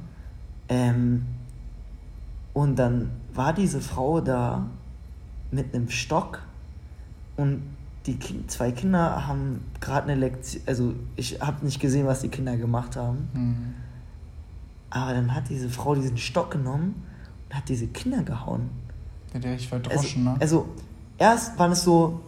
Ähm, 0.69 1.25
und 2.53 2.77
dann 2.77 3.11
war 3.33 3.53
diese 3.53 3.81
Frau 3.81 4.21
da 4.21 4.67
mit 5.51 5.73
einem 5.73 5.89
Stock 5.89 6.39
und 7.35 7.63
die 8.05 8.15
kind, 8.15 8.51
zwei 8.51 8.71
Kinder 8.71 9.27
haben 9.27 9.63
gerade 9.79 10.11
eine 10.11 10.19
Lektion, 10.19 10.61
also 10.65 10.93
ich 11.15 11.39
habe 11.39 11.65
nicht 11.65 11.79
gesehen, 11.79 12.05
was 12.05 12.21
die 12.21 12.29
Kinder 12.29 12.57
gemacht 12.57 12.95
haben. 12.95 13.29
Mhm. 13.33 13.73
Aber 14.89 15.13
dann 15.13 15.33
hat 15.33 15.49
diese 15.49 15.69
Frau 15.69 15.95
diesen 15.95 16.17
Stock 16.17 16.51
genommen 16.51 17.03
und 17.47 17.55
hat 17.55 17.69
diese 17.69 17.87
Kinder 17.87 18.23
gehauen. 18.23 18.69
Ja, 19.33 19.39
der 19.39 19.55
ich 19.55 19.67
verdroschen, 19.67 20.27
also, 20.27 20.33
ne? 20.33 20.41
Also 20.41 20.69
erst 21.17 21.57
waren 21.57 21.71
es 21.71 21.83
so 21.83 22.21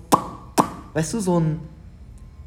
weißt 0.96 1.14
du, 1.14 1.20
so 1.20 1.40
ein 1.40 1.60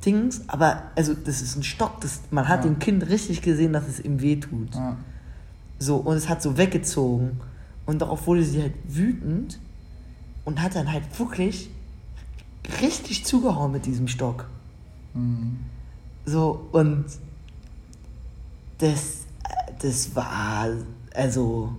Dings, 0.05 0.43
aber 0.49 0.85
also 0.97 1.15
das 1.15 1.43
ist 1.43 1.55
ein 1.57 1.63
Stock, 1.63 2.01
das, 2.01 2.23
man 2.31 2.49
hat 2.49 2.65
ja. 2.65 2.71
dem 2.71 2.79
Kind 2.79 3.09
richtig 3.09 3.43
gesehen, 3.43 3.73
dass 3.75 3.87
es 3.87 4.01
ihm 4.01 4.21
wehtut. 4.21 4.75
Ja. 4.75 4.97
So, 5.79 5.97
und 5.97 6.17
es 6.17 6.29
hat 6.29 6.43
so 6.43 6.57
weggezogen. 6.57 7.41
Und 7.89 8.01
darauf 8.01 8.27
wurde 8.27 8.45
sie 8.45 8.61
halt 8.61 8.75
wütend 8.87 9.59
und 10.45 10.61
hat 10.61 10.75
dann 10.75 10.93
halt 10.93 11.19
wirklich 11.19 11.71
richtig 12.83 13.25
zugehauen 13.25 13.73
mit 13.73 13.87
diesem 13.87 14.09
Stock. 14.09 14.47
Mhm. 15.15 15.61
So, 16.27 16.69
und 16.73 17.07
das, 18.77 19.25
das 19.79 20.15
war, 20.15 20.69
also, 21.15 21.73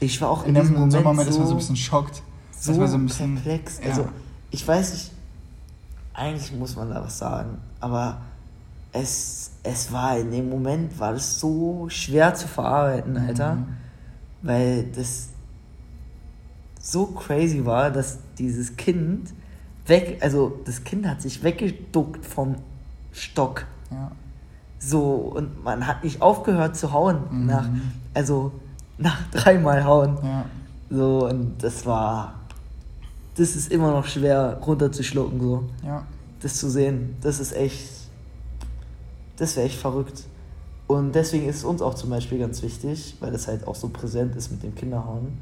ich 0.00 0.18
war 0.22 0.30
auch 0.30 0.44
in, 0.46 0.56
in 0.56 0.62
diesem 0.62 0.74
Moment. 0.74 0.94
In 0.94 1.02
Moment 1.02 1.28
so, 1.28 1.34
ist 1.34 1.38
man 1.40 1.46
so 1.46 1.52
ein 1.52 1.58
bisschen 1.58 1.76
schockt. 1.76 2.22
So, 2.58 2.72
so 2.72 2.94
ein 2.94 3.04
bisschen, 3.04 3.34
perplex. 3.34 3.78
Ja. 3.80 3.90
Also, 3.90 4.08
ich 4.52 4.66
weiß 4.66 4.92
nicht, 4.94 5.10
eigentlich 6.14 6.50
muss 6.58 6.76
man 6.76 6.88
da 6.88 7.04
was 7.04 7.18
sagen, 7.18 7.58
aber 7.78 8.22
es, 8.92 9.50
es 9.62 9.92
war 9.92 10.16
in 10.16 10.30
dem 10.30 10.48
Moment, 10.48 10.98
war 10.98 11.12
das 11.12 11.38
so 11.38 11.90
schwer 11.90 12.34
zu 12.34 12.48
verarbeiten, 12.48 13.18
Alter, 13.18 13.56
mhm. 13.56 13.66
weil 14.40 14.84
das 14.84 15.31
so 16.82 17.06
crazy 17.06 17.64
war, 17.64 17.90
dass 17.90 18.18
dieses 18.38 18.76
Kind 18.76 19.32
weg, 19.86 20.18
also 20.20 20.60
das 20.66 20.84
Kind 20.84 21.08
hat 21.08 21.22
sich 21.22 21.42
weggeduckt 21.42 22.26
vom 22.26 22.56
Stock. 23.12 23.64
Ja. 23.90 24.12
So, 24.78 25.32
und 25.34 25.64
man 25.64 25.86
hat 25.86 26.04
nicht 26.04 26.20
aufgehört 26.20 26.76
zu 26.76 26.92
hauen, 26.92 27.20
mhm. 27.30 27.46
nach, 27.46 27.68
also 28.12 28.52
nach 28.98 29.18
dreimal 29.30 29.84
hauen. 29.84 30.18
Ja. 30.22 30.44
So, 30.90 31.26
und 31.26 31.62
das 31.62 31.86
war 31.86 32.34
das 33.34 33.56
ist 33.56 33.72
immer 33.72 33.90
noch 33.90 34.06
schwer 34.06 34.58
runterzuschlucken, 34.64 35.40
so. 35.40 35.64
Ja. 35.84 36.04
Das 36.40 36.56
zu 36.56 36.68
sehen, 36.68 37.16
das 37.20 37.40
ist 37.40 37.54
echt, 37.54 37.88
das 39.36 39.56
wäre 39.56 39.66
echt 39.66 39.78
verrückt. 39.78 40.24
Und 40.86 41.14
deswegen 41.14 41.48
ist 41.48 41.56
es 41.56 41.64
uns 41.64 41.80
auch 41.80 41.94
zum 41.94 42.10
Beispiel 42.10 42.38
ganz 42.38 42.62
wichtig, 42.62 43.16
weil 43.20 43.30
das 43.30 43.48
halt 43.48 43.66
auch 43.66 43.76
so 43.76 43.88
präsent 43.88 44.36
ist 44.36 44.50
mit 44.50 44.62
dem 44.62 44.74
Kinderhauen. 44.74 45.40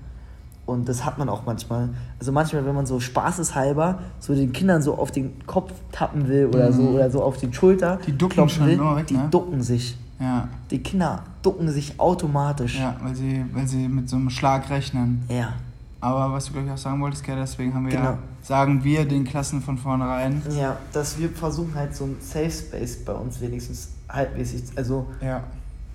Und 0.70 0.88
das 0.88 1.04
hat 1.04 1.18
man 1.18 1.28
auch 1.28 1.44
manchmal. 1.44 1.88
Also 2.18 2.32
manchmal, 2.32 2.64
wenn 2.64 2.74
man 2.74 2.86
so 2.86 3.00
spaßeshalber 3.00 3.98
so 4.20 4.34
den 4.34 4.52
Kindern 4.52 4.82
so 4.82 4.96
auf 4.96 5.10
den 5.10 5.44
Kopf 5.46 5.72
tappen 5.92 6.28
will 6.28 6.46
oder 6.46 6.70
mhm. 6.70 6.74
so 6.74 6.82
oder 6.90 7.10
so 7.10 7.22
auf 7.22 7.36
die 7.36 7.52
Schulter. 7.52 7.98
Die 8.06 8.16
ducken 8.16 8.48
schon 8.48 8.66
will, 8.66 8.78
weg, 8.96 9.06
Die 9.08 9.16
ne? 9.16 9.28
ducken 9.30 9.62
sich. 9.62 9.98
Ja. 10.20 10.48
Die 10.70 10.78
Kinder 10.78 11.24
ducken 11.42 11.68
sich 11.70 11.98
automatisch. 11.98 12.78
Ja, 12.78 12.94
weil 13.02 13.14
sie, 13.14 13.44
weil 13.52 13.66
sie 13.66 13.88
mit 13.88 14.08
so 14.08 14.16
einem 14.16 14.30
Schlag 14.30 14.68
rechnen. 14.70 15.22
Ja. 15.28 15.54
Aber 16.00 16.32
was 16.32 16.46
du, 16.46 16.52
glaube 16.52 16.68
ich, 16.68 16.72
auch 16.72 16.78
sagen 16.78 17.00
wolltest, 17.00 17.24
Gerda, 17.24 17.42
deswegen 17.42 17.74
haben 17.74 17.84
wir 17.84 17.92
genau. 17.92 18.04
ja, 18.04 18.18
sagen 18.42 18.84
wir 18.84 19.04
den 19.06 19.24
Klassen 19.24 19.60
von 19.60 19.76
vornherein. 19.76 20.40
Ja, 20.58 20.76
dass 20.92 21.18
wir 21.18 21.28
versuchen 21.30 21.74
halt 21.74 21.94
so 21.94 22.04
ein 22.04 22.16
Safe 22.20 22.50
Space 22.50 23.04
bei 23.04 23.12
uns 23.12 23.40
wenigstens 23.40 23.90
halbmäßig 24.08 24.62
also 24.76 25.06
ja. 25.20 25.42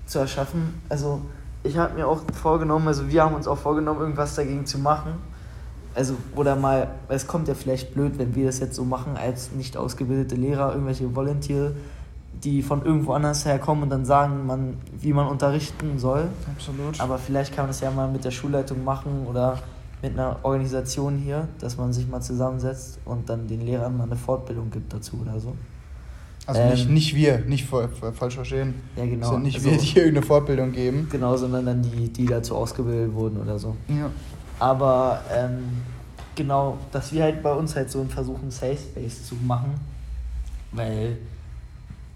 zu 0.06 0.20
erschaffen. 0.20 0.76
Also 0.90 1.22
ich 1.66 1.78
habe 1.78 1.96
mir 1.96 2.08
auch 2.08 2.22
vorgenommen, 2.34 2.88
also 2.88 3.10
wir 3.10 3.24
haben 3.24 3.36
uns 3.36 3.48
auch 3.48 3.58
vorgenommen, 3.58 4.00
irgendwas 4.00 4.36
dagegen 4.36 4.66
zu 4.66 4.78
machen. 4.80 5.14
Also, 5.94 6.16
oder 6.36 6.56
mal, 6.56 6.90
es 7.08 7.26
kommt 7.26 7.48
ja 7.48 7.54
vielleicht 7.54 7.94
blöd, 7.94 8.18
wenn 8.18 8.36
wir 8.36 8.46
das 8.46 8.60
jetzt 8.60 8.76
so 8.76 8.84
machen 8.84 9.16
als 9.16 9.52
nicht 9.54 9.78
ausgebildete 9.78 10.36
Lehrer, 10.36 10.74
irgendwelche 10.74 11.16
Volunteer, 11.16 11.72
die 12.44 12.62
von 12.62 12.86
irgendwo 12.86 13.14
anders 13.14 13.46
herkommen 13.46 13.84
und 13.84 13.90
dann 13.90 14.06
sagen, 14.06 14.46
man, 14.46 14.78
wie 15.00 15.14
man 15.14 15.28
unterrichten 15.28 15.98
soll. 15.98 16.28
Absolut. 16.54 17.00
Aber 17.00 17.18
vielleicht 17.18 17.56
kann 17.56 17.64
man 17.64 17.70
das 17.70 17.80
ja 17.80 17.92
mal 17.92 18.10
mit 18.10 18.26
der 18.26 18.32
Schulleitung 18.32 18.84
machen 18.84 19.26
oder 19.28 19.60
mit 20.02 20.14
einer 20.14 20.38
Organisation 20.44 21.18
hier, 21.18 21.48
dass 21.60 21.78
man 21.78 21.94
sich 21.94 22.08
mal 22.08 22.22
zusammensetzt 22.22 23.00
und 23.06 23.30
dann 23.30 23.48
den 23.48 23.66
Lehrern 23.66 23.98
mal 23.98 24.04
eine 24.04 24.18
Fortbildung 24.18 24.70
gibt 24.70 24.94
dazu 24.94 25.20
oder 25.22 25.40
so. 25.40 25.54
Also 26.46 26.62
ähm, 26.62 26.70
nicht, 26.70 26.90
nicht 26.90 27.16
wir, 27.16 27.40
nicht 27.40 27.66
falsch 27.66 28.36
verstehen. 28.36 28.76
Ja, 28.96 29.06
genau. 29.06 29.32
Sind 29.32 29.44
nicht 29.44 29.56
also, 29.56 29.72
wir, 29.72 29.78
die 29.78 29.86
hier 29.86 30.04
irgendeine 30.04 30.26
Fortbildung 30.26 30.72
geben. 30.72 31.08
Genau, 31.12 31.36
sondern 31.38 31.66
dann 31.66 31.82
die, 31.82 32.10
die 32.10 32.26
dazu 32.26 32.56
ausgebildet 32.56 33.14
wurden 33.14 33.42
oder 33.42 33.58
so. 33.58 33.76
Ja. 33.88 34.10
Aber 34.60 35.22
ähm, 35.34 35.82
genau, 36.36 36.78
dass 36.92 37.12
wir 37.12 37.24
halt 37.24 37.42
bei 37.42 37.52
uns 37.52 37.76
halt 37.76 37.90
so 37.90 38.00
einen 38.00 38.10
Versuch, 38.10 38.40
einen 38.40 38.52
Safe 38.52 38.78
Space 38.78 39.28
zu 39.28 39.36
machen. 39.36 39.74
Weil, 40.72 41.18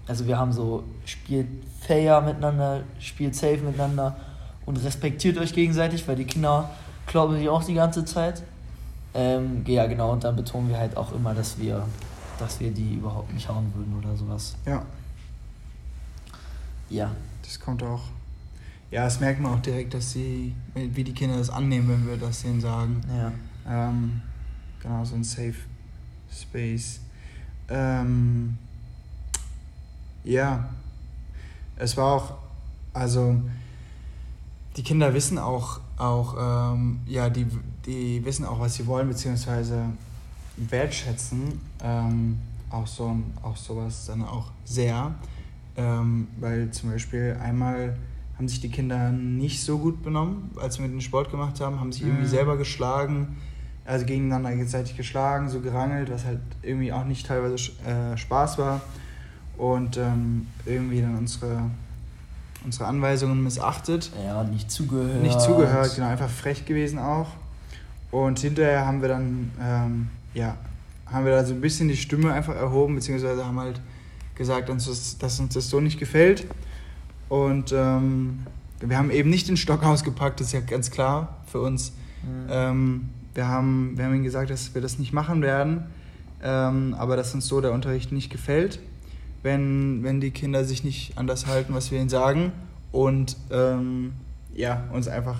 also 0.06 0.26
wir 0.26 0.38
haben 0.38 0.52
so, 0.52 0.84
spielt 1.04 1.48
fair 1.80 2.20
miteinander, 2.20 2.82
spielt 2.98 3.34
safe 3.34 3.58
miteinander 3.58 4.16
und 4.66 4.76
respektiert 4.84 5.38
euch 5.38 5.52
gegenseitig, 5.52 6.06
weil 6.06 6.16
die 6.16 6.24
Kinder 6.24 6.70
kloppen 7.06 7.36
sich 7.36 7.48
auch 7.48 7.64
die 7.64 7.74
ganze 7.74 8.04
Zeit. 8.04 8.42
Ähm, 9.14 9.64
ja, 9.66 9.86
genau, 9.86 10.12
und 10.12 10.22
dann 10.22 10.36
betonen 10.36 10.68
wir 10.68 10.78
halt 10.78 10.96
auch 10.96 11.12
immer, 11.12 11.34
dass 11.34 11.58
wir, 11.58 11.84
dass 12.40 12.60
wir 12.60 12.70
die 12.70 12.94
überhaupt 12.94 13.32
nicht 13.32 13.48
hauen 13.48 13.72
würden 13.74 13.96
oder 13.96 14.16
sowas. 14.16 14.56
Ja. 14.66 14.84
Ja. 16.88 17.10
Das 17.42 17.58
kommt 17.58 17.82
auch. 17.82 18.02
Ja, 18.90 19.04
das 19.04 19.20
merkt 19.20 19.40
man 19.40 19.54
auch 19.54 19.62
direkt, 19.62 19.94
dass 19.94 20.12
sie, 20.12 20.54
wie 20.74 21.04
die 21.04 21.12
Kinder 21.12 21.36
das 21.38 21.50
annehmen, 21.50 21.88
wenn 21.88 22.06
wir 22.08 22.16
das 22.16 22.42
denen 22.42 22.60
sagen. 22.60 23.00
Ja. 23.08 23.32
Ähm, 23.88 24.22
genau, 24.80 25.04
so 25.04 25.14
ein 25.14 25.24
Safe 25.24 25.54
Space. 26.32 27.00
Ähm, 27.68 28.58
ja, 30.24 30.68
es 31.76 31.96
war 31.96 32.14
auch, 32.14 32.34
also 32.92 33.40
die 34.76 34.82
Kinder 34.82 35.14
wissen 35.14 35.38
auch, 35.38 35.80
auch 35.96 36.72
ähm, 36.72 37.00
ja, 37.06 37.30
die, 37.30 37.46
die 37.86 38.24
wissen 38.24 38.44
auch, 38.44 38.60
was 38.60 38.74
sie 38.74 38.86
wollen, 38.86 39.08
beziehungsweise 39.08 39.86
wertschätzen 40.68 41.60
ähm, 41.82 42.38
auch, 42.70 42.86
so, 42.86 43.16
auch 43.42 43.56
sowas 43.56 44.06
dann 44.06 44.22
auch 44.22 44.50
sehr. 44.64 45.14
Ähm, 45.76 46.28
weil 46.38 46.70
zum 46.70 46.90
Beispiel 46.90 47.36
einmal 47.42 47.96
haben 48.36 48.48
sich 48.48 48.60
die 48.60 48.70
Kinder 48.70 49.10
nicht 49.12 49.62
so 49.62 49.78
gut 49.78 50.02
benommen, 50.02 50.50
als 50.60 50.78
wir 50.78 50.88
den 50.88 51.00
Sport 51.00 51.30
gemacht 51.30 51.60
haben, 51.60 51.78
haben 51.80 51.92
sich 51.92 52.02
irgendwie 52.02 52.24
Mhm. 52.24 52.28
selber 52.28 52.56
geschlagen, 52.56 53.36
also 53.84 54.04
gegeneinander 54.06 54.50
gegenseitig 54.50 54.96
geschlagen, 54.96 55.48
so 55.48 55.60
gerangelt, 55.60 56.10
was 56.10 56.24
halt 56.24 56.40
irgendwie 56.62 56.92
auch 56.92 57.04
nicht 57.04 57.26
teilweise 57.26 57.56
äh, 57.86 58.16
Spaß 58.16 58.58
war. 58.58 58.80
Und 59.56 59.96
ähm, 59.98 60.46
irgendwie 60.64 61.02
dann 61.02 61.18
unsere, 61.18 61.62
unsere 62.64 62.86
Anweisungen 62.86 63.42
missachtet. 63.42 64.10
Ja, 64.24 64.42
nicht 64.44 64.70
zugehört. 64.70 65.20
Nicht 65.20 65.40
zugehört, 65.40 65.94
genau, 65.94 66.08
einfach 66.08 66.30
frech 66.30 66.64
gewesen 66.64 66.98
auch. 66.98 67.28
Und 68.10 68.38
hinterher 68.38 68.86
haben 68.86 69.02
wir 69.02 69.08
dann, 69.08 69.50
ähm, 69.60 70.08
ja, 70.34 70.56
haben 71.06 71.24
wir 71.24 71.32
da 71.32 71.44
so 71.44 71.54
ein 71.54 71.60
bisschen 71.60 71.88
die 71.88 71.96
Stimme 71.96 72.32
einfach 72.32 72.54
erhoben, 72.54 72.94
beziehungsweise 72.94 73.44
haben 73.44 73.58
halt 73.58 73.80
gesagt, 74.34 74.68
dass, 74.68 74.86
uns- 74.88 75.18
dass 75.18 75.40
uns 75.40 75.54
das 75.54 75.68
so 75.68 75.80
nicht 75.80 75.98
gefällt. 75.98 76.46
Und 77.28 77.72
ähm, 77.72 78.40
wir 78.80 78.96
haben 78.96 79.10
eben 79.10 79.30
nicht 79.30 79.48
den 79.48 79.56
Stock 79.56 79.82
ausgepackt, 79.84 80.40
das 80.40 80.48
ist 80.48 80.52
ja 80.52 80.60
ganz 80.60 80.90
klar 80.90 81.36
für 81.46 81.60
uns. 81.60 81.92
Mhm. 82.22 82.48
Ähm, 82.50 83.08
wir, 83.34 83.46
haben, 83.48 83.92
wir 83.96 84.04
haben 84.04 84.14
ihnen 84.14 84.24
gesagt, 84.24 84.50
dass 84.50 84.74
wir 84.74 84.82
das 84.82 84.98
nicht 84.98 85.12
machen 85.12 85.42
werden, 85.42 85.84
ähm, 86.42 86.94
aber 86.98 87.16
dass 87.16 87.34
uns 87.34 87.46
so 87.46 87.60
der 87.60 87.72
Unterricht 87.72 88.12
nicht 88.12 88.30
gefällt, 88.30 88.78
wenn, 89.42 90.02
wenn 90.02 90.20
die 90.20 90.30
Kinder 90.30 90.64
sich 90.64 90.84
nicht 90.84 91.16
an 91.18 91.26
das 91.26 91.46
halten, 91.46 91.74
was 91.74 91.90
wir 91.90 91.98
ihnen 92.00 92.08
sagen 92.08 92.52
und 92.92 93.36
ähm, 93.50 94.12
ja, 94.54 94.84
uns 94.92 95.06
einfach 95.08 95.38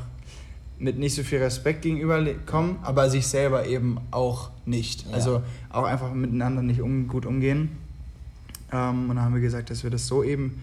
mit 0.80 0.98
nicht 0.98 1.14
so 1.14 1.22
viel 1.22 1.38
Respekt 1.38 1.82
gegenüber 1.82 2.18
le- 2.20 2.34
kommen, 2.46 2.78
aber 2.82 3.08
sich 3.10 3.26
selber 3.26 3.66
eben 3.66 3.98
auch 4.10 4.50
nicht. 4.64 5.06
Ja. 5.06 5.14
Also 5.14 5.42
auch 5.70 5.84
einfach 5.84 6.12
miteinander 6.12 6.62
nicht 6.62 6.80
um, 6.80 7.06
gut 7.06 7.26
umgehen. 7.26 7.70
Ähm, 8.72 9.10
und 9.10 9.16
dann 9.16 9.20
haben 9.24 9.34
wir 9.34 9.40
gesagt, 9.42 9.70
dass 9.70 9.84
wir 9.84 9.90
das 9.90 10.06
so 10.06 10.22
eben 10.24 10.60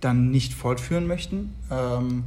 dann 0.00 0.30
nicht 0.30 0.54
fortführen 0.54 1.06
möchten. 1.06 1.54
Ähm, 1.70 2.24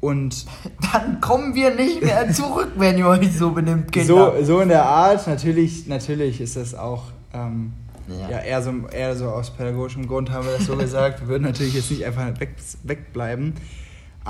und 0.00 0.46
Dann 0.92 1.20
kommen 1.20 1.54
wir 1.54 1.74
nicht 1.74 2.02
mehr 2.02 2.30
zurück, 2.32 2.72
wenn 2.76 2.96
ihr 2.98 3.06
euch 3.06 3.36
so 3.36 3.50
benimmt, 3.50 3.92
Kinder. 3.92 4.34
so, 4.38 4.44
so 4.44 4.60
in 4.60 4.68
der 4.70 4.84
Art, 4.86 5.26
natürlich, 5.26 5.86
natürlich 5.88 6.40
ist 6.40 6.56
das 6.56 6.74
auch 6.74 7.04
ähm, 7.34 7.72
Ja. 8.08 8.30
ja. 8.30 8.38
eher, 8.38 8.62
so, 8.62 8.72
eher 8.92 9.14
so 9.16 9.26
aus 9.26 9.50
pädagogischem 9.50 10.06
Grund 10.08 10.30
haben 10.30 10.46
wir 10.46 10.56
das 10.56 10.66
so 10.66 10.76
gesagt. 10.76 11.20
Wir 11.20 11.28
würden 11.28 11.42
natürlich 11.44 11.74
jetzt 11.74 11.90
nicht 11.90 12.04
einfach 12.06 12.38
weg, 12.40 12.54
wegbleiben. 12.82 13.54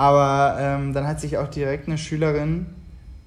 Aber 0.00 0.56
ähm, 0.58 0.94
dann 0.94 1.06
hat 1.06 1.20
sich 1.20 1.36
auch 1.36 1.48
direkt 1.48 1.86
eine 1.86 1.98
Schülerin, 1.98 2.64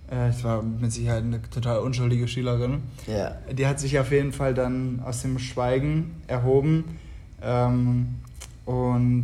äh, 0.10 0.32
war 0.44 0.64
mit 0.64 0.92
Sicherheit 0.92 1.24
eine 1.24 1.40
total 1.52 1.78
unschuldige 1.80 2.28
Schülerin, 2.28 2.82
ja. 3.06 3.36
die 3.52 3.68
hat 3.68 3.80
sich 3.80 4.00
auf 4.00 4.12
jeden 4.12 4.34
Fall 4.34 4.56
dann 4.56 5.00
aus 5.06 5.22
dem 5.22 5.38
Schweigen 5.38 6.16
erhoben 6.26 6.98
ähm, 7.44 8.16
und 8.66 9.24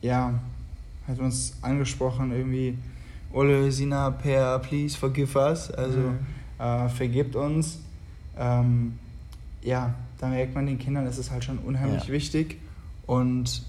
ja, 0.00 0.32
hat 1.06 1.18
uns 1.18 1.58
angesprochen 1.60 2.32
irgendwie, 2.32 2.78
Ole, 3.30 3.70
Sina, 3.70 4.10
Per, 4.10 4.58
please 4.60 4.96
forgive 4.96 5.38
us, 5.38 5.70
also 5.70 5.98
Mhm. 5.98 6.18
äh, 6.58 6.88
vergibt 6.88 7.36
uns. 7.36 7.78
Ähm, 8.38 8.98
ja, 9.60 9.92
da 10.18 10.28
merkt 10.28 10.54
man 10.54 10.64
den 10.64 10.78
Kindern, 10.78 11.06
es 11.06 11.18
ist 11.18 11.30
halt 11.30 11.44
schon 11.44 11.58
unheimlich 11.58 12.06
Ja. 12.06 12.12
wichtig 12.14 12.56
und 13.06 13.62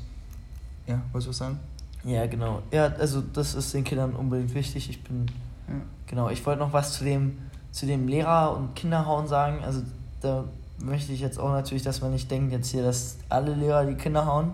ja, 0.88 1.02
wolltest 1.12 1.26
du 1.28 1.30
was 1.32 1.38
sagen? 1.40 1.60
Ja, 2.08 2.26
genau. 2.26 2.62
Ja, 2.72 2.86
also 3.00 3.22
das 3.22 3.54
ist 3.54 3.74
den 3.74 3.84
Kindern 3.84 4.14
unbedingt 4.14 4.54
wichtig. 4.56 4.90
Ich 4.90 5.04
bin, 5.04 5.26
Ja. 5.68 5.74
genau, 6.08 6.30
ich 6.30 6.46
wollte 6.46 6.60
noch 6.62 6.72
was 6.74 6.94
zu 6.94 7.04
dem, 7.04 7.38
zu 7.72 7.86
dem 7.86 8.08
Lehrer- 8.08 8.56
und 8.56 8.76
Kinderhauen 8.76 9.28
sagen. 9.28 9.64
Also 9.64 9.82
da 10.22 10.46
möchte 10.80 11.12
ich 11.12 11.20
jetzt 11.20 11.38
auch 11.40 11.52
natürlich, 11.52 11.84
dass 11.84 12.02
man 12.02 12.12
nicht 12.12 12.32
denkt 12.32 12.52
jetzt 12.54 12.70
hier, 12.72 12.82
dass 12.84 13.18
alle 13.30 13.54
Lehrer 13.54 13.86
die 13.86 13.96
Kinder 13.96 14.26
hauen. 14.26 14.52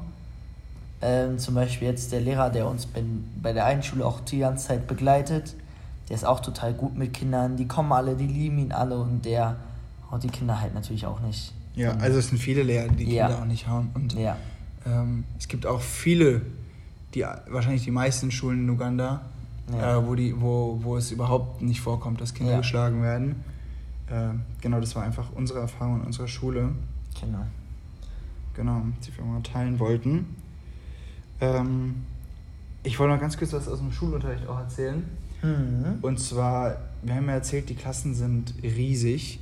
Ähm, 1.02 1.38
zum 1.38 1.54
Beispiel 1.56 1.88
jetzt 1.90 2.12
der 2.12 2.22
Lehrer, 2.22 2.50
der 2.50 2.66
uns 2.68 2.86
bei, 2.86 3.04
bei 3.42 3.54
der 3.54 3.66
einen 3.66 3.84
Schule 3.84 4.06
auch 4.06 4.20
die 4.22 4.40
ganze 4.40 4.68
Zeit 4.70 4.88
begleitet, 4.88 5.54
der 6.10 6.16
ist 6.16 6.26
auch 6.26 6.40
total 6.40 6.74
gut 6.74 6.98
mit 6.98 7.14
Kindern. 7.14 7.56
Die 7.58 7.68
kommen 7.68 7.92
alle, 7.92 8.16
die 8.16 8.26
lieben 8.28 8.58
ihn 8.58 8.72
alle 8.72 8.98
und 8.98 9.24
der 9.26 9.58
haut 10.10 10.24
die 10.24 10.30
Kinder 10.30 10.60
halt 10.60 10.74
natürlich 10.74 11.06
auch 11.06 11.20
nicht. 11.20 11.54
Ja, 11.76 11.92
Und- 11.92 12.02
also 12.02 12.20
es 12.20 12.30
sind 12.30 12.38
viele 12.40 12.64
Lehrer, 12.64 12.88
die 12.88 13.06
die 13.06 13.16
Ja. 13.16 13.28
Kinder 13.28 13.42
auch 13.42 13.46
nicht 13.48 13.68
hauen 13.68 13.90
und 13.94 14.14
Ja, 14.14 14.38
Ähm, 14.86 15.24
es 15.40 15.48
gibt 15.48 15.66
auch 15.66 15.80
viele, 15.80 16.42
die 17.14 17.26
wahrscheinlich 17.50 17.84
die 17.84 17.92
meisten 17.92 18.32
Schulen 18.32 18.64
in 18.64 18.70
Uganda, 18.70 19.22
Ja. 19.72 19.98
äh, 19.98 20.08
wo, 20.08 20.16
die, 20.16 20.40
wo, 20.40 20.80
wo 20.82 20.98
es 20.98 21.12
überhaupt 21.12 21.62
nicht 21.62 21.82
vorkommt, 21.82 22.20
dass 22.22 22.34
Kinder 22.34 22.54
Ja. 22.54 22.58
geschlagen 22.60 23.02
werden. 23.02 23.36
Äh, 24.08 24.30
genau, 24.62 24.80
das 24.80 24.96
war 24.96 25.04
einfach 25.04 25.32
unsere 25.34 25.60
Erfahrung 25.60 26.02
in 26.02 26.06
unserer 26.08 26.28
Schule, 26.28 26.72
genau. 27.20 27.46
genau, 28.56 28.82
die 29.06 29.18
wir 29.18 29.24
mal 29.26 29.42
teilen 29.42 29.80
wollten. 29.80 30.36
Ähm, 31.40 31.96
ich 32.84 33.00
wollte 33.00 33.14
noch 33.14 33.22
ganz 33.22 33.38
kurz 33.38 33.54
was 33.54 33.68
aus 33.68 33.80
dem 33.80 33.92
Schulunterricht 33.92 34.48
auch 34.48 34.60
erzählen. 34.60 35.04
Mhm. 35.42 36.00
Und 36.02 36.20
zwar, 36.20 36.78
wir 37.02 37.16
haben 37.16 37.28
ja 37.28 37.34
erzählt, 37.34 37.70
die 37.70 37.76
Klassen 37.76 38.14
sind 38.14 38.54
riesig. 38.62 39.40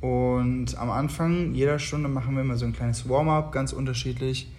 Und 0.00 0.76
am 0.78 0.90
Anfang 0.90 1.54
jeder 1.54 1.78
Stunde 1.78 2.08
machen 2.08 2.34
wir 2.34 2.42
immer 2.42 2.56
so 2.56 2.64
ein 2.66 2.72
kleines 2.72 3.08
Warm-up, 3.08 3.50
ganz 3.52 3.72
unterschiedlich. 3.72 4.50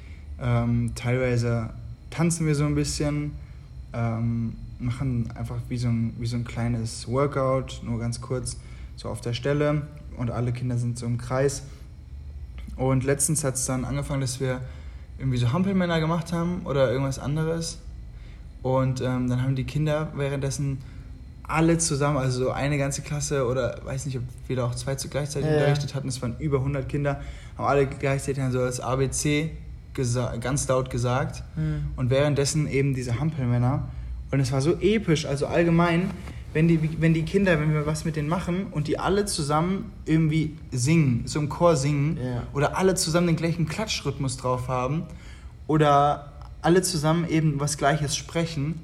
Ähm, 0.41 0.91
teilweise 0.95 1.69
tanzen 2.09 2.47
wir 2.47 2.55
so 2.55 2.65
ein 2.65 2.75
bisschen, 2.75 3.33
ähm, 3.93 4.55
machen 4.79 5.29
einfach 5.35 5.57
wie 5.67 5.77
so, 5.77 5.89
ein, 5.89 6.13
wie 6.19 6.25
so 6.25 6.37
ein 6.37 6.45
kleines 6.45 7.07
Workout, 7.07 7.81
nur 7.83 7.99
ganz 7.99 8.21
kurz, 8.21 8.57
so 8.95 9.09
auf 9.09 9.21
der 9.21 9.33
Stelle. 9.33 9.83
Und 10.17 10.31
alle 10.31 10.51
Kinder 10.51 10.77
sind 10.77 10.97
so 10.97 11.05
im 11.05 11.17
Kreis. 11.17 11.63
Und 12.75 13.03
letztens 13.03 13.43
hat 13.43 13.55
es 13.55 13.65
dann 13.65 13.85
angefangen, 13.85 14.21
dass 14.21 14.39
wir 14.39 14.61
irgendwie 15.17 15.37
so 15.37 15.51
Hampelmänner 15.51 15.99
gemacht 15.99 16.31
haben 16.31 16.61
oder 16.65 16.91
irgendwas 16.91 17.19
anderes. 17.19 17.79
Und 18.61 19.01
ähm, 19.01 19.29
dann 19.29 19.43
haben 19.43 19.55
die 19.55 19.63
Kinder 19.65 20.11
währenddessen 20.15 20.79
alle 21.43 21.77
zusammen, 21.77 22.17
also 22.17 22.45
so 22.45 22.51
eine 22.51 22.77
ganze 22.77 23.01
Klasse 23.01 23.45
oder 23.47 23.79
weiß 23.83 24.05
nicht, 24.05 24.17
ob 24.17 24.23
wir 24.47 24.55
da 24.55 24.65
auch 24.65 24.75
zwei 24.75 24.95
zu 24.95 25.09
gleichzeitig 25.09 25.49
Ja, 25.49 25.57
unterrichtet 25.57 25.95
hatten, 25.95 26.07
es 26.07 26.21
waren 26.21 26.35
über 26.39 26.57
100 26.59 26.87
Kinder, 26.87 27.21
haben 27.57 27.65
alle 27.65 27.87
gleichzeitig 27.87 28.43
dann 28.43 28.51
so 28.51 28.59
das 28.59 28.79
ABC 28.79 29.51
ganz 30.39 30.67
laut 30.67 30.89
gesagt. 30.89 31.43
Mhm. 31.55 31.87
Und 31.95 32.09
währenddessen 32.09 32.67
eben 32.67 32.93
diese 32.93 33.19
Hampelmänner. 33.19 33.87
Und 34.31 34.39
es 34.39 34.51
war 34.51 34.61
so 34.61 34.73
episch, 34.79 35.25
also 35.25 35.47
allgemein, 35.47 36.11
wenn 36.53 36.67
die, 36.67 36.79
wenn 37.01 37.13
die 37.13 37.23
Kinder, 37.23 37.59
wenn 37.59 37.73
wir 37.73 37.85
was 37.85 38.05
mit 38.05 38.15
denen 38.15 38.27
machen 38.29 38.67
und 38.71 38.87
die 38.87 38.97
alle 38.99 39.25
zusammen 39.25 39.91
irgendwie 40.05 40.55
singen, 40.71 41.23
so 41.25 41.39
im 41.39 41.49
Chor 41.49 41.75
singen, 41.75 42.17
Ja. 42.17 42.43
oder 42.53 42.77
alle 42.77 42.95
zusammen 42.95 43.27
den 43.27 43.35
gleichen 43.35 43.67
Klatschrhythmus 43.67 44.37
drauf 44.37 44.67
haben, 44.67 45.03
oder 45.67 46.33
alle 46.61 46.81
zusammen 46.81 47.27
eben 47.29 47.59
was 47.59 47.77
Gleiches 47.77 48.15
sprechen, 48.15 48.81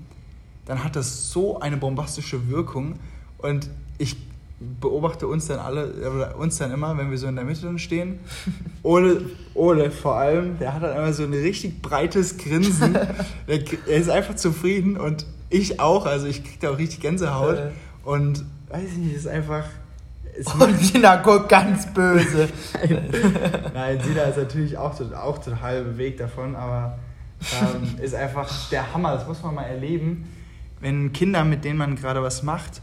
dann 0.65 0.83
hat 0.83 0.95
das 0.95 1.31
so 1.31 1.59
eine 1.59 1.77
bombastische 1.77 2.49
Wirkung. 2.49 2.95
Und 3.39 3.69
ich 3.97 4.15
beobachte 4.59 5.27
uns 5.27 5.47
dann 5.47 5.59
alle, 5.59 5.93
oder 6.09 6.37
uns 6.37 6.57
dann 6.57 6.71
immer, 6.71 6.97
wenn 6.97 7.11
wir 7.11 7.17
so 7.17 7.27
in 7.27 7.35
der 7.35 7.45
Mitte 7.45 7.61
dann 7.63 7.79
stehen. 7.79 8.19
Ole, 8.83 9.21
Ole 9.53 9.91
vor 9.91 10.15
allem, 10.15 10.57
der 10.59 10.73
hat 10.73 10.83
dann 10.83 10.95
immer 10.95 11.13
so 11.13 11.23
ein 11.23 11.33
richtig 11.33 11.81
breites 11.81 12.37
Grinsen. 12.37 12.93
Der, 13.47 13.59
er 13.87 13.97
ist 13.97 14.09
einfach 14.09 14.35
zufrieden 14.35 14.97
und 14.97 15.25
ich 15.49 15.79
auch. 15.79 16.05
Also 16.05 16.27
ich 16.27 16.43
krieg 16.43 16.59
da 16.59 16.71
auch 16.71 16.77
richtig 16.77 17.01
Gänsehaut. 17.01 17.57
Äh. 17.57 17.71
Und 18.03 18.43
weiß 18.69 18.91
ich 18.91 18.97
nicht, 18.97 19.15
ist 19.15 19.27
einfach. 19.27 19.65
Es 20.37 20.47
Und 20.53 20.77
Sina 20.79 21.17
guckt 21.17 21.47
ganz 21.49 21.93
böse. 21.93 22.49
Nein, 23.73 23.99
Sina 24.01 24.23
ist 24.23 24.37
natürlich 24.37 24.77
auch, 24.77 24.93
auch 25.13 25.37
total 25.37 25.83
bewegt 25.83 26.19
davon, 26.19 26.55
aber 26.55 26.97
ähm, 27.61 28.03
ist 28.03 28.15
einfach 28.15 28.69
der 28.69 28.93
Hammer, 28.93 29.13
das 29.13 29.27
muss 29.27 29.41
man 29.43 29.55
mal 29.55 29.63
erleben, 29.63 30.29
wenn 30.81 31.13
Kinder, 31.13 31.45
mit 31.45 31.63
denen 31.63 31.77
man 31.77 31.95
gerade 31.95 32.21
was 32.21 32.43
macht, 32.43 32.81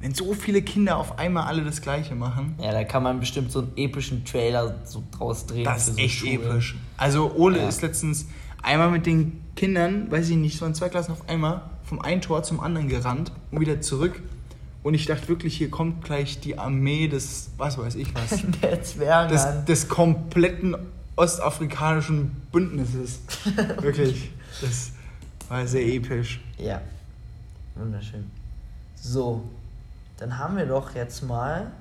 wenn 0.00 0.14
so 0.14 0.32
viele 0.34 0.62
Kinder 0.62 0.96
auf 0.96 1.18
einmal 1.18 1.44
alle 1.46 1.62
das 1.64 1.80
Gleiche 1.82 2.14
machen, 2.14 2.54
Ja, 2.58 2.72
da 2.72 2.84
kann 2.84 3.02
man 3.02 3.20
bestimmt 3.20 3.52
so 3.52 3.60
einen 3.60 3.72
epischen 3.76 4.24
Trailer 4.24 4.76
so 4.84 5.02
draus 5.16 5.46
drehen. 5.46 5.64
das 5.64 5.88
ist 5.88 5.94
so 5.96 6.00
echt 6.00 6.14
Schulen. 6.20 6.34
episch. 6.40 6.76
Also 6.96 7.32
Ole 7.36 7.58
Ja. 7.58 7.68
ist 7.68 7.82
letztens 7.82 8.26
einmal 8.62 8.90
mit 8.90 9.04
den 9.06 9.40
Kindern, 9.56 10.10
weiß 10.10 10.30
ich 10.30 10.36
nicht, 10.36 10.58
so 10.58 10.64
in 10.66 10.74
zwei 10.74 10.88
Klassen 10.88 11.12
auf 11.12 11.28
einmal 11.28 11.62
vom 11.84 12.00
einen 12.00 12.20
Tor 12.22 12.42
zum 12.42 12.60
anderen 12.60 12.88
gerannt 12.88 13.32
und 13.50 13.60
wieder 13.60 13.80
zurück. 13.80 14.20
Und 14.82 14.94
ich 14.94 15.04
dachte 15.04 15.28
wirklich, 15.28 15.56
hier 15.58 15.68
kommt 15.70 16.02
gleich 16.04 16.40
die 16.40 16.56
Armee 16.58 17.06
des, 17.08 17.50
was 17.58 17.76
weiß 17.76 17.96
ich 17.96 18.14
was, 18.14 18.40
Der 18.62 18.82
Zwerge. 18.82 19.34
des, 19.34 19.64
des 19.66 19.88
kompletten 19.88 20.74
ostafrikanischen 21.16 22.30
Bündnisses. 22.52 23.20
Wirklich. 23.82 24.30
Das 24.62 24.92
war 25.50 25.66
sehr 25.66 25.86
episch. 25.86 26.40
Ja. 26.58 26.80
Wunderschön. 27.74 28.24
So. 28.94 29.42
Dann 30.20 30.38
haben 30.38 30.56
wir 30.58 30.66
doch 30.66 30.94
jetzt 30.94 31.22
mal 31.22 31.72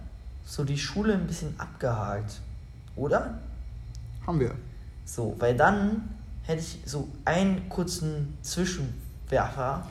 so 0.46 0.64
die 0.64 0.78
Schule 0.78 1.14
ein 1.14 1.28
bisschen 1.28 1.54
abgehakt. 1.60 2.40
Oder? 2.96 3.38
Haben 4.26 4.40
wir. 4.40 4.56
So, 5.06 5.36
weil 5.40 5.56
dann 5.56 6.10
hätte 6.44 6.62
ich 6.62 6.80
so 6.86 7.10
einen 7.26 7.68
kurzen 7.68 8.38
Zwischenwerfer, 8.42 9.86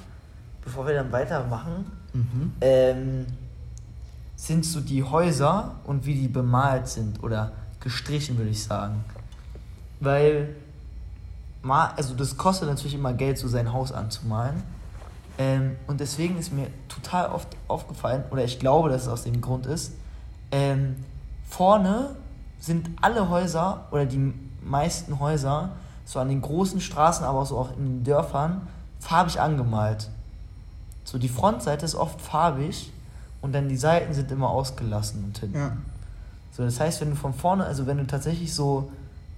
bevor 0.65 0.87
wir 0.87 0.95
dann 0.95 1.13
weitermachen. 1.13 1.93
Mhm. 2.15 2.53
Ähm, 2.63 3.27
sind 4.35 4.65
so 4.65 4.81
die 4.81 5.03
Häuser 5.03 5.75
und 5.85 6.07
wie 6.07 6.15
die 6.15 6.29
bemalt 6.29 6.89
sind 6.89 7.23
oder 7.23 7.53
gestrichen, 7.81 8.39
würde 8.39 8.51
ich 8.51 8.65
sagen. 8.65 9.05
Weil, 10.01 10.55
also 11.63 12.15
das 12.15 12.37
kostet 12.37 12.69
natürlich 12.69 12.95
immer 12.95 13.13
Geld, 13.13 13.37
so 13.37 13.47
sein 13.47 13.73
Haus 13.73 13.93
anzumalen. 13.93 14.63
Ähm, 15.39 15.77
und 15.87 16.01
deswegen 16.01 16.37
ist 16.37 16.53
mir 16.53 16.67
total 16.89 17.31
oft 17.31 17.49
aufgefallen, 17.69 18.25
oder 18.31 18.45
ich 18.45 18.59
glaube, 18.59 18.89
dass 18.89 19.03
es 19.03 19.09
aus 19.09 19.23
dem 19.23 19.41
Grund 19.41 19.67
ist, 19.67 19.93
ähm, 20.51 20.97
vorne 21.49 22.17
sind 22.59 22.91
alle 23.01 23.29
Häuser 23.29 23.87
oder 23.93 24.05
die 24.05 24.35
meisten 24.63 25.21
Häuser 25.21 25.71
so 26.05 26.19
an 26.19 26.29
den 26.29 26.43
großen 26.43 26.81
Straßen, 26.81 27.25
aber 27.25 27.47
so 27.47 27.59
auch 27.59 27.77
in 27.77 27.85
den 27.85 28.05
Dörfern 28.05 28.67
farbig 28.99 29.41
angemalt. 29.41 30.09
So 31.05 31.19
die 31.19 31.29
Frontseite 31.29 31.85
ist 31.85 31.95
oft 31.95 32.21
farbig 32.21 32.93
und 33.41 33.53
dann 33.55 33.69
die 33.69 33.77
Seiten 33.77 34.13
sind 34.15 34.31
immer 34.33 34.51
ausgelassen 34.51 35.25
und 35.25 35.39
hinten. 35.39 35.59
Ja. 35.59 35.77
So, 36.51 36.65
das 36.65 36.81
heißt, 36.81 37.01
wenn 37.01 37.11
du 37.11 37.17
von 37.17 37.33
vorne, 37.35 37.65
also 37.65 37.87
wenn 37.87 37.99
du 37.99 38.07
tatsächlich 38.07 38.53
so 38.53 38.91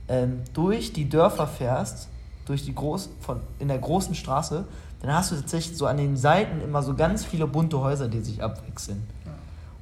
ähm, 0.09 0.40
durch 0.55 0.92
die 0.92 1.09
Dörfer 1.09 1.46
fährst, 1.46 2.09
durch 2.46 2.64
die 2.64 2.74
groß, 2.74 3.11
von, 3.20 3.40
in 3.59 3.68
der 3.68 3.78
großen 3.78 4.14
Straße, 4.14 4.64
dann 5.01 5.12
hast 5.12 5.32
du 5.32 5.36
tatsächlich 5.36 5.76
so 5.76 5.86
an 5.86 5.96
den 5.96 6.16
Seiten 6.16 6.61
immer 6.61 6.82
so 6.82 6.94
ganz 6.94 7.24
viele 7.24 7.46
bunte 7.46 7.80
Häuser, 7.80 8.09
die 8.09 8.20
sich 8.20 8.42
abwechseln. 8.42 9.03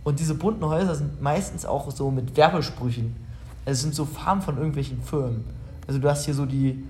Und 0.04 0.20
diese 0.20 0.34
bunten 0.34 0.64
Häuser 0.64 0.94
sind 0.94 1.20
meistens 1.20 1.66
auch 1.66 1.90
so 1.90 2.10
mit 2.10 2.36
Werbesprüchen. 2.36 3.16
Es 3.64 3.82
sind 3.82 3.94
so 3.94 4.04
Farben 4.04 4.40
von 4.40 4.56
irgendwelchen 4.56 5.02
Firmen. 5.02 5.44
Also 5.86 6.00
du 6.00 6.08
hast 6.08 6.24
hier 6.24 6.34
so 6.34 6.46
die 6.46 6.84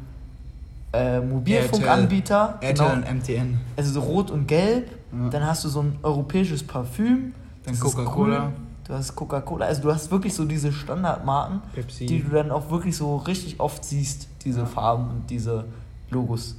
äh, 0.92 1.20
Mobilfunkanbieter. 1.20 2.58
RTL 2.60 2.74
genau. 2.74 2.92
und 2.92 3.18
MTN. 3.18 3.60
Also 3.76 3.92
so 3.92 4.00
rot 4.00 4.30
und 4.30 4.46
gelb. 4.46 4.90
Ja. 5.12 5.30
Dann 5.30 5.46
hast 5.46 5.64
du 5.64 5.68
so 5.68 5.80
ein 5.80 5.98
europäisches 6.02 6.62
Parfüm. 6.62 7.34
Dann 7.64 7.78
Coca-Cola. 7.78 8.52
Du 8.86 8.94
hast 8.94 9.16
Coca-Cola. 9.16 9.66
Also 9.66 9.82
du 9.82 9.92
hast 9.92 10.10
wirklich 10.10 10.34
so 10.34 10.44
diese 10.44 10.72
Standardmarken, 10.72 11.60
Pepsi. 11.74 12.06
die 12.06 12.22
du 12.22 12.30
dann 12.30 12.50
auch 12.50 12.70
wirklich 12.70 12.96
so 12.96 13.16
richtig 13.16 13.58
oft 13.58 13.84
siehst, 13.84 14.28
diese 14.44 14.60
Ja. 14.60 14.66
Farben 14.66 15.08
und 15.10 15.30
diese 15.30 15.64
Logos. 16.10 16.56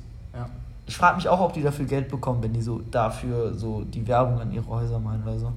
Ich 0.90 0.98
frage 0.98 1.18
mich 1.18 1.30
auch, 1.30 1.40
ob 1.40 1.54
die 1.54 1.62
dafür 1.62 1.86
Geld 1.86 2.10
bekommen, 2.10 2.42
wenn 2.42 2.52
die 2.52 2.64
so 2.64 2.82
dafür 2.90 3.54
so 3.54 3.84
die 3.84 4.08
Werbung 4.08 4.42
an 4.42 4.52
ihre 4.52 4.66
Häuser 4.66 4.98
malen 4.98 5.22
oder 5.22 5.38
so. 5.38 5.54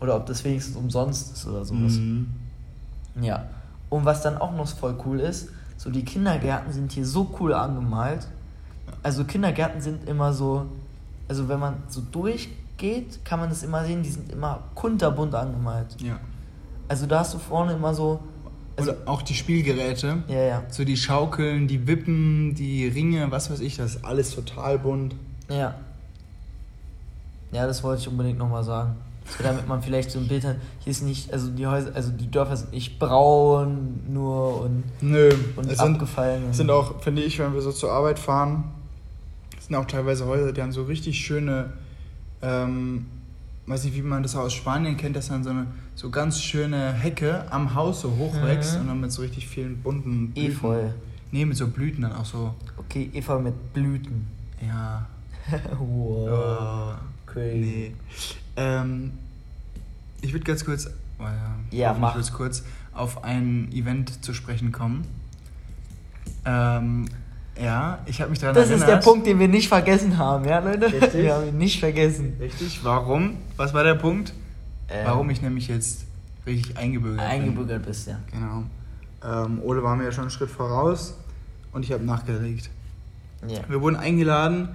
Oder 0.00 0.16
ob 0.16 0.26
das 0.26 0.42
wenigstens 0.42 0.74
umsonst 0.74 1.34
ist 1.34 1.46
oder 1.46 1.64
sowas. 1.64 1.92
Mhm. 1.92 2.26
Ja. 3.20 3.44
Und 3.90 4.04
was 4.04 4.22
dann 4.22 4.38
auch 4.38 4.50
noch 4.50 4.66
voll 4.66 4.96
cool 5.06 5.20
ist, 5.20 5.50
so 5.76 5.88
die 5.88 6.04
Kindergärten 6.04 6.72
sind 6.72 6.90
hier 6.90 7.06
so 7.06 7.32
cool 7.38 7.54
angemalt. 7.54 8.26
Also 9.04 9.22
Kindergärten 9.22 9.80
sind 9.80 10.08
immer 10.08 10.32
so, 10.32 10.66
also 11.28 11.48
wenn 11.48 11.60
man 11.60 11.74
so 11.86 12.00
durchgeht, 12.00 13.24
kann 13.24 13.38
man 13.38 13.50
das 13.50 13.62
immer 13.62 13.84
sehen, 13.84 14.02
die 14.02 14.10
sind 14.10 14.32
immer 14.32 14.64
kunterbunt 14.74 15.32
angemalt. 15.36 15.94
Ja. 16.02 16.18
Also 16.88 17.06
da 17.06 17.20
hast 17.20 17.34
du 17.34 17.38
vorne 17.38 17.74
immer 17.74 17.94
so, 17.94 18.18
also, 18.76 18.92
Oder 18.92 19.00
auch 19.06 19.22
die 19.22 19.34
Spielgeräte. 19.34 20.18
ja, 20.28 20.42
ja, 20.42 20.62
So 20.70 20.84
die 20.84 20.96
Schaukeln, 20.96 21.66
die 21.68 21.86
Wippen, 21.86 22.54
die 22.54 22.86
Ringe, 22.88 23.30
was 23.30 23.50
weiß 23.50 23.60
ich, 23.60 23.76
das 23.76 23.96
ist 23.96 24.04
alles 24.04 24.34
total 24.34 24.78
bunt. 24.78 25.14
ja. 25.48 25.74
Ja, 27.52 27.66
das 27.66 27.82
wollte 27.84 28.02
ich 28.02 28.08
unbedingt 28.08 28.38
nochmal 28.38 28.64
sagen. 28.64 28.96
So, 29.38 29.42
damit 29.44 29.66
man 29.68 29.80
vielleicht 29.80 30.10
so 30.10 30.18
ein 30.18 30.26
Bild 30.28 30.44
hat, 30.44 30.56
hier 30.80 30.90
ist 30.90 31.02
nicht, 31.02 31.32
also 31.32 31.48
die 31.50 31.66
Häuser, 31.66 31.92
also 31.94 32.10
die 32.10 32.30
Dörfer 32.30 32.56
sind 32.56 32.72
nicht 32.72 32.98
braun 32.98 34.00
nur 34.08 34.60
und, 34.62 34.82
Nö, 35.00 35.30
und 35.56 35.70
es 35.70 35.78
sind, 35.78 35.94
abgefallen. 35.94 36.44
und- 36.46 36.54
sind 36.54 36.70
auch, 36.70 37.00
finde 37.02 37.22
ich, 37.22 37.38
wenn 37.38 37.54
wir 37.54 37.62
so 37.62 37.72
zur 37.72 37.92
Arbeit 37.92 38.18
fahren, 38.18 38.64
sind 39.60 39.74
auch 39.76 39.84
teilweise 39.86 40.26
Häuser, 40.26 40.52
die 40.52 40.60
haben 40.60 40.72
so 40.72 40.82
richtig 40.84 41.18
schöne, 41.18 41.72
ähm, 42.42 43.06
weiß 43.66 43.84
nicht, 43.84 43.96
wie 43.96 44.02
man 44.02 44.22
das 44.22 44.36
aus 44.36 44.52
Spanien 44.54 44.96
kennt, 44.96 45.16
dass 45.16 45.28
dann 45.28 45.42
so 45.44 45.50
eine 45.50 45.66
so 45.94 46.10
ganz 46.10 46.40
schöne 46.40 46.92
Hecke 46.92 47.50
am 47.50 47.74
Haus 47.74 48.00
so 48.02 48.16
hochwächst 48.16 48.74
Mhm. 48.74 48.80
und 48.80 48.86
dann 48.88 49.00
mit 49.00 49.12
so 49.12 49.22
richtig 49.22 49.48
vielen 49.48 49.82
bunten 49.82 50.30
Blüten. 50.32 50.52
Efeu. 50.52 50.88
Nee, 51.32 51.44
mit 51.44 51.56
so 51.56 51.66
Blüten 51.66 52.02
dann 52.02 52.12
auch 52.12 52.24
so. 52.24 52.54
Okay, 52.76 53.10
Efeu 53.14 53.38
mit 53.40 53.72
Blüten. 53.72 54.26
Ja. 54.64 55.06
wow. 55.78 56.94
Oh, 56.94 56.94
Crazy. 57.26 57.56
nee. 57.58 57.92
Ähm, 58.56 59.12
ich 60.22 60.32
würde 60.32 60.44
ganz 60.44 60.64
kurz, 60.64 60.88
oh 61.18 61.22
ja, 61.22 61.54
Ja, 61.70 61.92
mach. 61.98 62.14
wird's 62.14 62.32
kurz 62.32 62.62
auf 62.94 63.24
ein 63.24 63.70
Event 63.72 64.24
zu 64.24 64.32
sprechen 64.34 64.70
kommen. 64.72 65.04
Ähm, 66.44 67.06
ja, 67.60 67.98
ich 68.06 68.20
habe 68.20 68.30
mich 68.30 68.38
daran 68.38 68.54
Das 68.54 68.68
erinnert. 68.70 68.88
ist 68.88 68.94
der 68.94 69.10
Punkt, 69.10 69.26
den 69.26 69.38
wir 69.38 69.48
nicht 69.48 69.68
vergessen 69.68 70.18
haben, 70.18 70.44
ja, 70.44 70.58
Leute? 70.58 70.86
Richtig. 70.92 71.14
Wir 71.14 71.34
haben 71.34 71.48
ihn 71.48 71.58
nicht 71.58 71.80
vergessen. 71.80 72.36
Richtig, 72.40 72.80
warum? 72.84 73.36
Was 73.56 73.72
war 73.74 73.84
der 73.84 73.94
Punkt? 73.94 74.32
Ähm, 74.88 75.06
Warum 75.06 75.30
ich 75.30 75.42
nämlich 75.42 75.66
jetzt 75.68 76.04
richtig 76.46 76.76
eingebürgert 76.78 77.18
bin. 77.20 77.28
eingebürgert 77.28 77.84
bist, 77.86 78.06
ja. 78.06 78.18
Genau. 78.30 78.62
Ähm, 79.24 79.60
Ole 79.62 79.82
war 79.82 79.96
mir 79.96 80.04
ja 80.04 80.12
schon 80.12 80.22
einen 80.22 80.30
Schritt 80.30 80.50
voraus 80.50 81.14
und 81.72 81.84
ich 81.84 81.90
habe 81.92 82.04
nachgelegt. 82.04 82.70
Ja. 83.48 83.60
Wir 83.68 83.80
wurden 83.82 83.96
eingeladen 83.96 84.68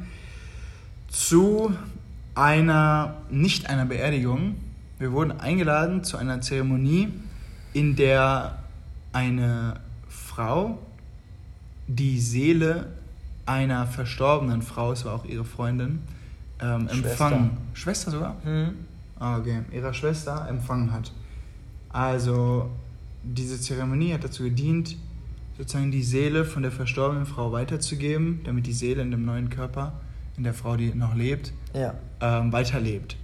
zu 1.09 1.73
einer, 2.35 3.15
nicht 3.29 3.69
einer 3.69 3.85
Beerdigung, 3.85 4.55
wir 4.99 5.11
wurden 5.13 5.31
eingeladen 5.39 6.03
zu 6.03 6.17
einer 6.17 6.41
Zeremonie, 6.41 7.13
in 7.73 7.95
der 7.95 8.57
eine 9.13 9.75
Frau 10.09 10.77
die 11.95 12.19
Seele 12.19 12.87
einer 13.45 13.85
verstorbenen 13.87 14.61
Frau, 14.61 14.91
es 14.91 15.03
war 15.05 15.13
auch 15.13 15.25
ihre 15.25 15.43
Freundin, 15.43 15.99
ähm, 16.61 16.87
Schwester. 16.89 17.09
empfangen. 17.11 17.49
Schwester 17.73 18.11
sogar? 18.11 18.35
Hm? 18.43 18.69
Ah, 19.19 19.37
okay. 19.37 19.61
Ihrer 19.73 19.93
Schwester 19.93 20.47
empfangen 20.49 20.91
hat. 20.91 21.11
Also, 21.89 22.69
diese 23.23 23.59
Zeremonie 23.59 24.13
hat 24.13 24.23
dazu 24.23 24.43
gedient, 24.43 24.95
sozusagen 25.57 25.91
die 25.91 26.03
Seele 26.03 26.45
von 26.45 26.63
der 26.63 26.71
verstorbenen 26.71 27.25
Frau 27.25 27.51
weiterzugeben, 27.51 28.41
damit 28.45 28.65
die 28.67 28.73
Seele 28.73 29.01
in 29.01 29.11
dem 29.11 29.25
neuen 29.25 29.49
Körper, 29.49 29.93
in 30.37 30.43
der 30.43 30.53
Frau, 30.53 30.75
die 30.77 30.93
noch 30.93 31.13
lebt, 31.15 31.51
Ja. 31.73 31.93
ähm, 32.21 32.51
weiterlebt. 32.53 33.17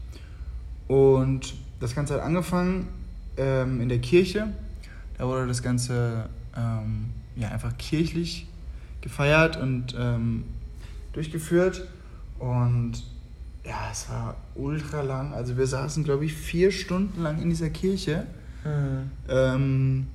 Und 0.88 1.56
das 1.80 1.96
Ganze 1.96 2.16
hat 2.16 2.22
angefangen 2.22 2.88
ähm, 3.38 3.82
in 3.82 3.90
der 3.90 4.00
Kirche. 4.00 4.48
Da 5.18 5.26
wurde 5.26 5.48
das 5.48 5.64
Ganze 5.64 6.28
ähm, 6.56 7.08
ja, 7.36 7.50
einfach 7.50 7.76
kirchlich 7.78 8.48
gefeiert 9.08 9.58
und 9.58 9.96
ähm, 9.98 10.44
durchgeführt. 11.14 11.88
Und 12.40 12.94
ja, 13.66 13.76
es 13.92 14.10
war 14.10 14.36
ultra 14.56 15.02
lang. 15.02 15.34
Also 15.34 15.58
wir 15.58 15.68
saßen, 15.68 16.04
glaube 16.04 16.26
ich, 16.26 16.34
vier 16.34 16.72
Stunden 16.72 17.24
lang 17.24 17.42
in 17.42 17.50
dieser 17.50 17.70
Kirche. 17.70 18.26
Hm. 18.64 19.12
Ähm, 19.30 20.08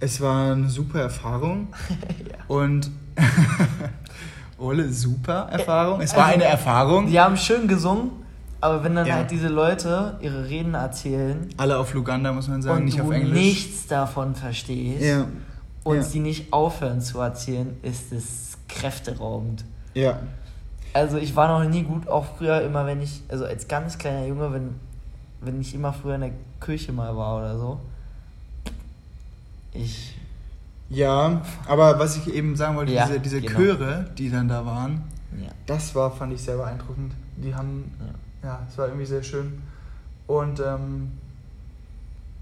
es 0.00 0.20
war 0.20 0.52
eine 0.52 0.68
super 0.68 1.00
Erfahrung. 1.00 1.68
ja. 2.30 2.36
Und 2.48 2.90
Ole, 4.58 4.90
super 4.92 5.48
Erfahrung. 5.50 6.00
Es 6.00 6.10
Also, 6.12 6.22
war 6.22 6.26
eine 6.32 6.44
Erfahrung. 6.44 7.06
Die 7.08 7.20
haben 7.20 7.36
schön 7.36 7.68
gesungen, 7.68 8.10
aber 8.60 8.82
wenn 8.84 8.94
dann 8.94 9.06
Ja. 9.06 9.16
halt 9.16 9.30
diese 9.30 9.48
Leute 9.48 10.18
ihre 10.22 10.48
Reden 10.48 10.74
erzählen 10.74 11.48
Alle 11.58 11.76
auf 11.78 11.92
Luganda, 11.94 12.32
muss 12.32 12.48
man 12.48 12.62
sagen, 12.62 12.78
und 12.78 12.84
nicht 12.86 12.98
du 12.98 13.02
auf 13.04 13.10
Englisch. 13.10 13.38
nichts 13.38 13.86
davon 13.86 14.34
verstehst 14.34 15.02
Ja. 15.04 15.26
Und 15.86 15.96
ja. 15.98 16.02
sie 16.02 16.18
nicht 16.18 16.52
aufhören 16.52 17.00
zu 17.00 17.20
erzählen, 17.20 17.76
ist 17.82 18.12
es 18.12 18.58
kräfteraubend. 18.68 19.64
Ja. 19.94 20.18
Also 20.92 21.16
ich 21.16 21.36
war 21.36 21.46
noch 21.46 21.68
nie 21.68 21.84
gut, 21.84 22.08
auch 22.08 22.26
früher 22.36 22.60
immer, 22.62 22.86
wenn 22.86 23.00
ich, 23.00 23.22
also 23.28 23.44
als 23.44 23.68
ganz 23.68 23.96
kleiner 23.96 24.26
Junge, 24.26 24.52
wenn, 24.52 24.74
wenn 25.40 25.60
ich 25.60 25.74
immer 25.74 25.92
früher 25.92 26.16
in 26.16 26.22
der 26.22 26.32
Kirche 26.60 26.92
mal 26.92 27.16
war 27.16 27.38
oder 27.38 27.56
so. 27.56 27.78
Ich, 29.72 30.16
Ja, 30.88 31.42
aber 31.68 32.00
was 32.00 32.16
ich 32.16 32.34
eben 32.34 32.56
sagen 32.56 32.76
wollte, 32.76 32.92
Ja, 32.92 33.06
diese, 33.06 33.20
diese 33.20 33.40
genau. 33.40 33.56
Chöre, 33.56 34.10
die 34.18 34.28
dann 34.28 34.48
da 34.48 34.66
waren, 34.66 35.04
ja, 35.40 35.50
das 35.66 35.94
war, 35.94 36.10
fand 36.10 36.32
ich 36.32 36.42
sehr 36.42 36.56
beeindruckend. 36.56 37.12
Die 37.36 37.54
haben, 37.54 37.92
ja. 38.42 38.48
ja, 38.48 38.66
es 38.68 38.76
war 38.76 38.86
irgendwie 38.88 39.06
sehr 39.06 39.22
schön. 39.22 39.62
Und, 40.26 40.58
ähm, 40.58 41.12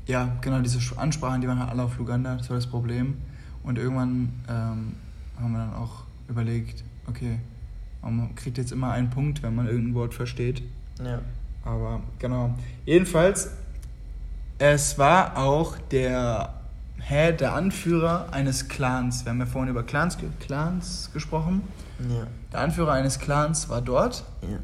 ja, 0.06 0.32
genau, 0.40 0.60
diese 0.60 0.78
Ansprachen, 0.96 1.42
die 1.42 1.48
waren 1.48 1.58
halt 1.58 1.70
alle 1.70 1.82
auf 1.82 1.98
Luganda, 1.98 2.36
das 2.36 2.48
war 2.48 2.56
das 2.56 2.66
Problem. 2.66 3.18
Und 3.64 3.78
irgendwann 3.78 4.32
ähm, 4.48 4.94
haben 5.40 5.52
wir 5.52 5.58
dann 5.58 5.74
auch 5.74 6.04
überlegt, 6.28 6.84
okay, 7.08 7.38
man 8.02 8.34
kriegt 8.34 8.58
jetzt 8.58 8.70
immer 8.72 8.90
einen 8.92 9.10
Punkt, 9.10 9.42
wenn 9.42 9.54
man 9.54 9.66
irgendein 9.66 9.94
Wort 9.94 10.14
versteht. 10.14 10.62
ja. 11.02 11.20
Aber 11.66 12.02
genau. 12.18 12.54
Jedenfalls, 12.84 13.48
es 14.58 14.98
war 14.98 15.38
auch 15.38 15.78
der 15.90 16.52
Head, 17.00 17.40
der 17.40 17.54
Anführer 17.54 18.28
eines 18.32 18.68
Clans. 18.68 19.24
Wir 19.24 19.30
haben 19.30 19.40
ja 19.40 19.46
vorhin 19.46 19.70
über 19.70 19.82
Clans, 19.82 20.18
Clans 20.40 21.08
gesprochen. 21.14 21.62
Ja, 22.10 22.26
Der 22.52 22.60
Anführer 22.60 22.92
eines 22.92 23.18
Clans 23.18 23.70
war 23.70 23.80
dort. 23.80 24.24
ja. 24.42 24.58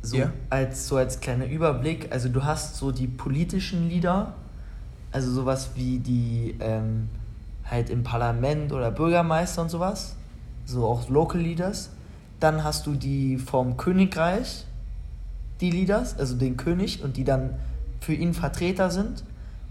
so 0.00 0.16
Ja. 0.16 0.32
als 0.48 0.88
so 0.88 0.96
als 0.96 1.20
kleiner 1.20 1.44
Überblick, 1.46 2.10
also 2.12 2.30
du 2.30 2.44
hast 2.44 2.76
so 2.76 2.92
die 2.92 3.06
politischen 3.08 3.86
Lieder, 3.90 4.32
also 5.12 5.30
sowas 5.30 5.72
wie 5.74 5.98
die 5.98 6.56
ähm, 6.60 7.10
halt 7.70 7.90
im 7.90 8.02
Parlament 8.02 8.72
oder 8.72 8.90
Bürgermeister 8.90 9.62
und 9.62 9.68
sowas, 9.68 10.14
so 10.66 10.86
auch 10.86 11.08
Local 11.08 11.40
Leaders. 11.40 11.90
Dann 12.40 12.62
hast 12.64 12.86
du 12.86 12.94
die 12.94 13.36
vom 13.36 13.76
Königreich, 13.76 14.64
die 15.60 15.70
Leaders, 15.70 16.16
also 16.18 16.36
den 16.36 16.56
König 16.56 17.02
und 17.02 17.16
die 17.16 17.24
dann 17.24 17.50
für 18.00 18.14
ihn 18.14 18.32
Vertreter 18.34 18.90
sind. 18.90 19.24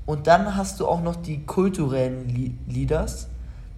Und 0.06 0.28
dann 0.28 0.56
hast 0.56 0.80
du 0.80 0.88
auch 0.88 1.02
noch 1.02 1.16
die 1.16 1.43
kulturellen 1.45 2.28
Leaders. 2.68 3.28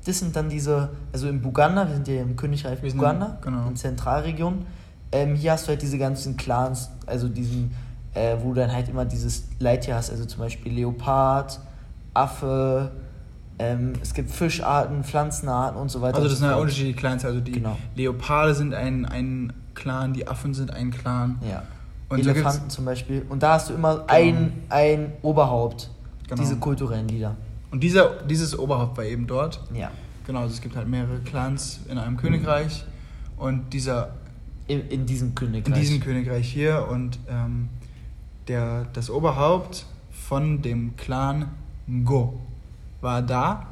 Das 0.06 0.20
sind 0.20 0.36
dann 0.36 0.50
diese, 0.50 0.90
also 1.14 1.28
in 1.28 1.42
Buganda, 1.42 1.88
wir 1.88 1.96
sind 1.96 2.08
ja 2.08 2.22
im 2.22 2.36
Königreich 2.36 2.82
Wir 2.82 2.90
sind- 2.90 3.00
Buganda, 3.00 3.38
genau. 3.42 3.68
in 3.68 3.76
Zentralregion. 3.76 4.66
Ähm, 5.12 5.36
hier 5.36 5.54
hast 5.54 5.66
du 5.66 5.70
halt 5.70 5.82
diese 5.82 5.98
ganzen 5.98 6.38
Clans, 6.38 6.90
also 7.06 7.28
diesen, 7.28 7.72
äh, 8.14 8.38
wo 8.42 8.50
du 8.50 8.62
dann 8.62 8.72
halt 8.72 8.90
immer 8.90 9.06
dieses 9.06 9.46
Leittier 9.60 9.96
hast, 9.96 10.12
also 10.12 10.26
zum 10.26 10.40
Beispiel 10.40 10.72
Leopard, 10.74 11.60
Affe, 12.14 12.92
ähm, 13.60 13.94
es 14.02 14.14
gibt 14.14 14.32
Fischarten, 14.32 15.04
Pflanzenarten 15.04 15.80
und 15.80 15.90
so 15.90 16.02
weiter. 16.02 16.16
Also 16.18 16.28
das 16.30 16.38
so 16.38 16.40
sind 16.40 16.48
ja 16.48 16.54
fort. 16.54 16.62
unterschiedliche 16.64 16.98
Clans. 16.98 17.26
Also 17.26 17.40
die 17.42 17.52
Genau. 17.54 17.78
Leoparde 17.96 18.56
sind 18.56 18.74
ein, 18.74 19.06
ein 19.06 19.54
Clan, 19.76 20.14
die 20.14 20.28
Affen 20.28 20.54
sind 20.54 20.72
ein 20.72 20.92
Clan. 20.92 21.40
Ja. 21.48 21.64
Und 22.10 22.20
Elefanten 22.20 22.70
zum 22.70 22.86
Beispiel. 22.86 23.24
Und 23.30 23.44
da 23.44 23.54
hast 23.54 23.70
du 23.70 23.74
immer 23.76 24.06
ein, 24.08 24.54
ein 24.70 25.12
Oberhaupt. 25.22 25.92
Genau. 26.28 26.42
Diese 26.42 26.56
kulturellen 26.58 27.08
Lieder. 27.08 27.36
Und 27.72 27.82
dieser, 27.84 28.24
dieses 28.24 28.58
Oberhaupt 28.58 28.98
war 28.98 29.04
eben 29.06 29.28
dort. 29.28 29.62
Ja. 29.74 29.92
Genau, 30.26 30.40
also 30.42 30.54
es 30.54 30.62
gibt 30.62 30.76
halt 30.76 30.88
mehrere 30.88 31.20
Clans 31.20 31.82
in 31.90 31.98
einem 32.00 32.18
Königreich. 32.18 32.84
Und 33.38 33.74
dieser 33.74 34.12
In, 34.68 34.88
in 34.90 35.06
diesem 35.06 35.30
in 35.30 35.36
Königreich. 35.36 35.80
diesem 35.80 36.00
Königreich 36.00 36.48
hier 36.52 36.88
und 36.90 37.20
ähm, 37.30 37.70
der, 38.48 38.86
das 38.94 39.10
Oberhaupt 39.10 39.86
von 40.12 40.62
dem 40.62 40.96
Clan 40.98 41.48
Ngo 41.88 42.40
war 43.02 43.22
da. 43.22 43.68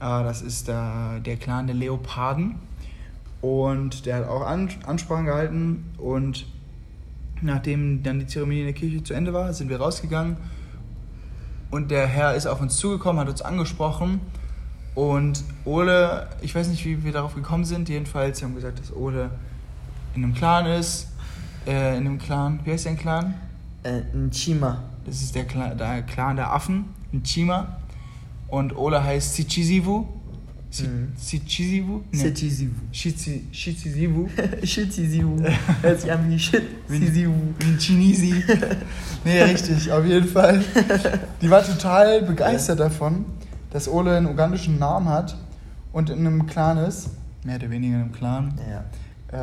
Äh, 0.00 0.24
das 0.24 0.42
ist 0.42 0.68
der, 0.68 1.20
der 1.20 1.36
Clan 1.36 1.66
der 1.66 1.76
Leoparden. 1.76 2.56
Und 3.40 4.06
der 4.06 4.16
hat 4.16 4.28
auch 4.28 4.46
An 4.46 4.70
Ansprachen 4.86 5.26
gehalten. 5.26 5.92
Und 5.98 6.46
nachdem 7.42 8.02
dann 8.02 8.18
die 8.18 8.26
Zeremonie 8.26 8.60
in 8.60 8.66
der 8.66 8.74
Kirche 8.74 9.02
zu 9.02 9.14
Ende 9.14 9.32
war, 9.32 9.52
sind 9.52 9.68
wir 9.68 9.80
rausgegangen. 9.80 10.36
Und 11.70 11.90
der 11.90 12.06
Herr 12.06 12.34
ist 12.34 12.46
auf 12.46 12.60
uns 12.60 12.76
zugekommen, 12.76 13.20
hat 13.20 13.28
uns 13.28 13.42
angesprochen. 13.42 14.20
Und 14.94 15.42
Ole, 15.64 16.28
ich 16.40 16.54
weiß 16.54 16.68
nicht, 16.68 16.84
wie 16.84 17.02
wir 17.02 17.12
darauf 17.12 17.34
gekommen 17.34 17.64
sind, 17.64 17.88
jedenfalls, 17.88 18.38
sie 18.38 18.44
haben 18.44 18.54
gesagt, 18.54 18.78
dass 18.78 18.94
Ole 18.94 19.30
in 20.14 20.22
einem 20.22 20.34
Clan 20.34 20.66
ist. 20.66 21.08
Äh, 21.66 21.96
in 21.96 22.06
einem 22.06 22.18
Clan, 22.18 22.60
wie 22.64 22.70
heißt 22.70 22.86
dein 22.86 22.96
Clan? 22.96 23.34
Äh, 23.82 24.02
ein 24.14 24.30
Chima. 24.30 24.82
Das 25.04 25.20
ist 25.20 25.34
der 25.34 25.44
Clan 25.44 25.76
der, 25.76 26.02
Clan 26.02 26.36
der 26.36 26.52
Affen, 26.52 26.86
ein 27.12 27.22
Chima. 27.22 27.76
Und 28.54 28.76
Ole 28.76 29.02
heißt 29.02 29.34
Sichisivu. 29.34 30.04
Si- 30.70 30.86
Mhm. 30.86 31.12
Sichisivu? 31.16 32.00
Shichisivu. 32.92 34.28
Shitisivu. 34.64 35.36
Hört 35.82 36.00
sich 36.00 36.10
an 36.12 36.28
wie 36.30 36.38
Shitisivu. 36.38 37.32
Wie 37.60 37.76
Chinesi. 37.78 38.34
nee, 39.24 39.42
richtig, 39.42 39.90
auf 39.92 40.04
jeden 40.04 40.26
Fall. 40.28 40.62
Die 41.42 41.50
war 41.50 41.64
total 41.64 42.22
begeistert 42.22 42.80
davon, 42.80 43.24
dass 43.70 43.88
Ole 43.88 44.16
einen 44.16 44.26
ugandischen 44.26 44.78
Namen 44.78 45.08
hat 45.08 45.36
und 45.92 46.10
in 46.10 46.18
einem 46.26 46.46
Clan 46.46 46.78
ist. 46.78 47.10
Mehr 47.44 47.56
oder 47.56 47.70
weniger 47.70 47.96
in 47.96 48.00
einem 48.02 48.12
Clan. 48.12 48.54
Ja. 48.70 48.84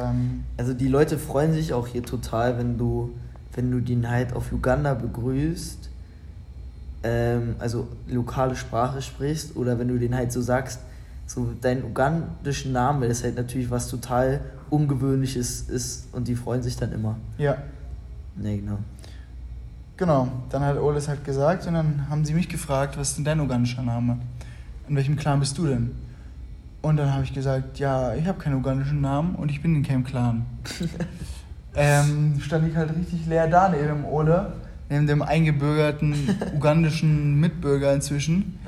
Ähm, 0.10 0.44
Also 0.58 0.74
die 0.74 0.88
Leute 0.88 1.18
freuen 1.18 1.54
sich 1.54 1.72
auch 1.74 1.88
hier 1.88 2.04
total, 2.04 2.58
wenn 2.58 2.78
du, 2.78 3.12
wenn 3.54 3.72
du 3.72 3.80
den 3.80 4.10
halt 4.10 4.34
auf 4.34 4.52
Uganda 4.52 4.94
begrüßt, 4.96 5.90
ähm, 7.04 7.56
also 7.60 7.88
lokale 8.08 8.56
Sprache 8.56 9.02
sprichst 9.02 9.56
oder 9.56 9.80
wenn 9.80 9.88
du 9.88 9.98
den 9.98 10.16
halt 10.16 10.32
so 10.32 10.42
sagst, 10.42 10.80
so 11.26 11.54
deinen 11.62 11.84
ugandischen 11.84 12.74
weil 12.74 13.08
das 13.10 13.24
halt 13.24 13.36
natürlich 13.36 13.70
was 13.72 13.88
total 13.88 14.42
Ungewöhnliches 14.70 15.62
ist 15.64 16.08
und 16.14 16.28
die 16.28 16.36
freuen 16.36 16.62
sich 16.64 16.76
dann 16.78 16.92
immer. 16.92 17.18
ja, 17.38 17.58
Ne, 18.36 18.58
genau. 18.58 18.78
genau. 19.98 20.28
Dann 20.50 20.64
hat 20.64 20.78
Ole 20.78 20.98
es 20.98 21.08
halt 21.10 21.26
gesagt 21.26 21.68
und 21.68 21.74
dann 21.74 22.10
haben 22.10 22.24
sie 22.24 22.34
mich 22.34 22.48
gefragt, 22.48 22.98
was 22.98 23.10
ist 23.10 23.18
denn 23.18 23.26
dein 23.26 23.40
ugandischer 23.42 23.82
Name? 23.84 24.20
In 24.88 24.96
welchem 24.96 25.18
Clan 25.18 25.40
bist 25.42 25.58
du 25.58 25.68
denn? 25.68 25.92
Und 26.82 26.98
dann 26.98 27.14
habe 27.14 27.24
ich 27.24 27.34
gesagt, 27.34 27.78
ja, 27.80 28.14
ich 28.16 28.26
habe 28.26 28.40
keinen 28.40 28.56
ugandischen 28.56 29.02
Namen 29.02 29.36
und 29.36 29.52
ich 29.52 29.62
bin 29.62 29.76
in 29.76 29.84
keinem 29.84 30.04
Clan. 30.04 30.46
ähm, 31.76 32.40
stand 32.40 32.68
ich 32.68 32.76
halt 32.76 32.96
richtig 32.96 33.26
leer 33.28 33.48
da 33.48 33.70
neben 33.70 34.06
Ole, 34.06 34.54
neben 34.92 35.08
dem 35.08 35.22
eingebürgerten 35.22 36.14
ugandischen 36.54 37.40
Mitbürger 37.40 37.94
inzwischen. 37.94 38.60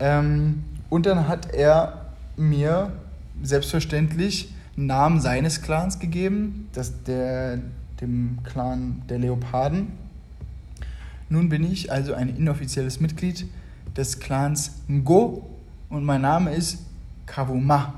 Ähm, 0.00 0.64
und 0.90 1.06
dann 1.06 1.28
hat 1.28 1.54
er 1.54 2.06
mir 2.36 2.92
selbstverständlich 3.42 4.52
einen 4.76 4.86
Namen 4.86 5.20
seines 5.20 5.62
Clans 5.62 6.00
gegeben, 6.00 6.68
das 6.72 7.04
der, 7.04 7.60
dem 8.00 8.38
Clan 8.42 9.02
der 9.08 9.18
Leoparden. 9.18 9.92
Nun 11.28 11.48
bin 11.48 11.70
ich 11.70 11.92
also 11.92 12.12
ein 12.12 12.36
inoffizielles 12.36 12.98
Mitglied 13.00 13.46
des 13.96 14.18
Clans 14.18 14.80
Ngo 14.88 15.48
und 15.90 16.04
mein 16.04 16.22
Name 16.22 16.54
ist 16.54 16.78
Kavuma. 17.26 17.94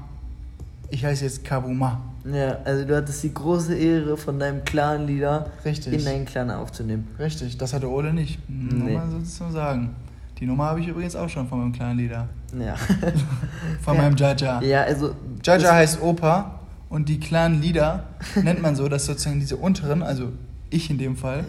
Ich 0.90 1.04
heiße 1.04 1.24
jetzt 1.24 1.44
Kavuma. 1.44 2.02
Ja, 2.24 2.58
also 2.64 2.84
du 2.84 2.96
hattest 2.96 3.22
die 3.22 3.32
große 3.32 3.74
Ehre 3.76 4.16
von 4.16 4.38
deinem 4.38 4.62
Clan-Leader 4.64 5.46
Richtig. 5.64 5.92
in 5.94 6.04
deinen 6.04 6.24
Clan 6.26 6.50
aufzunehmen. 6.50 7.08
Richtig, 7.18 7.56
das 7.56 7.72
hatte 7.72 7.88
Ole 7.90 8.12
nicht. 8.12 8.38
Nur 8.48 8.84
Nee. 8.84 8.94
mal 8.94 9.08
so 9.10 9.20
zu 9.20 9.50
sagen. 9.52 9.90
Die 10.38 10.46
Nummer 10.46 10.66
habe 10.66 10.80
ich 10.80 10.88
übrigens 10.88 11.16
auch 11.16 11.28
schon 11.28 11.46
von 11.48 11.60
meinem 11.60 11.72
Clanleader. 11.72 12.28
Ja. 12.58 12.74
Von 13.82 13.94
Ja. 13.96 14.02
meinem 14.02 14.16
Jaja. 14.16 14.60
Ja, 14.62 14.82
also. 14.82 15.14
Jaja 15.42 15.72
heißt 15.74 16.02
Opa 16.02 16.58
und 16.88 17.08
die 17.08 17.20
Clan-Leader 17.20 18.04
nennt 18.42 18.60
man 18.60 18.74
so, 18.74 18.88
dass 18.88 19.06
sozusagen 19.06 19.38
diese 19.40 19.56
unteren, 19.56 20.02
also 20.02 20.32
ich 20.70 20.90
in 20.90 20.98
dem 20.98 21.16
Fall, 21.16 21.44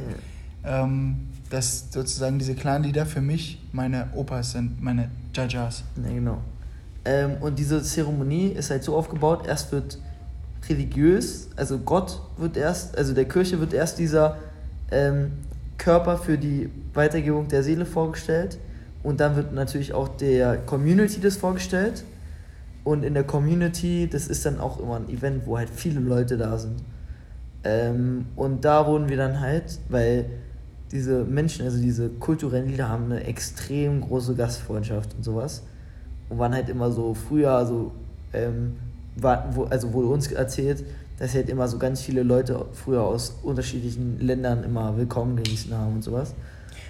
ähm, 0.64 1.28
dass 1.50 1.92
sozusagen 1.92 2.38
diese 2.40 2.54
Clan-Leader 2.56 3.06
für 3.06 3.22
mich 3.22 3.62
meine 3.72 4.08
Opas 4.14 4.52
sind, 4.52 4.82
meine 4.82 5.10
Jajas. 5.34 5.84
Ja, 6.04 6.10
genau. 6.14 6.38
Ähm, 7.04 7.32
und 7.42 7.58
diese 7.60 7.82
Zeremonie 7.82 8.48
ist 8.50 8.70
halt 8.70 8.84
so 8.84 8.96
aufgebaut, 8.96 9.48
erst 9.48 9.72
wird 9.72 9.98
religiös, 10.70 11.50
also 11.56 11.80
Gott 11.80 12.22
wird 12.38 12.58
erst, 12.58 12.98
also 12.98 13.14
der 13.14 13.26
Kirche 13.26 13.60
wird 13.60 13.74
erst 13.74 14.00
dieser 14.00 14.38
ähm, 14.92 15.32
Körper 15.78 16.18
für 16.18 16.38
die 16.38 16.70
Weitergebung 16.94 17.48
der 17.48 17.64
Seele 17.64 17.86
vorgestellt 17.86 18.58
und 19.04 19.20
dann 19.20 19.36
wird 19.36 19.54
natürlich 19.54 19.94
auch 19.94 20.08
der 20.08 20.58
Community 20.58 21.20
das 21.20 21.38
vorgestellt 21.38 22.04
und 22.84 23.04
in 23.04 23.14
der 23.14 23.24
Community, 23.24 24.10
das 24.12 24.28
ist 24.28 24.46
dann 24.46 24.60
auch 24.60 24.80
immer 24.80 24.96
ein 24.96 25.10
Event, 25.10 25.46
wo 25.46 25.58
halt 25.58 25.70
viele 25.70 26.00
Leute 26.00 26.38
da 26.38 26.58
sind. 26.58 26.82
Ähm, 27.64 28.26
und 28.36 28.66
da 28.66 28.88
wurden 28.88 29.08
wir 29.08 29.18
dann 29.18 29.40
halt, 29.40 29.80
weil 29.90 30.26
diese 30.92 31.24
Menschen, 31.24 31.64
also 31.64 31.80
diese 31.80 32.10
kulturellen 32.10 32.68
Lieder 32.68 32.90
haben 32.90 33.06
eine 33.06 33.24
extrem 33.24 34.02
große 34.02 34.36
Gastfreundschaft 34.36 35.14
und 35.16 35.24
sowas. 35.24 35.62
Und 36.30 36.40
waren 36.40 36.54
halt 36.54 36.70
immer 36.70 36.92
so 36.92 37.14
früher 37.14 37.66
so, 37.66 37.92
ähm, 38.34 38.78
war, 39.22 39.46
wo, 39.52 39.66
also 39.66 39.94
wurde 39.94 40.08
uns 40.08 40.32
erzählt, 40.32 40.84
dass 41.20 41.36
halt 41.36 41.50
immer 41.50 41.68
so 41.68 41.78
ganz 41.78 42.02
viele 42.02 42.24
Leute 42.24 42.66
früher 42.74 43.04
aus 43.04 43.38
unterschiedlichen 43.44 44.20
Ländern 44.20 44.64
immer 44.64 44.98
willkommen 44.98 45.36
gehießen 45.36 45.74
haben 45.78 45.96
und 45.96 46.04
sowas. 46.04 46.34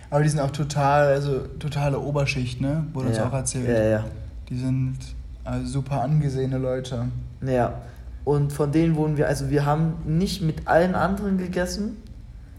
Aber 0.09 0.23
die 0.23 0.29
sind 0.29 0.39
auch 0.39 0.51
total, 0.51 1.07
also 1.07 1.39
totale 1.59 1.99
Oberschicht, 1.99 2.61
ne? 2.61 2.85
Wurde 2.93 3.09
uns 3.09 3.17
ja. 3.17 3.27
auch 3.27 3.33
erzählt. 3.33 3.67
Ja, 3.67 3.83
ja. 3.83 4.05
Die 4.49 4.57
sind 4.57 4.97
also 5.43 5.65
super 5.67 6.01
angesehene 6.01 6.57
Leute. 6.57 7.07
Ja. 7.45 7.81
Und 8.23 8.53
von 8.53 8.71
denen 8.71 8.95
wurden 8.95 9.17
wir, 9.17 9.27
also 9.27 9.49
wir 9.49 9.65
haben 9.65 9.95
nicht 10.05 10.41
mit 10.41 10.67
allen 10.67 10.95
anderen 10.95 11.37
gegessen. 11.37 11.97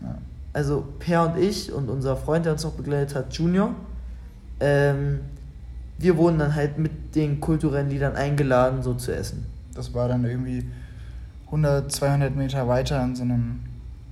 Ja. 0.02 0.16
Also 0.52 0.84
Per 0.98 1.26
und 1.26 1.38
ich 1.38 1.72
und 1.72 1.88
unser 1.88 2.16
Freund, 2.16 2.46
der 2.46 2.52
uns 2.52 2.64
noch 2.64 2.72
begleitet 2.72 3.14
hat, 3.14 3.32
Junior. 3.34 3.74
Ähm, 4.60 5.20
wir 5.98 6.16
wurden 6.16 6.38
dann 6.38 6.54
halt 6.54 6.78
mit 6.78 7.14
den 7.14 7.40
kulturellen 7.40 7.90
Liedern 7.90 8.16
eingeladen, 8.16 8.82
so 8.82 8.94
zu 8.94 9.14
essen. 9.14 9.46
Das 9.74 9.92
war 9.94 10.08
dann 10.08 10.24
irgendwie 10.24 10.68
100, 11.46 11.90
200 11.92 12.34
Meter 12.36 12.66
weiter 12.68 13.02
in 13.04 13.14
so 13.16 13.22
einem, 13.22 13.60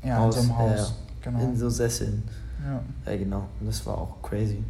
ja, 0.05 0.17
Haus, 0.19 0.37
in 0.37 0.43
so 0.43 0.49
einem 0.53 0.59
Haus. 0.59 0.79
ja, 0.79 1.31
Genau. 1.31 1.41
In 1.45 1.57
so 1.57 1.69
Sesseln. 1.69 2.23
Ja. 2.65 2.81
Ja, 3.13 3.19
genau. 3.19 3.47
Und 3.61 3.67
das 3.67 3.85
war 3.87 3.97
auch 3.99 4.21
crazy. 4.23 4.63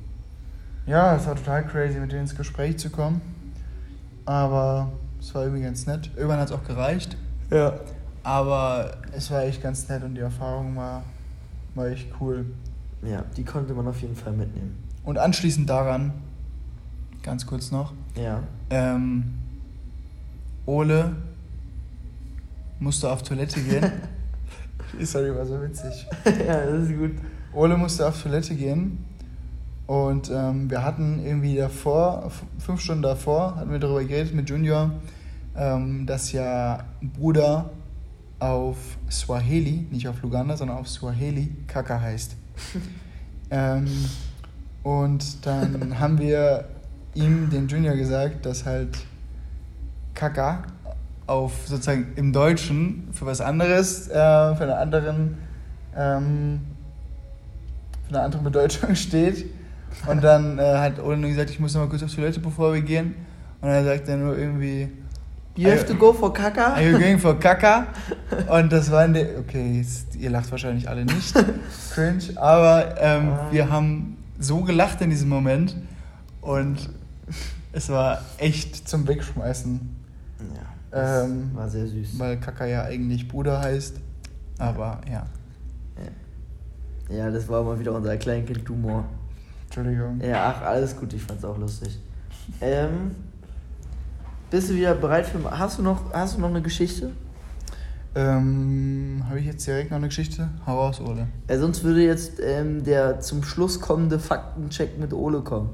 ja, 0.87 1.15
es 1.17 1.27
war 1.27 1.35
total 1.37 1.65
crazy, 1.67 1.99
mit 2.01 2.11
denen 2.13 2.23
ins 2.23 2.35
Gespräch 2.37 2.79
zu 2.79 2.91
kommen. 2.91 3.21
Aber 4.27 4.91
es 5.21 5.35
war 5.35 5.43
irgendwie 5.45 5.63
ganz 5.63 5.87
nett. 5.87 6.11
Irgendwann 6.17 6.39
hat 6.41 6.49
es 6.51 6.55
auch 6.55 6.65
gereicht. 6.65 7.17
Ja. 7.51 7.75
Aber 8.23 8.93
es 9.17 9.31
war 9.31 9.43
echt 9.45 9.63
ganz 9.63 9.89
nett 9.89 10.03
und 10.05 10.15
die 10.15 10.21
Erfahrung 10.21 10.77
war, 10.77 11.03
war 11.75 11.87
echt 11.89 12.09
cool. 12.21 12.47
Ja, 13.03 13.25
die 13.37 13.45
konnte 13.45 13.73
man 13.75 13.89
auf 13.89 14.01
jeden 14.03 14.15
Fall 14.17 14.33
mitnehmen. 14.33 14.77
Und 15.05 15.17
anschließend 15.19 15.69
daran, 15.71 16.13
ganz 17.23 17.47
kurz 17.47 17.71
noch, 17.71 17.93
Ja. 18.15 18.41
ähm, 18.69 19.35
Ole 20.71 21.17
musste 22.79 23.11
auf 23.11 23.23
Toilette 23.23 23.61
gehen. 23.61 23.91
Die 25.01 25.05
Story 25.05 25.35
war 25.35 25.45
so 25.45 25.61
witzig. 25.61 26.07
ja, 26.25 26.65
das 26.65 26.89
ist 26.89 26.97
gut. 26.97 27.13
Ole 27.53 27.77
musste 27.77 28.07
auf 28.07 28.23
Toilette 28.23 28.55
gehen 28.55 29.05
und 29.89 30.31
ähm, 30.31 30.71
wir 30.71 30.85
hatten 30.85 31.25
irgendwie 31.25 31.57
davor, 31.57 32.31
fünf 32.59 32.81
Stunden 32.81 33.03
davor, 33.03 33.57
hatten 33.57 33.73
wir 33.73 33.81
darüber 33.81 34.05
geredet 34.05 34.33
mit 34.33 34.49
Junior, 34.49 34.93
ähm, 35.57 36.07
dass 36.07 36.31
ja 36.31 36.85
Bruder 37.03 37.71
auf 38.39 38.77
Swahili, 39.11 39.89
nicht 39.91 40.07
auf 40.07 40.23
Luganda, 40.23 40.57
sondern 40.57 40.77
auf 40.79 40.89
Swahili 40.89 41.51
Kaka 41.67 42.01
heißt. 42.01 42.37
ähm, 43.51 43.89
und 44.85 45.45
dann 45.45 45.99
haben 45.99 46.21
wir 46.21 46.67
ihm, 47.15 47.51
den 47.51 47.67
Junior, 47.67 47.97
gesagt, 47.97 48.47
dass 48.47 48.65
halt 48.65 48.97
Kaka 50.21 50.63
auf 51.27 51.53
sozusagen 51.67 52.13
im 52.17 52.33
Deutschen 52.33 53.09
für 53.13 53.25
was 53.25 53.41
anderes, 53.41 54.09
äh, 54.09 54.13
für 54.13 54.63
einen 54.65 54.71
anderen, 54.73 55.39
ähm, 55.97 56.61
für 58.07 58.15
eine 58.17 58.25
andere 58.25 58.43
Bedeutung 58.43 58.95
steht. 59.07 59.47
Und 60.07 60.23
dann 60.23 60.59
äh, 60.59 60.63
hat 60.63 61.03
Ole 61.03 61.17
nur 61.17 61.31
gesagt, 61.31 61.49
ich 61.51 61.59
muss 61.59 61.73
noch 61.75 61.81
mal 61.83 61.89
kurz 61.89 62.03
auf 62.03 62.15
Toilette, 62.15 62.39
bevor 62.41 62.75
wir 62.75 62.83
gehen. 62.83 63.15
Und 63.63 63.69
dann 63.71 63.85
sagt 63.85 64.09
er 64.09 64.17
nur 64.19 64.37
irgendwie, 64.37 64.89
You 65.57 65.71
have 65.71 65.85
to 65.87 65.95
go 65.95 66.13
for 66.13 66.33
Kaka? 66.33 66.75
Are 66.75 66.83
you 66.83 66.99
going 66.99 67.19
for 67.19 67.39
Kaka? 67.39 67.87
Und 68.49 68.71
das 68.73 68.91
war 68.91 69.05
in 69.07 69.15
der. 69.15 69.39
Okay, 69.41 69.79
jetzt, 69.79 70.15
ihr 70.17 70.31
lacht 70.31 70.51
wahrscheinlich 70.51 70.89
alle 70.89 71.05
nicht. 71.05 71.35
Cringe. 71.95 72.23
Aber 72.37 72.95
ähm, 73.01 73.31
Ah. 73.31 73.49
wir 73.51 73.69
haben 73.71 74.17
so 74.39 74.61
gelacht 74.61 75.01
in 75.01 75.11
diesem 75.11 75.29
Moment. 75.29 75.77
Und 76.41 76.89
es 77.73 77.89
war 77.89 78.23
echt 78.39 78.89
zum 78.89 79.07
Wegschmeißen. 79.09 80.00
Ja, 80.55 80.63
das 80.91 81.25
Ähm, 81.25 81.51
war 81.55 81.69
sehr 81.69 81.87
süß. 81.87 82.19
Weil 82.19 82.39
Kaka 82.41 82.67
ja 82.67 82.85
eigentlich 82.85 83.29
Bruder 83.29 83.61
heißt. 83.61 83.97
Aber 84.59 85.01
ja. 85.11 85.27
Ja, 87.09 87.29
das 87.29 87.49
war 87.49 87.65
mal 87.65 87.79
wieder 87.79 87.93
unser 87.93 88.17
Kleinkind-Humor. 88.17 89.05
Entschuldigung. 89.65 90.21
Ja, 90.21 90.55
ach, 90.55 90.63
alles 90.63 90.97
gut, 90.97 91.13
ich 91.13 91.23
fand's 91.23 91.45
auch 91.45 91.59
lustig. 91.59 91.99
Ähm, 92.61 93.13
bist 94.49 94.71
du 94.71 94.75
wieder 94.75 94.95
bereit 94.95 95.27
für. 95.27 95.59
Hast 95.59 95.79
du 95.79 95.83
noch, 95.83 96.13
hast 96.13 96.37
du 96.37 96.41
noch 96.41 96.49
eine 96.49 96.63
Geschichte? 96.63 97.11
Ähm, 98.15 99.23
Habe 99.29 99.39
ich 99.41 99.47
jetzt 99.47 99.67
direkt 99.67 99.91
noch 99.91 99.99
eine 99.99 100.09
Geschichte? 100.09 100.49
Hau 100.67 100.79
raus, 100.81 101.01
Ole. 101.01 101.29
Ja, 101.49 101.59
sonst 101.59 101.85
würde 101.85 102.03
jetzt 102.05 102.41
ähm, 102.41 102.83
der 102.83 103.21
zum 103.21 103.43
Schluss 103.45 103.81
kommende 103.81 104.19
Faktencheck 104.19 104.99
mit 104.99 105.13
Ole 105.13 105.43
kommen. 105.43 105.71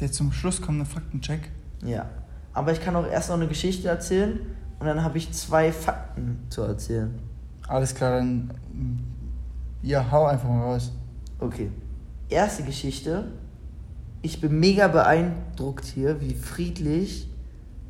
Der 0.00 0.10
zum 0.10 0.32
Schluss 0.32 0.60
kommende 0.60 0.84
Faktencheck. 0.84 1.50
Ja. 1.84 2.06
Aber 2.54 2.72
ich 2.72 2.80
kann 2.80 2.96
auch 2.96 3.06
erst 3.06 3.30
noch 3.30 3.36
eine 3.36 3.48
Geschichte 3.48 3.88
erzählen 3.88 4.40
und 4.78 4.86
dann 4.86 5.02
habe 5.02 5.18
ich 5.18 5.32
zwei 5.32 5.72
Fakten 5.72 6.40
zu 6.50 6.62
erzählen. 6.62 7.18
Alles 7.68 7.94
klar, 7.94 8.16
dann. 8.16 8.50
Ja, 9.82 10.10
hau 10.10 10.26
einfach 10.26 10.48
mal 10.48 10.62
raus. 10.62 10.92
Okay. 11.38 11.70
Erste 12.28 12.62
Geschichte. 12.62 13.28
Ich 14.22 14.40
bin 14.40 14.58
mega 14.60 14.88
beeindruckt 14.88 15.84
hier, 15.84 16.20
wie 16.20 16.34
friedlich 16.34 17.28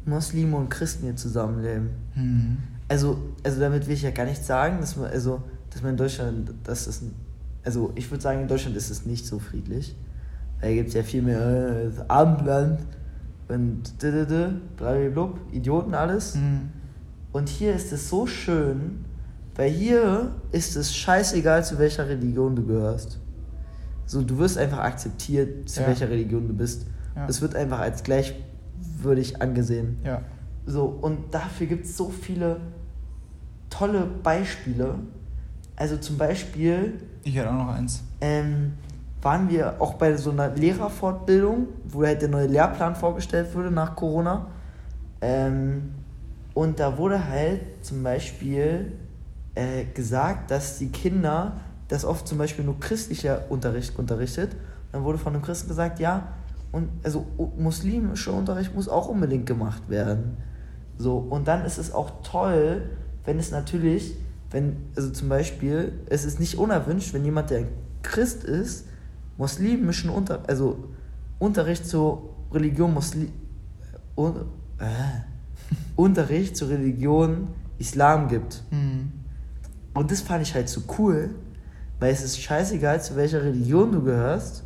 Muslime 0.04 0.56
und 0.56 0.70
Christen 0.70 1.04
hier 1.04 1.16
zusammenleben. 1.16 1.90
Hm. 2.14 2.56
Also, 2.88 3.18
also 3.42 3.60
damit 3.60 3.86
will 3.86 3.94
ich 3.94 4.02
ja 4.02 4.10
gar 4.10 4.24
nicht 4.24 4.44
sagen, 4.44 4.80
dass 4.80 4.96
man, 4.96 5.10
also, 5.10 5.42
dass 5.70 5.82
man 5.82 5.92
in 5.92 5.96
Deutschland, 5.96 6.52
dass 6.64 6.86
das, 6.86 7.02
also 7.64 7.92
ich 7.94 8.10
würde 8.10 8.22
sagen, 8.22 8.42
in 8.42 8.48
Deutschland 8.48 8.76
ist 8.76 8.90
es 8.90 9.06
nicht 9.06 9.26
so 9.26 9.38
friedlich. 9.38 9.94
Da 10.60 10.70
gibt 10.72 10.88
es 10.88 10.94
ja 10.94 11.02
viel 11.02 11.22
mehr 11.22 11.40
äh, 11.40 11.90
Abendland 12.08 12.80
und 13.48 13.98
blablabla, 14.76 15.34
Idioten 15.52 15.94
alles. 15.94 16.34
Hm. 16.34 16.70
Und 17.32 17.48
hier 17.48 17.74
ist 17.74 17.92
es 17.92 18.08
so 18.08 18.26
schön, 18.26 19.04
weil 19.54 19.70
hier 19.70 20.32
ist 20.52 20.76
es 20.76 20.94
scheißegal, 20.96 21.64
zu 21.64 21.78
welcher 21.78 22.08
Religion 22.08 22.54
du 22.56 22.64
gehörst. 22.66 23.18
So, 24.06 24.22
du 24.22 24.38
wirst 24.38 24.58
einfach 24.58 24.78
akzeptiert, 24.78 25.68
zu 25.68 25.80
Ja. 25.80 25.86
welcher 25.88 26.08
Religion 26.10 26.48
du 26.48 26.54
bist. 26.54 26.86
Ja. 27.16 27.26
Es 27.28 27.40
wird 27.40 27.54
einfach 27.54 27.78
als 27.80 28.02
gleichwürdig 28.02 29.40
angesehen. 29.40 29.98
Ja. 30.04 30.22
So, 30.66 30.84
und 30.84 31.32
dafür 31.34 31.66
gibt 31.66 31.84
es 31.86 31.96
so 31.96 32.08
viele 32.10 32.60
tolle 33.70 34.06
Beispiele. 34.22 34.96
Also 35.76 35.96
zum 35.96 36.16
Beispiel 36.18 36.94
Ich 37.24 37.34
hätte 37.34 37.50
auch 37.50 37.54
noch 37.66 37.68
eins. 37.74 38.02
ähm, 38.20 38.72
waren 39.22 39.48
wir 39.48 39.80
auch 39.80 39.94
bei 39.94 40.16
so 40.16 40.30
einer 40.30 40.48
Lehrerfortbildung, 40.50 41.68
wo 41.84 42.04
halt 42.04 42.20
der 42.22 42.28
neue 42.28 42.48
Lehrplan 42.48 42.96
vorgestellt 42.96 43.54
wurde 43.54 43.70
nach 43.70 43.94
Corona. 43.94 44.48
Ähm, 45.20 45.94
und 46.54 46.80
da 46.80 46.98
wurde 46.98 47.28
halt 47.28 47.84
zum 47.84 48.02
Beispiel 48.02 48.92
äh, 49.54 49.84
gesagt, 49.94 50.50
dass 50.50 50.78
die 50.78 50.88
Kinder, 50.88 51.60
dass 51.88 52.04
oft 52.04 52.26
zum 52.26 52.38
Beispiel 52.38 52.64
nur 52.64 52.80
christlicher 52.80 53.42
Unterricht 53.48 53.96
unterrichtet. 53.96 54.56
Dann 54.90 55.04
wurde 55.04 55.18
von 55.18 55.32
einem 55.32 55.42
Christen 55.42 55.68
gesagt, 55.68 56.00
ja, 56.00 56.28
und 56.72 56.88
also 57.04 57.26
muslimischer 57.56 58.32
Unterricht 58.32 58.74
muss 58.74 58.88
auch 58.88 59.08
unbedingt 59.08 59.46
gemacht 59.46 59.88
werden. 59.88 60.36
So, 60.98 61.18
und 61.18 61.46
dann 61.46 61.64
ist 61.64 61.78
es 61.78 61.92
auch 61.92 62.22
toll, 62.22 62.90
wenn 63.24 63.38
es 63.38 63.50
natürlich, 63.50 64.16
wenn, 64.50 64.76
also 64.96 65.10
zum 65.10 65.28
Beispiel, 65.28 65.92
es 66.06 66.24
ist 66.24 66.40
nicht 66.40 66.56
unerwünscht, 66.58 67.14
wenn 67.14 67.24
jemand, 67.24 67.50
der 67.50 67.64
Christ 68.02 68.44
ist, 68.44 68.86
muslimischen 69.42 70.08
Unter, 70.08 70.40
also 70.46 70.84
Unterricht 71.40 71.84
zur 71.84 72.30
Religion 72.52 72.94
Muslim, 72.94 73.32
un, 74.14 74.36
äh, 74.78 74.84
Unterricht 75.96 76.56
zur 76.56 76.68
Religion 76.68 77.48
Islam 77.76 78.28
gibt. 78.28 78.62
Hm. 78.70 79.10
Und 79.94 80.10
das 80.12 80.20
fand 80.20 80.42
ich 80.42 80.54
halt 80.54 80.68
so 80.68 80.82
cool, 80.96 81.34
weil 81.98 82.12
es 82.12 82.22
ist 82.22 82.40
scheißegal, 82.40 83.02
zu 83.02 83.16
welcher 83.16 83.42
Religion 83.42 83.90
du 83.90 84.02
gehörst. 84.02 84.62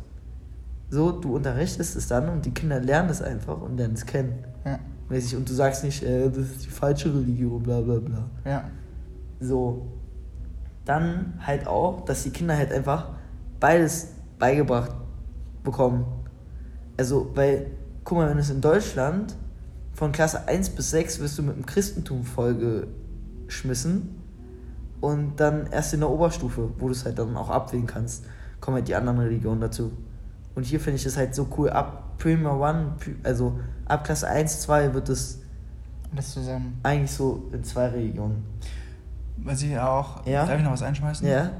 So, 0.91 1.11
du 1.11 1.35
unterrichtest 1.35 1.95
es 1.95 2.07
dann 2.07 2.29
und 2.29 2.45
die 2.45 2.51
Kinder 2.51 2.79
lernen 2.79 3.09
es 3.09 3.21
einfach 3.23 3.59
und 3.59 3.77
lernen 3.77 3.95
es 3.95 4.05
kennen. 4.05 4.45
Ja. 4.63 4.77
Mäßig. 5.09 5.35
Und 5.37 5.49
du 5.49 5.53
sagst 5.53 5.83
nicht, 5.83 6.03
äh, 6.03 6.29
das 6.29 6.37
ist 6.37 6.65
die 6.65 6.69
falsche 6.69 7.13
Religion, 7.13 7.63
bla 7.63 7.81
bla 7.81 7.97
bla. 7.99 8.29
Ja. 8.45 8.69
So. 9.39 9.87
Dann 10.85 11.33
halt 11.39 11.65
auch, 11.65 12.05
dass 12.05 12.23
die 12.23 12.29
Kinder 12.29 12.55
halt 12.55 12.71
einfach 12.71 13.09
beides 13.59 14.09
beigebracht 14.39 14.91
bekommen. 15.63 16.05
Also, 16.97 17.31
weil, 17.35 17.67
guck 18.03 18.17
mal, 18.19 18.29
wenn 18.29 18.37
es 18.37 18.49
in 18.49 18.61
Deutschland 18.61 19.35
von 19.93 20.11
Klasse 20.11 20.47
1 20.47 20.71
bis 20.71 20.91
6 20.91 21.19
wirst 21.19 21.37
du 21.37 21.43
mit 21.43 21.55
dem 21.55 21.65
Christentum 21.65 22.23
vollgeschmissen 22.23 24.15
und 25.01 25.35
dann 25.39 25.67
erst 25.71 25.93
in 25.93 25.99
der 26.01 26.09
Oberstufe, 26.09 26.69
wo 26.79 26.87
du 26.87 26.91
es 26.91 27.05
halt 27.05 27.19
dann 27.19 27.35
auch 27.37 27.49
abwägen 27.49 27.87
kannst, 27.87 28.25
kommen 28.59 28.75
halt 28.75 28.87
die 28.87 28.95
anderen 28.95 29.19
Religionen 29.19 29.61
dazu. 29.61 29.91
Und 30.55 30.65
hier 30.65 30.79
finde 30.79 30.97
ich 30.97 31.05
es 31.05 31.17
halt 31.17 31.35
so 31.35 31.47
cool, 31.57 31.69
ab 31.69 32.17
Prima 32.17 32.51
One, 32.51 32.95
also 33.23 33.59
ab 33.85 34.03
Klasse 34.03 34.27
1, 34.27 34.61
2 34.61 34.93
wird 34.93 35.09
es 35.09 35.39
Das 36.15 36.33
zusammen. 36.33 36.79
eigentlich 36.83 37.11
so 37.11 37.43
in 37.51 37.63
zwei 37.63 37.87
Religionen. 37.89 38.43
Was 39.37 39.61
ich 39.61 39.77
auch. 39.77 40.25
Ja? 40.25 40.45
Darf 40.47 40.57
ich 40.57 40.63
noch 40.63 40.71
was 40.71 40.81
einschmeißen? 40.81 41.27
Ja? 41.27 41.51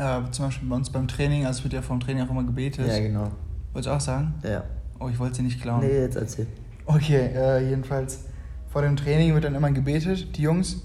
Äh, 0.00 0.30
zum 0.30 0.46
Beispiel 0.46 0.66
bei 0.66 0.76
uns 0.76 0.88
beim 0.88 1.06
Training, 1.06 1.44
also 1.44 1.58
es 1.58 1.64
wird 1.64 1.74
ja 1.74 1.82
vom 1.82 2.00
Training 2.00 2.24
auch 2.24 2.30
immer 2.30 2.42
gebetet. 2.42 2.86
Ja, 2.86 2.98
genau. 2.98 3.30
Wolltest 3.72 3.86
du 3.86 3.94
auch 3.94 4.00
sagen? 4.00 4.34
Ja. 4.42 4.64
Oh, 4.98 5.08
ich 5.08 5.18
wollte 5.18 5.36
sie 5.36 5.42
nicht 5.42 5.60
klauen. 5.60 5.80
Nee, 5.80 6.00
jetzt 6.00 6.16
erzähl. 6.16 6.46
Okay, 6.86 7.30
äh, 7.34 7.68
jedenfalls 7.68 8.24
vor 8.70 8.80
dem 8.80 8.96
Training 8.96 9.34
wird 9.34 9.44
dann 9.44 9.54
immer 9.54 9.70
gebetet, 9.70 10.36
die 10.36 10.42
Jungs. 10.42 10.82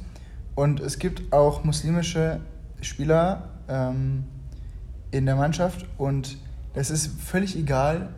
Und 0.53 0.81
es 0.81 0.99
gibt 0.99 1.31
auch 1.31 1.63
muslimische 1.63 2.41
Spieler 2.81 3.49
ähm, 3.69 4.25
in 5.11 5.25
der 5.25 5.35
Mannschaft 5.35 5.85
und 5.97 6.37
das 6.73 6.89
ist 6.89 7.21
völlig 7.21 7.57
egal, 7.57 8.09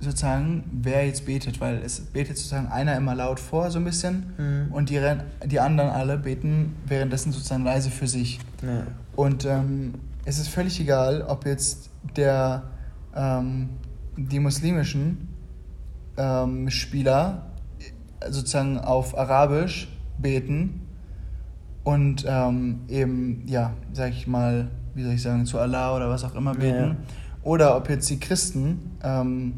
sozusagen, 0.00 0.64
wer 0.82 1.06
jetzt 1.06 1.26
betet, 1.26 1.60
weil 1.60 1.76
es 1.84 2.00
betet 2.00 2.36
sozusagen 2.38 2.68
einer 2.68 2.96
immer 2.96 3.14
laut 3.14 3.38
vor, 3.38 3.70
so 3.70 3.78
ein 3.78 3.84
bisschen, 3.84 4.32
Mhm. 4.38 4.72
und 4.72 4.88
die, 4.90 5.00
die 5.46 5.60
anderen 5.60 5.90
alle 5.90 6.16
beten 6.18 6.74
währenddessen 6.86 7.32
sozusagen 7.32 7.64
leise 7.64 7.90
für 7.90 8.06
sich. 8.08 8.40
Ja. 8.62 8.86
Und 9.14 9.44
ähm, 9.44 9.94
es 10.24 10.38
ist 10.38 10.48
völlig 10.48 10.80
egal, 10.80 11.22
ob 11.22 11.44
jetzt 11.46 11.90
der, 12.16 12.62
ähm, 13.14 13.68
die 14.16 14.40
muslimischen 14.40 15.28
ähm, 16.16 16.70
Spieler 16.70 17.46
äh, 18.20 18.30
sozusagen 18.32 18.78
auf 18.78 19.16
Arabisch 19.18 19.88
beten 20.18 20.80
und 21.84 22.24
ähm, 22.26 22.80
eben, 22.88 23.42
ja, 23.46 23.72
sag 23.92 24.10
ich 24.12 24.26
mal, 24.26 24.68
wie 24.94 25.02
soll 25.02 25.12
ich 25.12 25.22
sagen, 25.22 25.44
zu 25.46 25.58
Allah 25.58 25.94
oder 25.96 26.08
was 26.08 26.24
auch 26.24 26.34
immer 26.34 26.54
beten. 26.54 26.90
Ja. 26.90 26.96
Oder 27.42 27.76
ob 27.76 27.88
jetzt 27.88 28.08
die 28.10 28.20
Christen 28.20 28.96
ähm, 29.02 29.54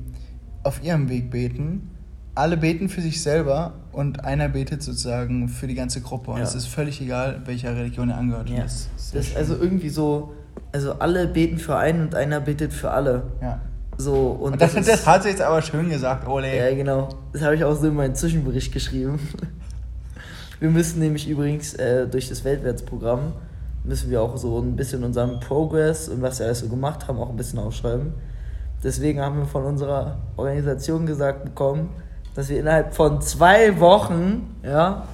auf 0.62 0.82
ihrem 0.82 1.08
Weg 1.08 1.30
beten. 1.30 1.90
Alle 2.34 2.56
beten 2.56 2.88
für 2.88 3.02
sich 3.02 3.22
selber 3.22 3.74
und 3.92 4.24
einer 4.24 4.48
betet 4.48 4.82
sozusagen 4.82 5.48
für 5.48 5.66
die 5.66 5.74
ganze 5.74 6.00
Gruppe. 6.00 6.30
Und 6.30 6.38
Ja. 6.38 6.44
es 6.44 6.54
ist 6.54 6.66
völlig 6.66 7.00
egal, 7.00 7.42
welcher 7.44 7.76
Religion 7.76 8.08
er 8.08 8.16
angehört. 8.18 8.48
Ja. 8.48 8.62
Das 8.62 8.88
ist 8.96 9.14
Das 9.14 9.36
also 9.36 9.54
irgendwie 9.54 9.90
so, 9.90 10.32
also 10.72 10.94
alle 10.94 11.26
beten 11.28 11.58
für 11.58 11.76
einen 11.76 12.06
und 12.06 12.14
einer 12.14 12.40
betet 12.40 12.72
für 12.72 12.90
alle. 12.90 13.24
ja. 13.40 13.60
So, 13.98 14.14
und, 14.30 14.52
Und 14.54 14.62
das, 14.62 14.72
das, 14.72 14.86
das, 14.86 15.00
ist, 15.00 15.06
hat 15.06 15.22
sie 15.22 15.28
jetzt 15.28 15.42
aber 15.42 15.60
schön 15.60 15.90
gesagt, 15.90 16.26
Ole. 16.26 16.56
Ja, 16.56 16.74
genau. 16.74 17.10
Das 17.34 17.42
habe 17.42 17.54
ich 17.54 17.62
auch 17.62 17.74
so 17.74 17.86
in 17.88 17.94
meinen 17.94 18.14
Zwischenbericht 18.14 18.72
geschrieben. 18.72 19.20
Wir 20.60 20.70
müssen 20.70 20.98
nämlich 21.00 21.28
übrigens 21.28 21.74
äh, 21.74 22.06
durch 22.08 22.28
das 22.28 22.42
Weltwärtsprogramm 22.44 23.32
müssen 23.84 24.10
wir 24.10 24.22
auch 24.22 24.36
so 24.36 24.60
ein 24.60 24.76
bisschen 24.76 25.02
unseren 25.04 25.40
Progress 25.40 26.08
und 26.08 26.22
was 26.22 26.38
wir 26.38 26.46
alles 26.46 26.60
so 26.60 26.68
gemacht 26.68 27.08
haben, 27.08 27.18
auch 27.18 27.28
ein 27.30 27.36
bisschen 27.36 27.58
aufschreiben. 27.58 28.14
Deswegen 28.82 29.20
haben 29.20 29.38
wir 29.38 29.46
von 29.46 29.64
unserer 29.64 30.18
Organisation 30.36 31.06
gesagt 31.06 31.44
bekommen, 31.44 31.90
dass 32.34 32.48
wir 32.48 32.58
innerhalb 32.58 32.94
von 32.94 33.20
zwei 33.20 33.78
Wochen 33.78 34.56
ja, 34.62 35.06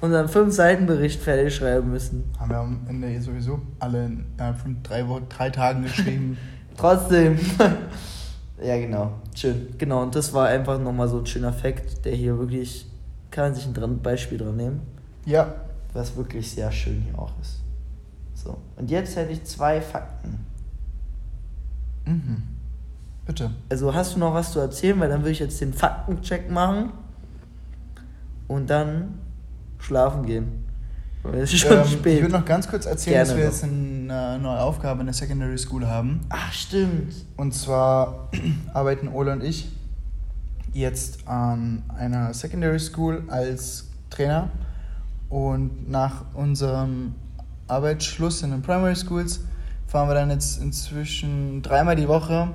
unseren 0.00 0.28
fünf 0.28 0.54
Seiten 0.54 0.86
Bericht 0.86 1.22
fertig 1.22 1.54
schreiben 1.54 1.90
müssen. 1.90 2.24
Haben 2.38 2.50
wir 2.50 2.58
am 2.58 2.80
Ende 2.88 3.20
sowieso 3.20 3.60
alle 3.78 4.06
innerhalb 4.06 4.58
von 4.58 4.82
drei, 4.82 5.08
Wochen, 5.08 5.26
drei 5.28 5.50
Tagen 5.50 5.82
geschrieben. 5.82 6.36
Trotzdem. 6.76 7.38
ja, 8.62 8.76
genau. 8.78 9.12
Schön. 9.34 9.74
Genau, 9.78 10.02
und 10.02 10.14
das 10.14 10.32
war 10.34 10.48
einfach 10.48 10.78
nochmal 10.78 11.08
so 11.08 11.18
ein 11.18 11.26
schöner 11.26 11.52
Fakt, 11.52 12.04
der 12.04 12.14
hier 12.14 12.38
wirklich, 12.38 12.86
kann 13.30 13.44
man 13.44 13.54
sich 13.54 13.66
ein 13.66 14.02
Beispiel 14.02 14.36
dran 14.36 14.56
nehmen. 14.56 14.82
Ja. 15.24 15.54
Was 15.94 16.14
wirklich 16.16 16.50
sehr 16.50 16.70
schön 16.70 17.00
hier 17.00 17.18
auch 17.18 17.32
ist. 17.40 17.60
So. 18.34 18.58
Und 18.76 18.90
jetzt 18.90 19.16
hätte 19.16 19.32
ich 19.32 19.42
zwei 19.44 19.80
Fakten. 19.80 20.44
Mhm. 22.04 22.55
Bitte. 23.26 23.50
Also 23.68 23.92
hast 23.94 24.14
du 24.14 24.18
noch 24.20 24.34
was 24.34 24.52
zu 24.52 24.60
erzählen, 24.60 24.98
weil 25.00 25.08
dann 25.08 25.20
würde 25.20 25.32
ich 25.32 25.40
jetzt 25.40 25.60
den 25.60 25.72
Faktencheck 25.74 26.50
machen 26.50 26.90
und 28.48 28.70
dann 28.70 29.18
schlafen 29.78 30.24
gehen. 30.24 30.64
Weil 31.22 31.40
es 31.40 31.52
ist 31.52 31.60
schon 31.60 31.78
Ähm, 31.78 31.84
spät. 31.86 32.14
Ich 32.16 32.22
würde 32.22 32.34
noch 32.38 32.44
ganz 32.44 32.68
kurz 32.68 32.86
erzählen, 32.86 33.14
Gerne 33.14 33.28
dass 33.28 33.36
wir 33.36 33.44
doch. 33.44 33.52
jetzt 33.52 33.64
eine 33.64 34.38
neue 34.40 34.60
Aufgabe 34.60 35.00
in 35.00 35.06
der 35.06 35.14
Secondary 35.14 35.58
School 35.58 35.86
haben. 35.88 36.20
Ach, 36.28 36.52
stimmt. 36.52 37.14
Und 37.36 37.52
zwar 37.52 38.28
arbeiten 38.74 39.08
Ole 39.08 39.32
und 39.32 39.42
ich 39.42 39.72
jetzt 40.72 41.26
an 41.26 41.82
einer 41.88 42.32
Secondary 42.32 42.78
School 42.78 43.24
als 43.28 43.88
Trainer. 44.10 44.50
Und 45.28 45.90
nach 45.90 46.26
unserem 46.34 47.14
Arbeitsschluss 47.66 48.42
in 48.42 48.52
den 48.52 48.62
Primary 48.62 48.94
Schools 48.94 49.40
fahren 49.88 50.08
wir 50.08 50.14
dann 50.14 50.30
jetzt 50.30 50.60
inzwischen 50.62 51.62
dreimal 51.62 51.96
die 51.96 52.06
Woche, 52.06 52.48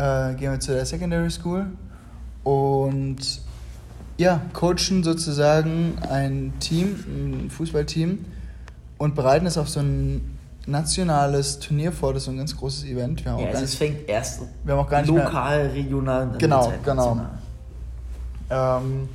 äh, 0.00 0.34
gehen 0.34 0.52
wir 0.52 0.60
zu 0.60 0.72
der 0.72 0.86
Secondary 0.86 1.30
School 1.30 1.66
und 2.44 3.18
ja, 4.16 4.40
coachen 4.52 5.02
sozusagen 5.02 5.94
ein 6.10 6.52
Team, 6.60 6.96
ein 7.46 7.50
Fußballteam 7.50 8.24
und 8.98 9.14
bereiten 9.14 9.46
es 9.46 9.56
auf 9.58 9.68
so 9.68 9.80
ein 9.80 10.36
nationales 10.66 11.58
Turnier 11.58 11.90
vor. 11.92 12.12
Das 12.12 12.22
ist 12.22 12.26
so 12.26 12.30
ein 12.32 12.36
ganz 12.36 12.56
großes 12.56 12.84
Event. 12.84 13.24
Wir 13.24 13.32
haben 13.32 13.40
Ja, 13.40 13.46
auch 13.46 13.50
also 13.52 13.64
es 13.64 13.74
fängt 13.74 14.08
erst 14.08 14.42
wir 14.64 14.74
haben 14.74 14.80
auch 14.80 14.88
gar 14.90 15.00
nicht 15.02 15.12
mehr, 15.12 15.24
lokal, 15.24 15.66
regional 15.68 16.22
und 16.24 16.32
dann 16.32 16.38
Genau, 16.38 16.66
halt 16.70 16.84
genau. 16.84 17.20
Ähm, 18.50 19.08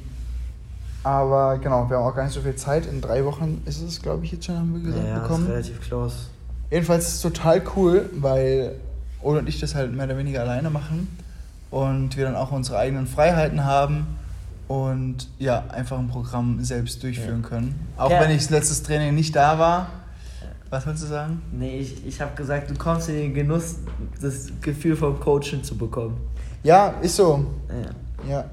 aber 1.03 1.59
genau, 1.59 1.87
wir 1.89 1.97
haben 1.97 2.03
auch 2.05 2.15
gar 2.15 2.23
nicht 2.23 2.33
so 2.33 2.41
viel 2.41 2.55
Zeit. 2.55 2.87
In 2.87 2.99
drei 3.01 3.23
Wochen 3.25 3.61
ist 3.65 3.81
es, 3.81 4.01
glaube 4.01 4.25
ich, 4.25 4.31
jetzt 4.31 4.45
schon, 4.45 4.57
haben 4.57 4.73
wir 4.73 4.81
gesagt, 4.81 5.03
Ja, 5.05 5.09
ja, 5.09 5.17
ist 5.17 5.21
bekommen. 5.23 5.47
relativ 5.47 5.81
close. 5.81 6.15
Jedenfalls 6.71 7.07
ist 7.07 7.13
es 7.15 7.21
total 7.21 7.61
cool, 7.75 8.09
weil 8.13 8.75
Ole 9.25 9.39
und 9.39 9.49
ich 9.49 9.59
das 9.59 9.75
halt 9.75 9.93
mehr 9.93 10.05
oder 10.05 10.17
weniger 10.17 10.41
alleine 10.41 10.69
machen 10.69 11.07
und 11.71 12.15
wir 12.15 12.25
dann 12.25 12.35
auch 12.35 12.51
unsere 12.51 12.77
eigenen 12.77 13.07
Freiheiten 13.07 13.63
haben 13.65 14.05
und 14.67 15.27
ja, 15.39 15.63
einfach 15.69 15.99
ein 15.99 16.07
Programm 16.07 16.63
selbst 16.63 17.03
durchführen 17.03 17.41
Ja. 17.43 17.49
können. 17.49 17.75
Auch 17.97 18.09
Ja. 18.11 18.21
wenn 18.21 18.31
ich 18.31 18.37
das 18.43 18.49
letztes 18.51 18.83
Training 18.83 19.13
nicht 19.15 19.35
da 19.35 19.59
war. 19.59 19.89
Was 20.69 20.85
willst 20.87 21.03
du 21.03 21.07
sagen? 21.07 21.41
Nee, 21.51 21.77
ich, 21.79 22.05
ich 22.05 22.19
habe 22.21 22.35
gesagt, 22.35 22.69
du 22.69 22.75
kommst 22.75 23.07
in 23.09 23.15
den 23.15 23.33
Genuss, 23.33 23.75
das 24.19 24.47
Gefühl 24.61 24.95
vom 24.95 25.19
Coachen 25.19 25.63
zu 25.63 25.77
bekommen. 25.77 26.17
Ja, 26.63 26.89
ist 27.01 27.15
so. 27.15 27.45
Ja. 27.69 28.29
Ja. 28.29 28.45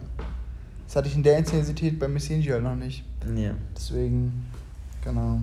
Das 0.86 0.96
hatte 0.96 1.08
ich 1.08 1.14
in 1.16 1.22
der 1.22 1.38
Intensität 1.38 1.98
bei 1.98 2.08
halt 2.08 2.60
noch 2.60 2.74
nicht. 2.76 3.02
ja. 3.34 3.52
Deswegen, 3.74 4.46
genau. 5.02 5.40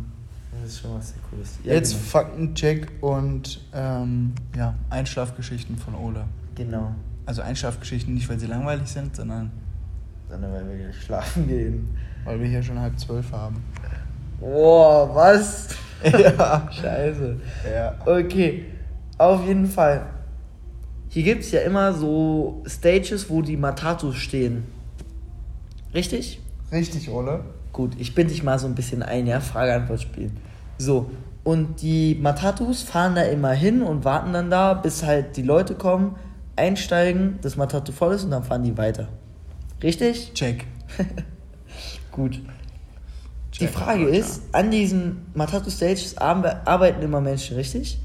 Das 0.52 0.72
ist 0.72 0.80
schon 0.82 0.96
was 0.96 1.10
sehr 1.10 1.18
Cooles. 1.30 1.60
Jetzt 1.64 1.92
genau. 1.92 2.04
Faktencheck 2.04 2.88
und 3.02 3.62
ähm, 3.74 4.34
ja, 4.56 4.76
Einschlafgeschichten 4.90 5.78
von 5.78 5.96
Ole. 5.96 6.26
Genau. 6.56 6.94
Also 7.26 7.42
Einschlafgeschichten 7.42 8.14
nicht, 8.14 8.28
weil 8.30 8.40
sie 8.40 8.48
langweilig 8.48 8.88
sind, 8.88 9.16
sondern 9.16 9.52
Sondern 10.30 10.52
weil 10.52 10.68
wir 10.68 10.78
gleich 10.78 11.02
schlafen 11.04 11.48
gehen. 11.48 11.96
weil 12.26 12.40
wir 12.40 12.48
hier 12.48 12.64
schon 12.64 12.80
halb 12.80 13.00
zwölf 13.00 13.32
haben. 13.32 13.64
Boah, 14.40 15.14
was? 15.14 15.70
ja. 16.04 16.68
Scheiße. 16.72 17.40
Ja. 17.72 17.96
Okay, 18.06 18.66
auf 19.18 19.46
jeden 19.46 19.68
Fall. 19.68 20.06
Hier 21.10 21.24
gibt 21.24 21.44
es 21.44 21.52
ja 21.52 21.62
immer 21.62 21.94
so 21.94 22.64
Stages, 22.68 23.30
wo 23.30 23.42
die 23.42 23.58
Matatus 23.58 24.16
stehen. 24.16 24.64
Richtig? 25.94 26.40
Richtig, 26.72 27.10
Ole. 27.10 27.44
Gut, 27.80 27.94
ich 27.98 28.14
bin 28.14 28.28
dich 28.28 28.44
mal 28.44 28.60
so 28.60 28.68
ein 28.68 28.76
bisschen 28.76 29.04
ein, 29.04 29.26
ja? 29.26 29.40
Frage-Antwort-Spiel. 29.40 30.32
So, 30.80 31.12
und 31.46 31.82
die 31.82 32.14
Matatus 32.22 32.84
fahren 32.84 33.16
da 33.16 33.22
immer 33.22 33.52
hin 33.54 33.82
und 33.82 34.04
warten 34.04 34.34
dann 34.34 34.50
da, 34.50 34.74
bis 34.74 35.02
halt 35.04 35.38
die 35.38 35.44
Leute 35.44 35.76
kommen, 35.76 36.18
einsteigen, 36.58 37.40
das 37.42 37.56
Matatu 37.56 37.94
voll 37.94 38.16
ist 38.16 38.26
und 38.26 38.32
dann 38.32 38.44
fahren 38.44 38.64
die 38.64 38.78
weiter. 38.78 39.08
Richtig? 39.82 40.34
Check. 40.34 40.66
Gut. 42.12 42.42
Die 43.54 43.60
Check, 43.60 43.70
Frage 43.70 44.08
Roger. 44.08 44.18
ist, 44.18 44.42
an 44.52 44.72
diesen 44.72 45.28
Matatu-Stages 45.34 46.18
arbe- 46.18 46.58
arbeiten 46.68 47.02
immer 47.02 47.22
Menschen, 47.22 47.56
richtig? 47.56 47.98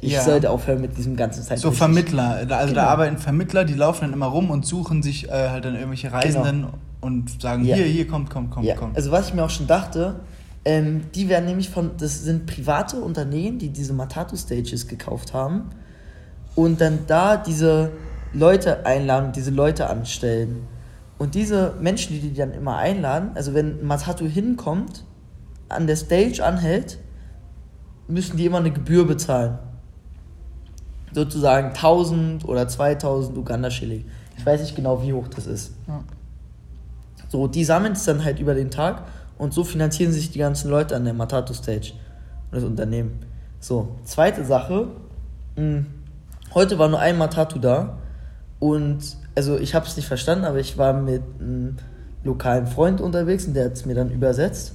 Ich 0.00 0.12
Ja. 0.12 0.22
sollte 0.22 0.50
aufhören 0.50 0.80
mit 0.82 0.96
diesem 0.96 1.16
ganzen 1.16 1.42
Zeit. 1.42 1.58
So 1.58 1.72
Vermittler. 1.72 2.46
Also 2.48 2.68
Genau. 2.74 2.74
da 2.74 2.86
arbeiten 2.90 3.18
Vermittler, 3.18 3.64
die 3.64 3.74
laufen 3.74 4.02
dann 4.02 4.12
immer 4.12 4.26
rum 4.26 4.50
und 4.50 4.64
suchen 4.64 5.02
sich 5.02 5.28
äh, 5.28 5.48
halt 5.50 5.64
dann 5.64 5.74
irgendwelche 5.74 6.12
Reisenden 6.12 6.66
und 7.06 7.40
sagen, 7.40 7.64
Ja. 7.64 7.76
hier, 7.76 7.86
hier, 7.86 8.06
kommt, 8.06 8.28
kommt, 8.30 8.50
kommt, 8.50 8.66
Ja, 8.66 8.74
kommt. 8.76 8.96
also 8.96 9.10
was 9.10 9.28
ich 9.28 9.34
mir 9.34 9.44
auch 9.44 9.50
schon 9.50 9.66
dachte, 9.66 10.16
ähm, 10.64 11.02
die 11.14 11.28
werden 11.28 11.46
nämlich 11.46 11.70
von, 11.70 11.92
das 11.98 12.22
sind 12.22 12.46
private 12.46 12.96
Unternehmen, 13.00 13.58
die 13.58 13.70
diese 13.70 13.92
Matatu-Stages 13.92 14.88
gekauft 14.88 15.32
haben 15.32 15.70
und 16.56 16.80
dann 16.80 17.00
da 17.06 17.36
diese 17.36 17.92
Leute 18.32 18.84
einladen, 18.84 19.32
diese 19.32 19.50
Leute 19.50 19.88
anstellen. 19.88 20.64
Und 21.18 21.34
diese 21.34 21.74
Menschen, 21.80 22.12
die 22.14 22.20
die 22.20 22.34
dann 22.34 22.52
immer 22.52 22.76
einladen, 22.76 23.30
also 23.34 23.54
wenn 23.54 23.86
Matatu 23.86 24.26
hinkommt, 24.26 25.04
an 25.68 25.86
der 25.86 25.96
Stage 25.96 26.44
anhält, 26.44 26.98
müssen 28.08 28.36
die 28.36 28.44
immer 28.46 28.58
eine 28.58 28.70
Gebühr 28.70 29.06
bezahlen. 29.06 29.58
Sozusagen 31.12 31.68
1000 31.68 32.44
oder 32.44 32.68
2000 32.68 33.38
Uganda-Schilling. 33.38 34.04
Ich 34.36 34.44
weiß 34.44 34.60
nicht 34.60 34.76
genau, 34.76 35.02
wie 35.02 35.12
hoch 35.12 35.28
das 35.28 35.46
ist. 35.46 35.72
Ja. 35.86 36.04
So, 37.28 37.46
die 37.48 37.64
sammeln 37.64 37.94
es 37.94 38.04
dann 38.04 38.24
halt 38.24 38.38
über 38.38 38.54
den 38.54 38.70
Tag 38.70 39.04
und 39.38 39.52
so 39.52 39.64
finanzieren 39.64 40.12
sich 40.12 40.30
die 40.30 40.38
ganzen 40.38 40.70
Leute 40.70 40.96
an 40.96 41.04
der 41.04 41.14
Matatu 41.14 41.54
Stage 41.54 41.92
und 42.50 42.56
das 42.56 42.64
Unternehmen. 42.64 43.20
So, 43.60 43.96
zweite 44.04 44.44
Sache. 44.44 44.88
mh, 45.56 45.84
Heute 46.54 46.78
war 46.78 46.88
nur 46.88 47.00
ein 47.00 47.18
Matatu 47.18 47.58
da 47.58 47.98
und 48.60 48.98
also 49.34 49.58
ich 49.58 49.74
habe 49.74 49.84
es 49.86 49.96
nicht 49.96 50.08
verstanden, 50.08 50.46
aber 50.46 50.58
ich 50.58 50.78
war 50.78 50.94
mit 50.94 51.22
einem 51.38 51.76
lokalen 52.24 52.66
Freund 52.66 53.02
unterwegs 53.02 53.46
und 53.46 53.54
der 53.54 53.66
hat 53.66 53.72
es 53.72 53.84
mir 53.84 53.94
dann 53.94 54.10
übersetzt. 54.10 54.74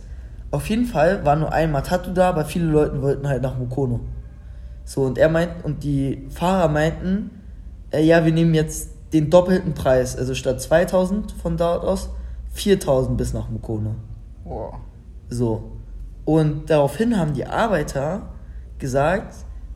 Auf 0.52 0.70
jeden 0.70 0.86
Fall 0.86 1.26
war 1.26 1.36
nur 1.38 1.52
ein 1.52 1.72
Matatu 1.72 2.12
da, 2.12 2.30
aber 2.30 2.46
viele 2.46 2.66
Leute 2.66 3.02
wollten 3.02 3.28
halt 3.28 3.42
nach 3.42 3.58
Mukono. 3.58 4.02
So, 4.86 5.04
und 5.04 5.18
er 5.18 5.30
meint, 5.30 5.64
und 5.64 5.84
die 5.84 6.28
Fahrer 6.30 6.68
meinten, 6.68 7.32
äh, 7.92 8.04
ja, 8.04 8.26
wir 8.26 8.34
nehmen 8.34 8.54
jetzt 8.54 8.92
den 9.14 9.30
doppelten 9.30 9.74
Preis, 9.74 10.18
also 10.18 10.36
statt 10.36 10.62
2000 10.62 11.32
von 11.32 11.58
dort 11.58 11.84
aus, 11.84 12.10
4000 12.52 13.18
bis 13.18 13.34
nach 13.34 13.49
Mukono. 13.49 13.95
Boah. 14.43 14.80
So. 15.30 15.72
Und 16.26 16.70
daraufhin 16.70 17.18
haben 17.18 17.34
die 17.34 17.45
Arbeiter 17.45 18.30
gesagt, 18.78 19.36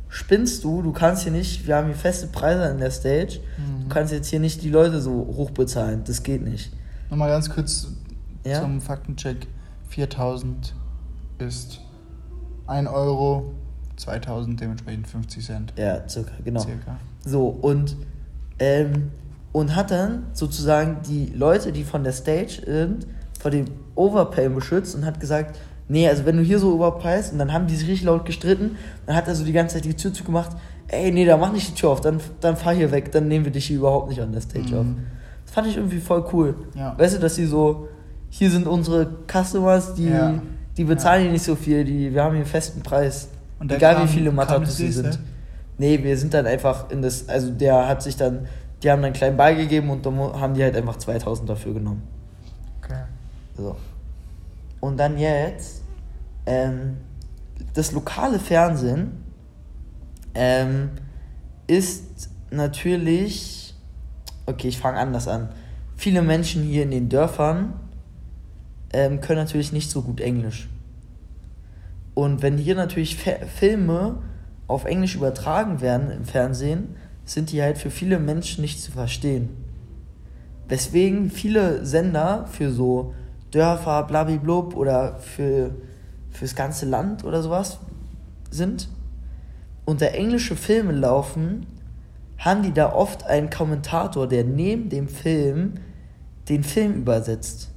spinnst 0.09 0.63
du, 0.63 0.81
du 0.81 0.91
kannst 0.91 1.23
hier 1.23 1.31
nicht, 1.31 1.65
wir 1.67 1.75
haben 1.75 1.87
hier 1.87 1.95
feste 1.95 2.27
Preise 2.27 2.63
an 2.63 2.77
der 2.77 2.91
Stage, 2.91 3.39
du 3.81 3.89
kannst 3.89 4.13
jetzt 4.13 4.27
hier 4.27 4.39
nicht 4.39 4.61
die 4.61 4.69
Leute 4.69 5.01
so 5.01 5.11
hoch 5.11 5.51
bezahlen, 5.51 6.03
das 6.05 6.23
geht 6.23 6.43
nicht. 6.43 6.71
Nochmal 7.09 7.29
ganz 7.29 7.49
kurz 7.49 7.87
Ja? 8.45 8.61
zum 8.61 8.79
Faktencheck. 8.81 9.47
4000 9.89 10.73
ist 11.39 11.81
1 12.67 12.87
Euro, 12.89 13.53
2000 13.97 14.59
dementsprechend 14.59 15.07
50 15.07 15.45
Cent. 15.45 15.73
Ja, 15.77 16.07
circa, 16.07 16.31
genau. 16.43 16.61
Circa. 16.61 16.97
So, 17.25 17.47
und, 17.47 17.95
ähm, 18.59 19.11
und 19.55 19.73
hat 19.73 19.89
dann 19.89 20.23
sozusagen 20.33 20.97
die 21.07 21.31
Leute, 21.33 21.71
die 21.71 21.85
von 21.85 22.03
der 22.03 22.11
Stage 22.11 22.61
sind, 22.65 23.07
vor 23.39 23.51
dem 23.51 23.65
Overpay 23.95 24.49
beschützt 24.49 24.95
und 24.95 25.05
hat 25.05 25.21
gesagt, 25.21 25.57
nee, 25.87 26.09
also 26.09 26.25
wenn 26.25 26.35
du 26.35 26.43
hier 26.43 26.59
so 26.59 26.73
overpreist, 26.73 27.31
und 27.31 27.39
dann 27.39 27.53
haben 27.53 27.65
die 27.67 27.75
sich 27.77 27.87
richtig 27.87 28.05
laut 28.05 28.25
gestritten, 28.25 28.75
dann 29.05 29.15
hat 29.15 29.29
er 29.29 29.35
so 29.35 29.45
die 29.45 29.53
ganze 29.53 29.75
Zeit 29.75 29.85
die 29.85 29.93
Tür 29.93 30.11
zugemacht, 30.13 30.51
ey, 30.89 31.09
nee, 31.09 31.23
da 31.25 31.37
mach 31.37 31.53
nicht 31.53 31.69
die 31.69 31.73
Tür 31.79 31.91
auf, 31.91 32.01
dann, 32.01 32.19
dann 32.41 32.57
fahr 32.57 32.73
hier 32.73 32.91
weg, 32.91 33.13
dann 33.13 33.29
nehmen 33.29 33.45
wir 33.45 33.51
dich 33.53 33.67
hier 33.67 33.77
überhaupt 33.77 34.09
nicht 34.09 34.19
an 34.21 34.33
der 34.33 34.41
Stage 34.41 34.71
Mhm. 34.73 34.77
auf. 34.79 34.85
Das 35.45 35.53
fand 35.53 35.67
ich 35.67 35.77
irgendwie 35.77 35.99
voll 35.99 36.25
cool. 36.33 36.55
Ja. 36.75 36.93
Weißt 36.99 37.15
du, 37.15 37.19
dass 37.19 37.35
die 37.35 37.45
so, 37.45 37.87
hier 38.29 38.51
sind 38.51 38.67
unsere 38.67 39.07
Customers, 39.31 39.93
die, 39.93 40.09
Ja. 40.09 40.33
die 40.75 40.83
bezahlen 40.83 41.21
hier 41.23 41.31
nicht 41.31 41.45
so 41.45 41.55
viel, 41.55 41.85
die, 41.85 42.13
wir 42.13 42.23
haben 42.23 42.31
hier 42.33 42.41
einen 42.41 42.49
festen 42.49 42.81
Preis. 42.81 43.29
Und 43.59 43.71
Egal 43.71 43.95
kam- 43.95 44.03
wie 44.03 44.07
viele 44.11 44.31
Matatus 44.33 44.79
nächste? 44.79 45.03
sind. 45.03 45.19
Nee, 45.77 46.03
wir 46.03 46.17
sind 46.17 46.33
dann 46.33 46.45
einfach 46.45 46.89
in 46.89 47.01
das, 47.01 47.29
also 47.29 47.51
der 47.51 47.87
hat 47.87 48.01
sich 48.03 48.17
dann, 48.17 48.47
die 48.83 48.91
haben 48.91 49.01
dann 49.01 49.05
einen 49.05 49.15
kleinen 49.15 49.37
Ball 49.37 49.55
gegeben 49.55 49.89
und 49.89 50.05
dann 50.05 50.17
haben 50.19 50.53
die 50.53 50.63
halt 50.63 50.75
einfach 50.75 50.97
2000 50.97 51.49
dafür 51.49 51.73
genommen. 51.73 52.03
Okay. 52.81 53.03
So. 53.57 53.75
Und 54.79 54.97
dann 54.97 55.17
jetzt, 55.17 55.81
ähm, 56.45 56.97
das 57.73 57.91
lokale 57.91 58.39
Fernsehen 58.39 59.23
ähm, 60.33 60.91
ist 61.67 62.29
natürlich, 62.51 63.73
okay, 64.45 64.67
ich 64.67 64.77
fange 64.77 64.99
anders 64.99 65.27
an. 65.27 65.49
Viele 65.95 66.21
Menschen 66.21 66.63
hier 66.63 66.83
in 66.83 66.91
den 66.91 67.09
Dörfern 67.09 67.73
ähm, 68.93 69.21
können 69.21 69.39
natürlich 69.39 69.71
nicht 69.71 69.89
so 69.89 70.01
gut 70.01 70.21
Englisch. 70.21 70.69
Und 72.13 72.41
wenn 72.41 72.57
hier 72.57 72.75
natürlich 72.75 73.17
Filme 73.17 74.17
auf 74.67 74.85
Englisch 74.85 75.15
übertragen 75.15 75.81
werden 75.81 76.11
im 76.11 76.25
Fernsehen, 76.25 76.95
sind 77.25 77.51
die 77.51 77.61
halt 77.61 77.77
für 77.77 77.89
viele 77.89 78.19
Menschen 78.19 78.61
nicht 78.61 78.81
zu 78.81 78.91
verstehen. 78.91 79.49
Weswegen 80.67 81.29
viele 81.29 81.85
Sender 81.85 82.47
für 82.51 82.71
so 82.71 83.13
Dörfer, 83.51 84.03
blablablub 84.03 84.75
oder 84.75 85.17
für 85.17 85.71
fürs 86.31 86.55
ganze 86.55 86.85
Land 86.85 87.23
oder 87.23 87.41
sowas 87.41 87.79
sind 88.51 88.89
und 89.85 90.01
da 90.01 90.07
englische 90.07 90.55
Filme 90.55 90.91
laufen, 90.91 91.65
haben 92.37 92.63
die 92.63 92.73
da 92.73 92.91
oft 92.91 93.25
einen 93.25 93.49
Kommentator, 93.49 94.27
der 94.27 94.43
neben 94.43 94.89
dem 94.89 95.07
Film 95.07 95.75
den 96.49 96.63
Film 96.63 96.95
übersetzt. 96.95 97.69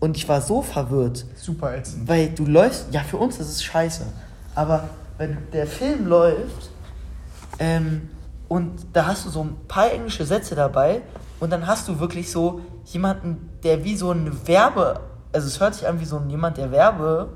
Und 0.00 0.16
ich 0.16 0.28
war 0.28 0.40
so 0.40 0.62
verwirrt. 0.62 1.24
Super 1.36 1.76
ätzend. 1.76 2.08
Weil 2.08 2.30
du 2.30 2.44
läufst, 2.44 2.92
ja, 2.92 3.00
für 3.00 3.18
uns 3.18 3.38
ist 3.38 3.48
es 3.48 3.62
scheiße. 3.62 4.04
Aber 4.54 4.88
wenn 5.18 5.38
der 5.52 5.66
Film 5.66 6.06
läuft 6.06 6.70
ähm, 7.58 8.08
und 8.52 8.70
da 8.92 9.06
hast 9.06 9.24
du 9.24 9.30
so 9.30 9.42
ein 9.44 9.56
paar 9.66 9.90
englische 9.92 10.26
Sätze 10.26 10.54
dabei 10.54 11.00
und 11.40 11.50
dann 11.50 11.66
hast 11.66 11.88
du 11.88 11.98
wirklich 12.00 12.30
so 12.30 12.60
jemanden, 12.84 13.48
der 13.64 13.82
wie 13.82 13.96
so 13.96 14.12
ein 14.12 14.46
Werbe, 14.46 15.00
also 15.32 15.46
es 15.46 15.58
hört 15.58 15.74
sich 15.74 15.88
an 15.88 16.00
wie 16.00 16.04
so 16.04 16.18
ein, 16.18 16.28
jemand, 16.28 16.58
der 16.58 16.70
Werbe 16.70 17.30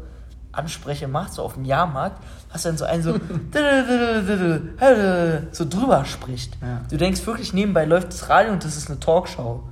anspreche 0.52 1.08
macht, 1.08 1.32
so 1.32 1.42
auf 1.42 1.54
dem 1.54 1.64
Jahrmarkt, 1.64 2.22
hast 2.50 2.66
du 2.66 2.68
dann 2.68 2.76
so 2.78 2.84
einen 2.84 3.02
so, 3.02 3.12
so 5.52 5.64
drüber 5.64 6.04
spricht. 6.04 6.58
Ja. 6.60 6.82
Du 6.90 6.98
denkst 6.98 7.26
wirklich, 7.26 7.54
nebenbei 7.54 7.86
läuft 7.86 8.08
das 8.08 8.28
Radio 8.28 8.52
und 8.52 8.62
das 8.62 8.76
ist 8.76 8.90
eine 8.90 9.00
Talkshow. 9.00 9.62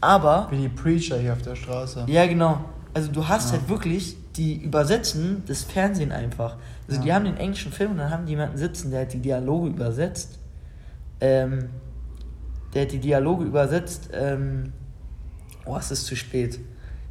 Aber. 0.00 0.48
Wie 0.50 0.58
die 0.58 0.68
Preacher 0.68 1.16
hier 1.18 1.32
auf 1.32 1.42
der 1.42 1.54
Straße. 1.54 2.04
Ja, 2.08 2.26
genau. 2.26 2.58
Also 2.92 3.12
du 3.12 3.28
hast 3.28 3.52
Ja. 3.52 3.58
halt 3.58 3.68
wirklich, 3.68 4.16
die 4.36 4.54
übersetzen 4.62 5.44
das 5.46 5.62
Fernsehen 5.62 6.10
einfach. 6.12 6.56
Also 6.88 7.00
Ja. 7.00 7.04
die 7.04 7.12
haben 7.12 7.24
den 7.24 7.36
englischen 7.36 7.72
Film 7.72 7.92
und 7.92 7.98
dann 7.98 8.10
haben 8.10 8.26
die 8.26 8.32
jemanden 8.32 8.56
sitzen, 8.58 8.90
der 8.90 9.00
halt 9.00 9.12
die 9.12 9.20
Dialoge 9.20 9.68
übersetzt. 9.68 10.35
Ähm, 11.20 11.70
der 12.74 12.82
hat 12.82 12.92
die 12.92 12.98
Dialoge 12.98 13.44
übersetzt. 13.44 14.10
Ähm, 14.12 14.72
oh, 15.64 15.76
es 15.76 15.90
ist 15.90 16.06
zu 16.06 16.16
spät. 16.16 16.60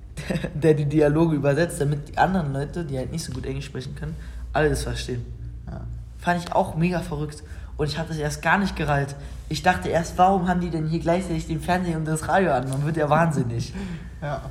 der 0.53 0.73
die 0.73 0.85
Dialoge 0.85 1.35
übersetzt, 1.35 1.81
damit 1.81 2.07
die 2.09 2.17
anderen 2.17 2.53
Leute, 2.53 2.85
die 2.85 2.97
halt 2.97 3.11
nicht 3.11 3.23
so 3.23 3.33
gut 3.33 3.45
Englisch 3.45 3.65
sprechen 3.65 3.95
können, 3.95 4.15
alles 4.53 4.83
verstehen. 4.83 5.25
Ja. 5.67 5.81
Fand 6.17 6.43
ich 6.43 6.53
auch 6.53 6.75
mega 6.75 7.01
verrückt. 7.01 7.43
Und 7.77 7.87
ich 7.87 7.97
hatte 7.97 8.13
es 8.13 8.17
erst 8.19 8.41
gar 8.41 8.57
nicht 8.57 8.75
gereilt. 8.77 9.15
Ich 9.49 9.61
dachte 9.61 9.89
erst, 9.89 10.17
warum 10.17 10.47
haben 10.47 10.61
die 10.61 10.69
denn 10.69 10.87
hier 10.87 10.99
gleichzeitig 11.01 11.47
den 11.47 11.59
Fernseher 11.59 11.97
und 11.97 12.05
das 12.05 12.27
Radio 12.29 12.53
an? 12.53 12.69
Man 12.69 12.85
wird 12.85 12.95
ja 12.97 13.09
wahnsinnig. 13.09 13.73
ja. 14.21 14.41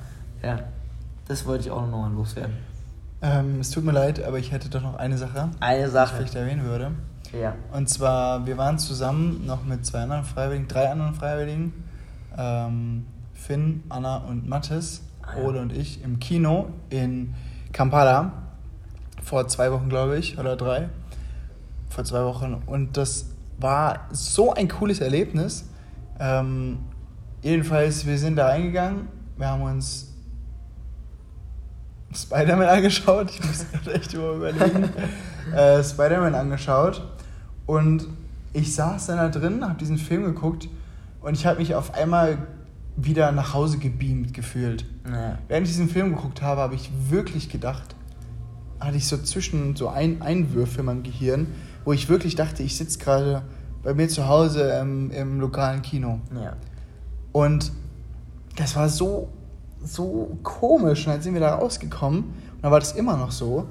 Ja, 0.42 0.58
das 1.26 1.46
wollte 1.46 1.64
ich 1.64 1.70
auch 1.70 1.80
noch 1.88 2.02
mal 2.02 2.12
loswerden. 2.12 2.52
Ähm, 3.22 3.60
es 3.60 3.70
tut 3.70 3.82
mir 3.82 3.92
leid, 3.92 4.22
aber 4.22 4.38
ich 4.38 4.52
hätte 4.52 4.68
doch 4.68 4.82
noch 4.82 4.96
eine 4.96 5.16
Sache, 5.16 5.48
Eine 5.60 5.78
die 5.80 5.86
ich 5.86 5.92
Sache. 5.92 6.16
vielleicht 6.16 6.34
erwähnen 6.34 6.64
würde. 6.64 6.90
Ja. 7.40 7.54
Und 7.72 7.88
zwar, 7.88 8.46
wir 8.46 8.56
waren 8.56 8.78
zusammen 8.78 9.44
noch 9.46 9.64
mit 9.64 9.84
zwei 9.84 10.02
anderen 10.02 10.24
Freiwilligen, 10.24 10.68
drei 10.68 10.90
anderen 10.90 11.14
Freiwilligen, 11.14 11.72
ähm, 12.38 13.06
Finn, 13.32 13.82
Anna 13.88 14.18
und 14.18 14.48
Mathis, 14.48 15.02
Ah, 15.26 15.38
ja. 15.38 15.44
Ole 15.44 15.60
und 15.60 15.72
ich, 15.72 16.02
im 16.02 16.18
Kino 16.18 16.68
in 16.90 17.34
Kampala. 17.72 18.32
Vor 19.22 19.48
zwei 19.48 19.72
Wochen, 19.72 19.88
glaube 19.88 20.18
ich, 20.18 20.38
oder 20.38 20.56
drei. 20.56 20.88
Vor 21.88 22.04
zwei 22.04 22.24
Wochen. 22.24 22.62
Und 22.66 22.96
das 22.96 23.26
war 23.58 24.08
so 24.12 24.52
ein 24.52 24.68
cooles 24.68 25.00
Erlebnis. 25.00 25.68
Ähm, 26.20 26.80
jedenfalls, 27.42 28.04
wir 28.06 28.18
sind 28.18 28.36
da 28.36 28.48
reingegangen, 28.48 29.08
wir 29.36 29.48
haben 29.48 29.62
uns 29.62 30.12
Spider-Man 32.14 32.68
angeschaut. 32.68 33.30
Ich 33.30 33.44
muss 33.44 33.66
gerade 33.70 33.94
echt 33.94 34.12
über 34.12 34.34
überlegen. 34.34 34.90
äh, 35.56 35.82
Spider-Man 35.82 36.34
angeschaut. 36.34 37.02
Und 37.66 38.08
ich 38.52 38.74
saß 38.74 39.06
dann 39.06 39.18
da 39.18 39.28
drin, 39.28 39.64
habe 39.64 39.78
diesen 39.78 39.98
Film 39.98 40.24
geguckt 40.24 40.68
und 41.20 41.34
ich 41.34 41.46
habe 41.46 41.58
mich 41.58 41.74
auf 41.74 41.94
einmal 41.94 42.38
wieder 42.96 43.32
nach 43.32 43.54
Hause 43.54 43.78
gebeamt 43.78 44.32
gefühlt. 44.34 44.84
Ja. 45.10 45.38
Während 45.48 45.66
ich 45.66 45.72
diesen 45.72 45.88
Film 45.88 46.14
geguckt 46.14 46.42
habe, 46.42 46.60
habe 46.60 46.74
ich 46.74 46.90
wirklich 47.08 47.48
gedacht, 47.48 47.96
hatte 48.78 48.96
ich 48.96 49.06
so 49.06 49.18
zwischen 49.18 49.74
so 49.76 49.88
ein 49.88 50.22
Einwürfe 50.22 50.80
in 50.80 50.86
meinem 50.86 51.02
Gehirn, 51.02 51.48
wo 51.84 51.92
ich 51.92 52.08
wirklich 52.08 52.36
dachte, 52.36 52.62
ich 52.62 52.76
sitze 52.76 52.98
gerade 52.98 53.42
bei 53.82 53.94
mir 53.94 54.08
zu 54.08 54.28
Hause 54.28 54.78
im, 54.80 55.10
im 55.10 55.40
lokalen 55.40 55.82
Kino. 55.82 56.20
Ja. 56.34 56.54
Und 57.32 57.72
das 58.56 58.76
war 58.76 58.88
so, 58.88 59.28
so 59.82 60.38
komisch. 60.42 61.06
Und 61.06 61.14
dann 61.14 61.22
sind 61.22 61.34
wir 61.34 61.40
da 61.40 61.56
rausgekommen 61.56 62.20
und 62.20 62.62
dann 62.62 62.70
war 62.70 62.80
das 62.80 62.92
immer 62.92 63.16
noch 63.16 63.30
so. 63.30 63.66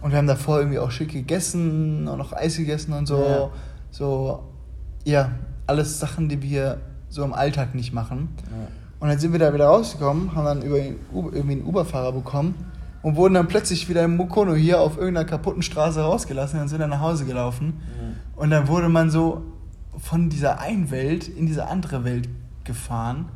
Und 0.00 0.10
wir 0.12 0.18
haben 0.18 0.26
davor 0.26 0.58
irgendwie 0.58 0.78
auch 0.78 0.90
schick 0.90 1.12
gegessen 1.12 2.06
und 2.06 2.18
noch 2.18 2.32
Eis 2.32 2.56
gegessen 2.56 2.92
und 2.92 3.06
so. 3.06 3.22
Ja. 3.22 3.50
So, 3.90 4.44
ja, 5.04 5.32
alles 5.66 5.98
Sachen, 5.98 6.28
die 6.28 6.42
wir 6.42 6.78
so 7.08 7.24
im 7.24 7.32
Alltag 7.32 7.74
nicht 7.74 7.92
machen. 7.92 8.28
Ja. 8.50 8.68
Und 9.00 9.08
dann 9.08 9.18
sind 9.18 9.32
wir 9.32 9.38
da 9.38 9.54
wieder 9.54 9.66
rausgekommen, 9.66 10.34
haben 10.34 10.44
dann 10.44 10.62
über 10.62 10.78
irgendwie 10.78 11.52
einen 11.52 11.64
Uberfahrer 11.64 12.12
bekommen 12.12 12.54
und 13.02 13.16
wurden 13.16 13.34
dann 13.34 13.48
plötzlich 13.48 13.88
wieder 13.88 14.02
im 14.04 14.16
Mukono 14.16 14.54
hier 14.54 14.80
auf 14.80 14.96
irgendeiner 14.98 15.26
kaputten 15.26 15.62
Straße 15.62 16.00
rausgelassen 16.00 16.60
und 16.60 16.68
sind 16.68 16.80
dann 16.80 16.90
nach 16.90 17.00
Hause 17.00 17.24
gelaufen. 17.24 17.80
Und 18.34 18.50
dann 18.50 18.68
wurde 18.68 18.88
man 18.88 19.10
so 19.10 19.42
von 19.98 20.28
dieser 20.30 20.60
einen 20.60 20.90
Welt 20.90 21.28
in 21.28 21.46
diese 21.46 21.66
andere 21.66 22.04
Welt 22.04 22.28
gefahren. 22.64 23.28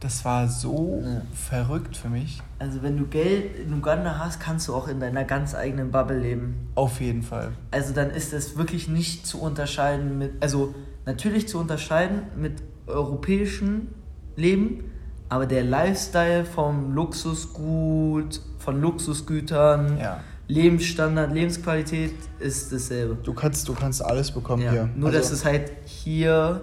Das 0.00 0.24
war 0.24 0.46
so 0.48 1.02
Ja. 1.04 1.22
verrückt 1.32 1.96
für 1.96 2.08
mich. 2.08 2.40
Also 2.60 2.82
wenn 2.82 2.96
du 2.96 3.06
Geld 3.06 3.56
in 3.58 3.72
Uganda 3.74 4.18
hast, 4.18 4.38
kannst 4.40 4.68
du 4.68 4.74
auch 4.74 4.86
in 4.88 5.00
deiner 5.00 5.24
ganz 5.24 5.54
eigenen 5.54 5.90
Bubble 5.90 6.18
leben. 6.18 6.68
Auf 6.76 7.00
jeden 7.00 7.22
Fall. 7.22 7.50
Also 7.72 7.92
dann 7.94 8.10
ist 8.10 8.32
es 8.32 8.56
wirklich 8.56 8.88
nicht 8.88 9.26
zu 9.26 9.40
unterscheiden 9.40 10.18
mit, 10.18 10.32
also 10.40 10.74
natürlich 11.04 11.48
zu 11.48 11.58
unterscheiden 11.58 12.22
mit 12.36 12.62
europäischem 12.86 13.88
Leben, 14.36 14.84
aber 15.28 15.46
der 15.46 15.64
Lifestyle 15.64 16.44
vom 16.44 16.92
Luxusgut, 16.94 18.40
von 18.58 18.80
Luxusgütern, 18.80 19.98
Ja. 19.98 20.20
Lebensstandard, 20.50 21.32
Lebensqualität 21.34 22.14
ist 22.38 22.72
dasselbe. 22.72 23.16
Du 23.22 23.34
kannst, 23.34 23.68
du 23.68 23.74
kannst 23.74 24.02
alles 24.02 24.30
bekommen 24.30 24.62
Ja, 24.62 24.70
hier. 24.70 24.88
nur 24.96 25.08
Also, 25.08 25.18
dass 25.18 25.30
es 25.30 25.44
halt 25.44 25.70
hier 25.84 26.62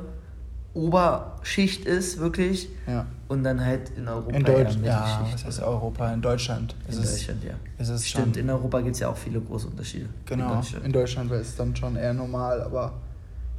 Oberschicht 0.76 1.86
ist, 1.86 2.20
wirklich, 2.20 2.70
ja. 2.86 3.06
und 3.30 3.44
dann 3.44 3.64
halt 3.64 3.90
in 3.98 4.08
Europa 4.08 4.36
In 4.38 4.44
Deutschland. 4.44 4.86
Ja, 4.86 5.26
was 5.32 5.46
heißt 5.46 5.60
oder- 5.60 5.68
Europa? 5.70 6.14
In 6.14 6.22
Deutschland. 6.22 6.76
In 6.88 6.94
ist 7.00 7.14
Deutschland, 7.14 7.44
ja. 7.46 7.54
Es, 7.78 7.90
ist 7.90 8.08
Stimmt, 8.08 8.36
schon, 8.36 8.44
in 8.44 8.50
Europa 8.50 8.82
gibt 8.82 8.96
es 8.96 9.00
ja 9.00 9.10
auch 9.10 9.18
viele 9.18 9.40
große 9.40 9.68
Unterschiede. 9.68 10.06
In 10.06 10.12
Genau, 10.26 10.56
Deutschland. 10.56 10.86
in 10.86 10.92
Deutschland 10.92 11.30
wäre 11.30 11.42
es 11.42 11.56
dann 11.56 11.76
schon 11.76 11.96
eher 11.96 12.14
normal, 12.14 12.62
aber 12.62 12.94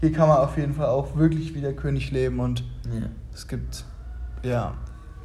hier 0.00 0.12
kann 0.12 0.28
man 0.28 0.38
auf 0.38 0.56
jeden 0.58 0.74
Fall 0.74 0.86
auch 0.86 1.16
wirklich 1.16 1.54
wie 1.54 1.60
der 1.62 1.74
König 1.74 2.10
leben 2.10 2.38
und 2.38 2.60
Ja. 2.84 3.06
es 3.34 3.48
gibt, 3.48 3.84
ja, 4.42 4.74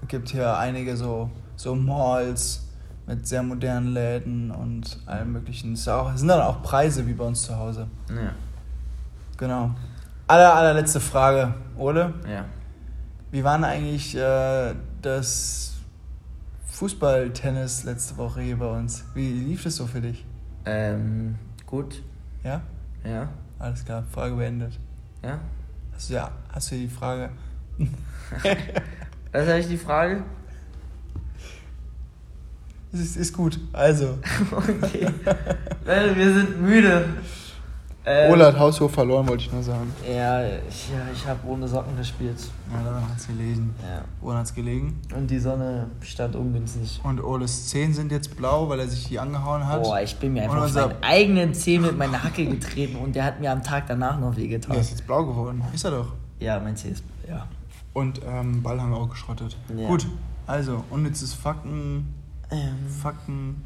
es 0.02 0.08
gibt 0.08 0.30
hier 0.30 0.58
einige 0.58 0.96
so, 0.96 1.30
so 1.58 1.76
Malls 1.76 2.68
mit 3.06 3.28
sehr 3.28 3.44
modernen 3.44 3.94
Läden 3.94 4.50
und 4.52 4.98
allem 5.08 5.34
möglichen. 5.34 5.74
Es 5.74 5.82
ist 5.82 5.89
auch- 5.89 6.14
es 6.14 6.20
sind 6.22 6.30
dann 6.30 6.42
auch 6.42 6.64
Preise 6.64 7.06
wie 7.06 7.14
bei 7.14 7.26
uns 7.26 7.42
zu 7.44 7.58
Hause. 7.58 7.88
Ja. 8.10 8.32
Genau. 9.38 9.72
Aller, 10.28 10.54
allerletzte 10.56 11.02
Frage, 11.02 11.54
Ole. 11.82 12.14
ja. 12.28 12.46
Wie 13.32 13.44
war 13.46 13.56
denn 13.58 13.64
eigentlich 13.64 14.14
äh, 14.16 14.76
das 15.02 15.76
Fußball-Tennis 16.68 17.86
letzte 17.86 18.18
Woche 18.18 18.42
hier 18.42 18.58
bei 18.58 18.66
uns? 18.66 19.06
Wie 19.14 19.32
lief 19.32 19.64
das 19.64 19.78
so 19.78 19.88
für 19.88 20.02
dich? 20.02 20.26
Ähm, 20.66 21.36
gut. 21.66 22.04
Ja? 22.44 22.62
Ja. 23.06 23.30
Alles 23.58 23.86
klar, 23.86 24.04
Frage 24.12 24.36
beendet. 24.36 24.78
Ja. 25.24 25.40
Hast 25.94 26.10
du, 26.10 26.14
ja, 26.16 26.32
hast 26.52 26.72
du 26.72 26.76
die 26.76 26.90
Frage? 26.90 27.30
Was 29.32 29.48
habe 29.48 29.60
ich 29.60 29.68
die 29.68 29.78
Frage? 29.78 30.24
Es 32.92 33.00
ist, 33.00 33.16
ist 33.16 33.34
gut. 33.34 33.58
Also, 33.72 34.18
Okay. 34.52 35.08
Wir 35.86 36.34
sind 36.34 36.62
müde. 36.62 37.06
Ähm, 38.04 38.32
Ole 38.34 38.47
hat 38.47 38.58
Haushof 38.58 38.91
verloren, 38.91 39.28
wollte 39.28 39.43
ich 39.43 39.54
nur 39.54 39.62
sagen. 39.62 39.93
Ja, 40.04 40.43
ich, 40.43 40.89
ja, 40.89 41.06
ich 41.14 41.28
habe 41.28 41.47
ohne 41.47 41.68
Socken 41.68 41.95
gespielt. 41.95 42.38
Ja, 42.74 42.84
daran 42.84 43.08
hat's 43.08 43.28
gelegen. 43.28 43.76
Ja. 43.80 44.04
Woran 44.22 44.39
hat's 44.39 44.56
gelegen? 44.56 44.99
Und 45.16 45.30
die 45.30 45.38
Sonne 45.38 45.88
stand 46.02 46.36
ungünstig. 46.36 46.99
Und 47.04 47.24
Oles 47.24 47.68
Zehen 47.68 47.93
sind 47.93 48.12
jetzt 48.12 48.36
blau, 48.36 48.68
weil 48.70 48.80
er 48.80 48.88
sich 48.88 49.08
die 49.08 49.20
angehauen 49.20 49.68
hat. 49.68 49.84
Boah, 49.84 50.02
ich 50.02 50.16
bin 50.16 50.34
mir 50.34 50.43
einfach 50.43 50.64
auf 50.64 50.74
meinen 50.74 51.04
eigenen 51.04 51.54
Zeh 51.54 51.78
mit 51.78 51.95
meiner 51.95 52.24
Hacke 52.24 52.45
getreten 52.47 52.95
und 52.95 53.16
der 53.16 53.24
hat 53.24 53.39
mir 53.39 53.52
am 53.52 53.62
Tag 53.62 53.86
danach 53.88 54.20
noch 54.20 54.36
wehgetan. 54.36 54.72
Der 54.72 54.82
ist 54.82 54.89
jetzt 54.89 55.06
blau 55.06 55.24
geworden. 55.24 55.64
Ist 55.72 55.86
er 55.86 55.91
doch. 55.91 56.14
Ja, 56.39 56.60
mein 56.60 56.76
Zeh 56.76 56.89
ist. 56.89 57.04
Ja. 57.30 57.45
Und 57.93 58.22
ähm, 58.26 58.64
Ball 58.64 58.82
haben 58.82 58.91
wir 58.91 58.97
auch 58.97 59.10
geschrottet. 59.10 59.56
Ja. 59.78 59.88
Gut, 59.88 60.08
also, 60.47 60.84
unnützes 60.89 61.36
Fakten. 61.36 62.16
Ähm, 62.49 62.76
Fakten. 63.02 63.64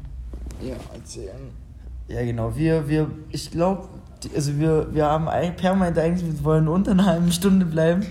Ja, 0.62 0.74
erzählen. 0.92 1.50
Ja, 2.08 2.22
genau. 2.22 2.54
Wir, 2.54 2.86
wir, 2.88 3.10
ich 3.30 3.50
glaube, 3.50 3.88
also 4.34 4.58
wir, 4.58 4.88
wir 4.92 5.06
haben 5.06 5.28
eigentlich 5.28 5.56
permanent 5.56 5.98
eigentlich, 5.98 6.24
wir 6.26 6.44
wollen 6.44 6.68
unter 6.68 6.92
einer 6.92 7.06
halben 7.06 7.30
Stunde 7.32 7.66
bleiben. 7.66 8.04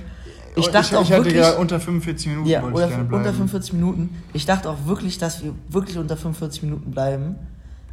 Ich 0.58 0.68
dachte 0.68 0.92
ich, 0.92 0.96
auch 0.96 1.02
ich 1.02 1.12
hatte 1.12 1.26
wirklich, 1.26 1.36
ja 1.42 1.52
unter 1.58 1.80
45 1.80 2.28
Minuten 2.28 2.48
ja, 2.48 2.62
wollte 2.64 2.82
ich 2.84 2.88
gerne 2.88 3.04
unter 3.04 3.18
bleiben. 3.20 3.36
45 3.36 3.74
Minuten. 3.74 4.10
Ich 4.34 4.46
dachte 4.46 4.70
auch 4.70 4.86
wirklich, 4.86 5.18
dass 5.18 5.44
wir 5.44 5.54
wirklich 5.70 5.98
unter 5.98 6.16
45 6.16 6.64
Minuten 6.64 6.92
bleiben. 6.92 7.36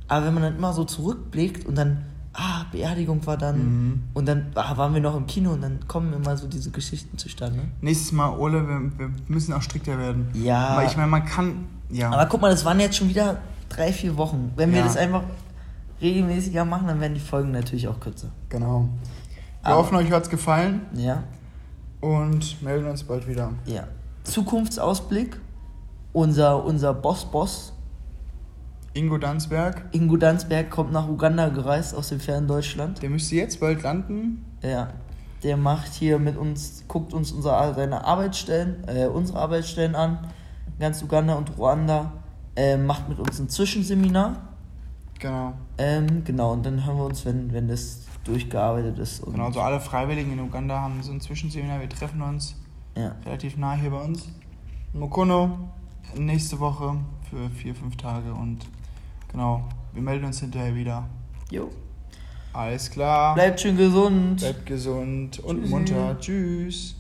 Aber 0.06 0.26
wenn 0.26 0.34
man 0.34 0.42
dann 0.44 0.56
immer 0.56 0.72
so 0.72 0.84
zurückblickt 0.84 1.66
und 1.66 1.76
dann, 1.76 2.04
ah, 2.34 2.64
Beerdigung 2.70 3.26
war 3.26 3.36
dann 3.36 3.56
Mhm. 3.58 4.02
und 4.14 4.26
dann 4.26 4.46
ah, 4.54 4.76
waren 4.76 4.94
wir 4.94 5.00
noch 5.00 5.16
im 5.16 5.26
Kino 5.26 5.52
und 5.52 5.62
dann 5.62 5.80
kommen 5.88 6.12
immer 6.12 6.36
so 6.36 6.46
diese 6.46 6.70
Geschichten 6.70 7.18
zustande. 7.18 7.60
Nächstes 7.80 8.12
Mal, 8.12 8.30
Ole, 8.38 8.66
wir, 8.68 8.80
wir 8.98 9.10
müssen 9.26 9.52
auch 9.54 9.62
strikter 9.62 9.98
werden. 9.98 10.28
Ja. 10.34 10.68
Aber 10.68 10.84
ich 10.84 10.96
meine, 10.96 11.08
man 11.08 11.24
kann. 11.24 11.64
Ja. 11.90 12.10
Aber 12.10 12.26
guck 12.26 12.40
mal, 12.42 12.50
das 12.50 12.64
waren 12.64 12.78
jetzt 12.78 12.96
schon 12.96 13.08
wieder 13.08 13.38
drei, 13.70 13.92
vier 13.92 14.16
Wochen. 14.16 14.52
Wenn 14.54 14.70
wir 14.70 14.78
Ja. 14.78 14.84
das 14.84 14.96
einfach 14.96 15.22
regelmäßiger 16.02 16.64
machen, 16.64 16.88
dann 16.88 17.00
werden 17.00 17.14
die 17.14 17.20
Folgen 17.20 17.50
natürlich 17.52 17.88
auch 17.88 18.00
kürzer. 18.00 18.28
genau. 18.48 18.88
Wir 19.64 19.76
hoffen, 19.76 19.94
euch 19.96 20.10
hat's 20.10 20.28
gefallen 20.28 20.82
Ja, 20.94 21.22
und 22.00 22.60
melden 22.62 22.88
uns 22.88 23.04
bald 23.04 23.28
wieder. 23.28 23.52
ja. 23.64 23.84
Zukunftsausblick. 24.24 25.38
Unser, 26.12 26.64
unser 26.64 26.92
Boss-Boss, 26.92 27.72
Ingo 28.92 29.16
Dansberg, 29.18 29.86
Ingo 29.92 30.16
Dansberg, 30.18 30.68
kommt 30.70 30.92
nach 30.92 31.08
Uganda 31.08 31.48
gereist 31.48 31.94
aus 31.94 32.10
dem 32.10 32.20
fernen 32.20 32.46
Deutschland. 32.46 33.00
der 33.02 33.08
müsste 33.08 33.36
jetzt 33.36 33.58
bald 33.60 33.82
landen. 33.82 34.44
Ja. 34.62 34.88
Der 35.42 35.56
macht 35.56 35.92
hier 35.94 36.18
mit 36.18 36.36
uns, 36.36 36.84
guckt 36.86 37.14
uns 37.14 37.32
unsere, 37.32 37.72
seine 37.74 38.04
Arbeitsstellen, 38.04 38.84
äh, 38.86 39.06
unsere 39.06 39.38
Arbeitsstellen 39.38 39.94
an, 39.96 40.18
ganz 40.78 41.02
Uganda 41.02 41.34
und 41.34 41.56
Ruanda, 41.56 42.12
äh, 42.54 42.76
macht 42.76 43.08
mit 43.08 43.18
uns 43.18 43.38
ein 43.40 43.48
Zwischenseminar. 43.48 44.36
Genau. 45.22 45.52
Ähm, 45.78 46.24
genau, 46.24 46.52
und 46.52 46.66
dann 46.66 46.84
hören 46.84 46.96
wir 46.96 47.04
uns, 47.04 47.24
wenn, 47.24 47.52
wenn 47.52 47.68
das 47.68 48.00
durchgearbeitet 48.24 48.98
ist. 48.98 49.24
Genau, 49.24 49.52
so 49.52 49.60
alle 49.60 49.78
Freiwilligen 49.78 50.32
in 50.32 50.40
Uganda 50.40 50.80
haben 50.80 51.00
so 51.00 51.12
ein 51.12 51.20
Zwischenseminar. 51.20 51.80
Wir 51.80 51.88
treffen 51.88 52.20
uns 52.22 52.56
Ja. 52.96 53.14
relativ 53.24 53.56
nah 53.56 53.74
hier 53.74 53.90
bei 53.90 54.00
uns. 54.02 54.28
Mokono 54.92 55.70
nächste 56.18 56.58
Woche 56.58 56.96
für 57.30 57.48
vier, 57.50 57.72
fünf 57.74 57.96
Tage 57.96 58.34
und 58.34 58.66
genau, 59.30 59.62
wir 59.92 60.02
melden 60.02 60.24
uns 60.24 60.40
hinterher 60.40 60.74
wieder. 60.74 61.08
Jo. 61.52 61.70
Alles 62.52 62.90
klar. 62.90 63.34
Bleibt 63.34 63.60
schön 63.60 63.76
gesund. 63.76 64.38
Bleibt 64.40 64.66
gesund 64.66 65.38
und 65.38 65.60
Tschüssi. 65.60 65.70
munter. 65.70 66.18
Tschüss. 66.18 66.96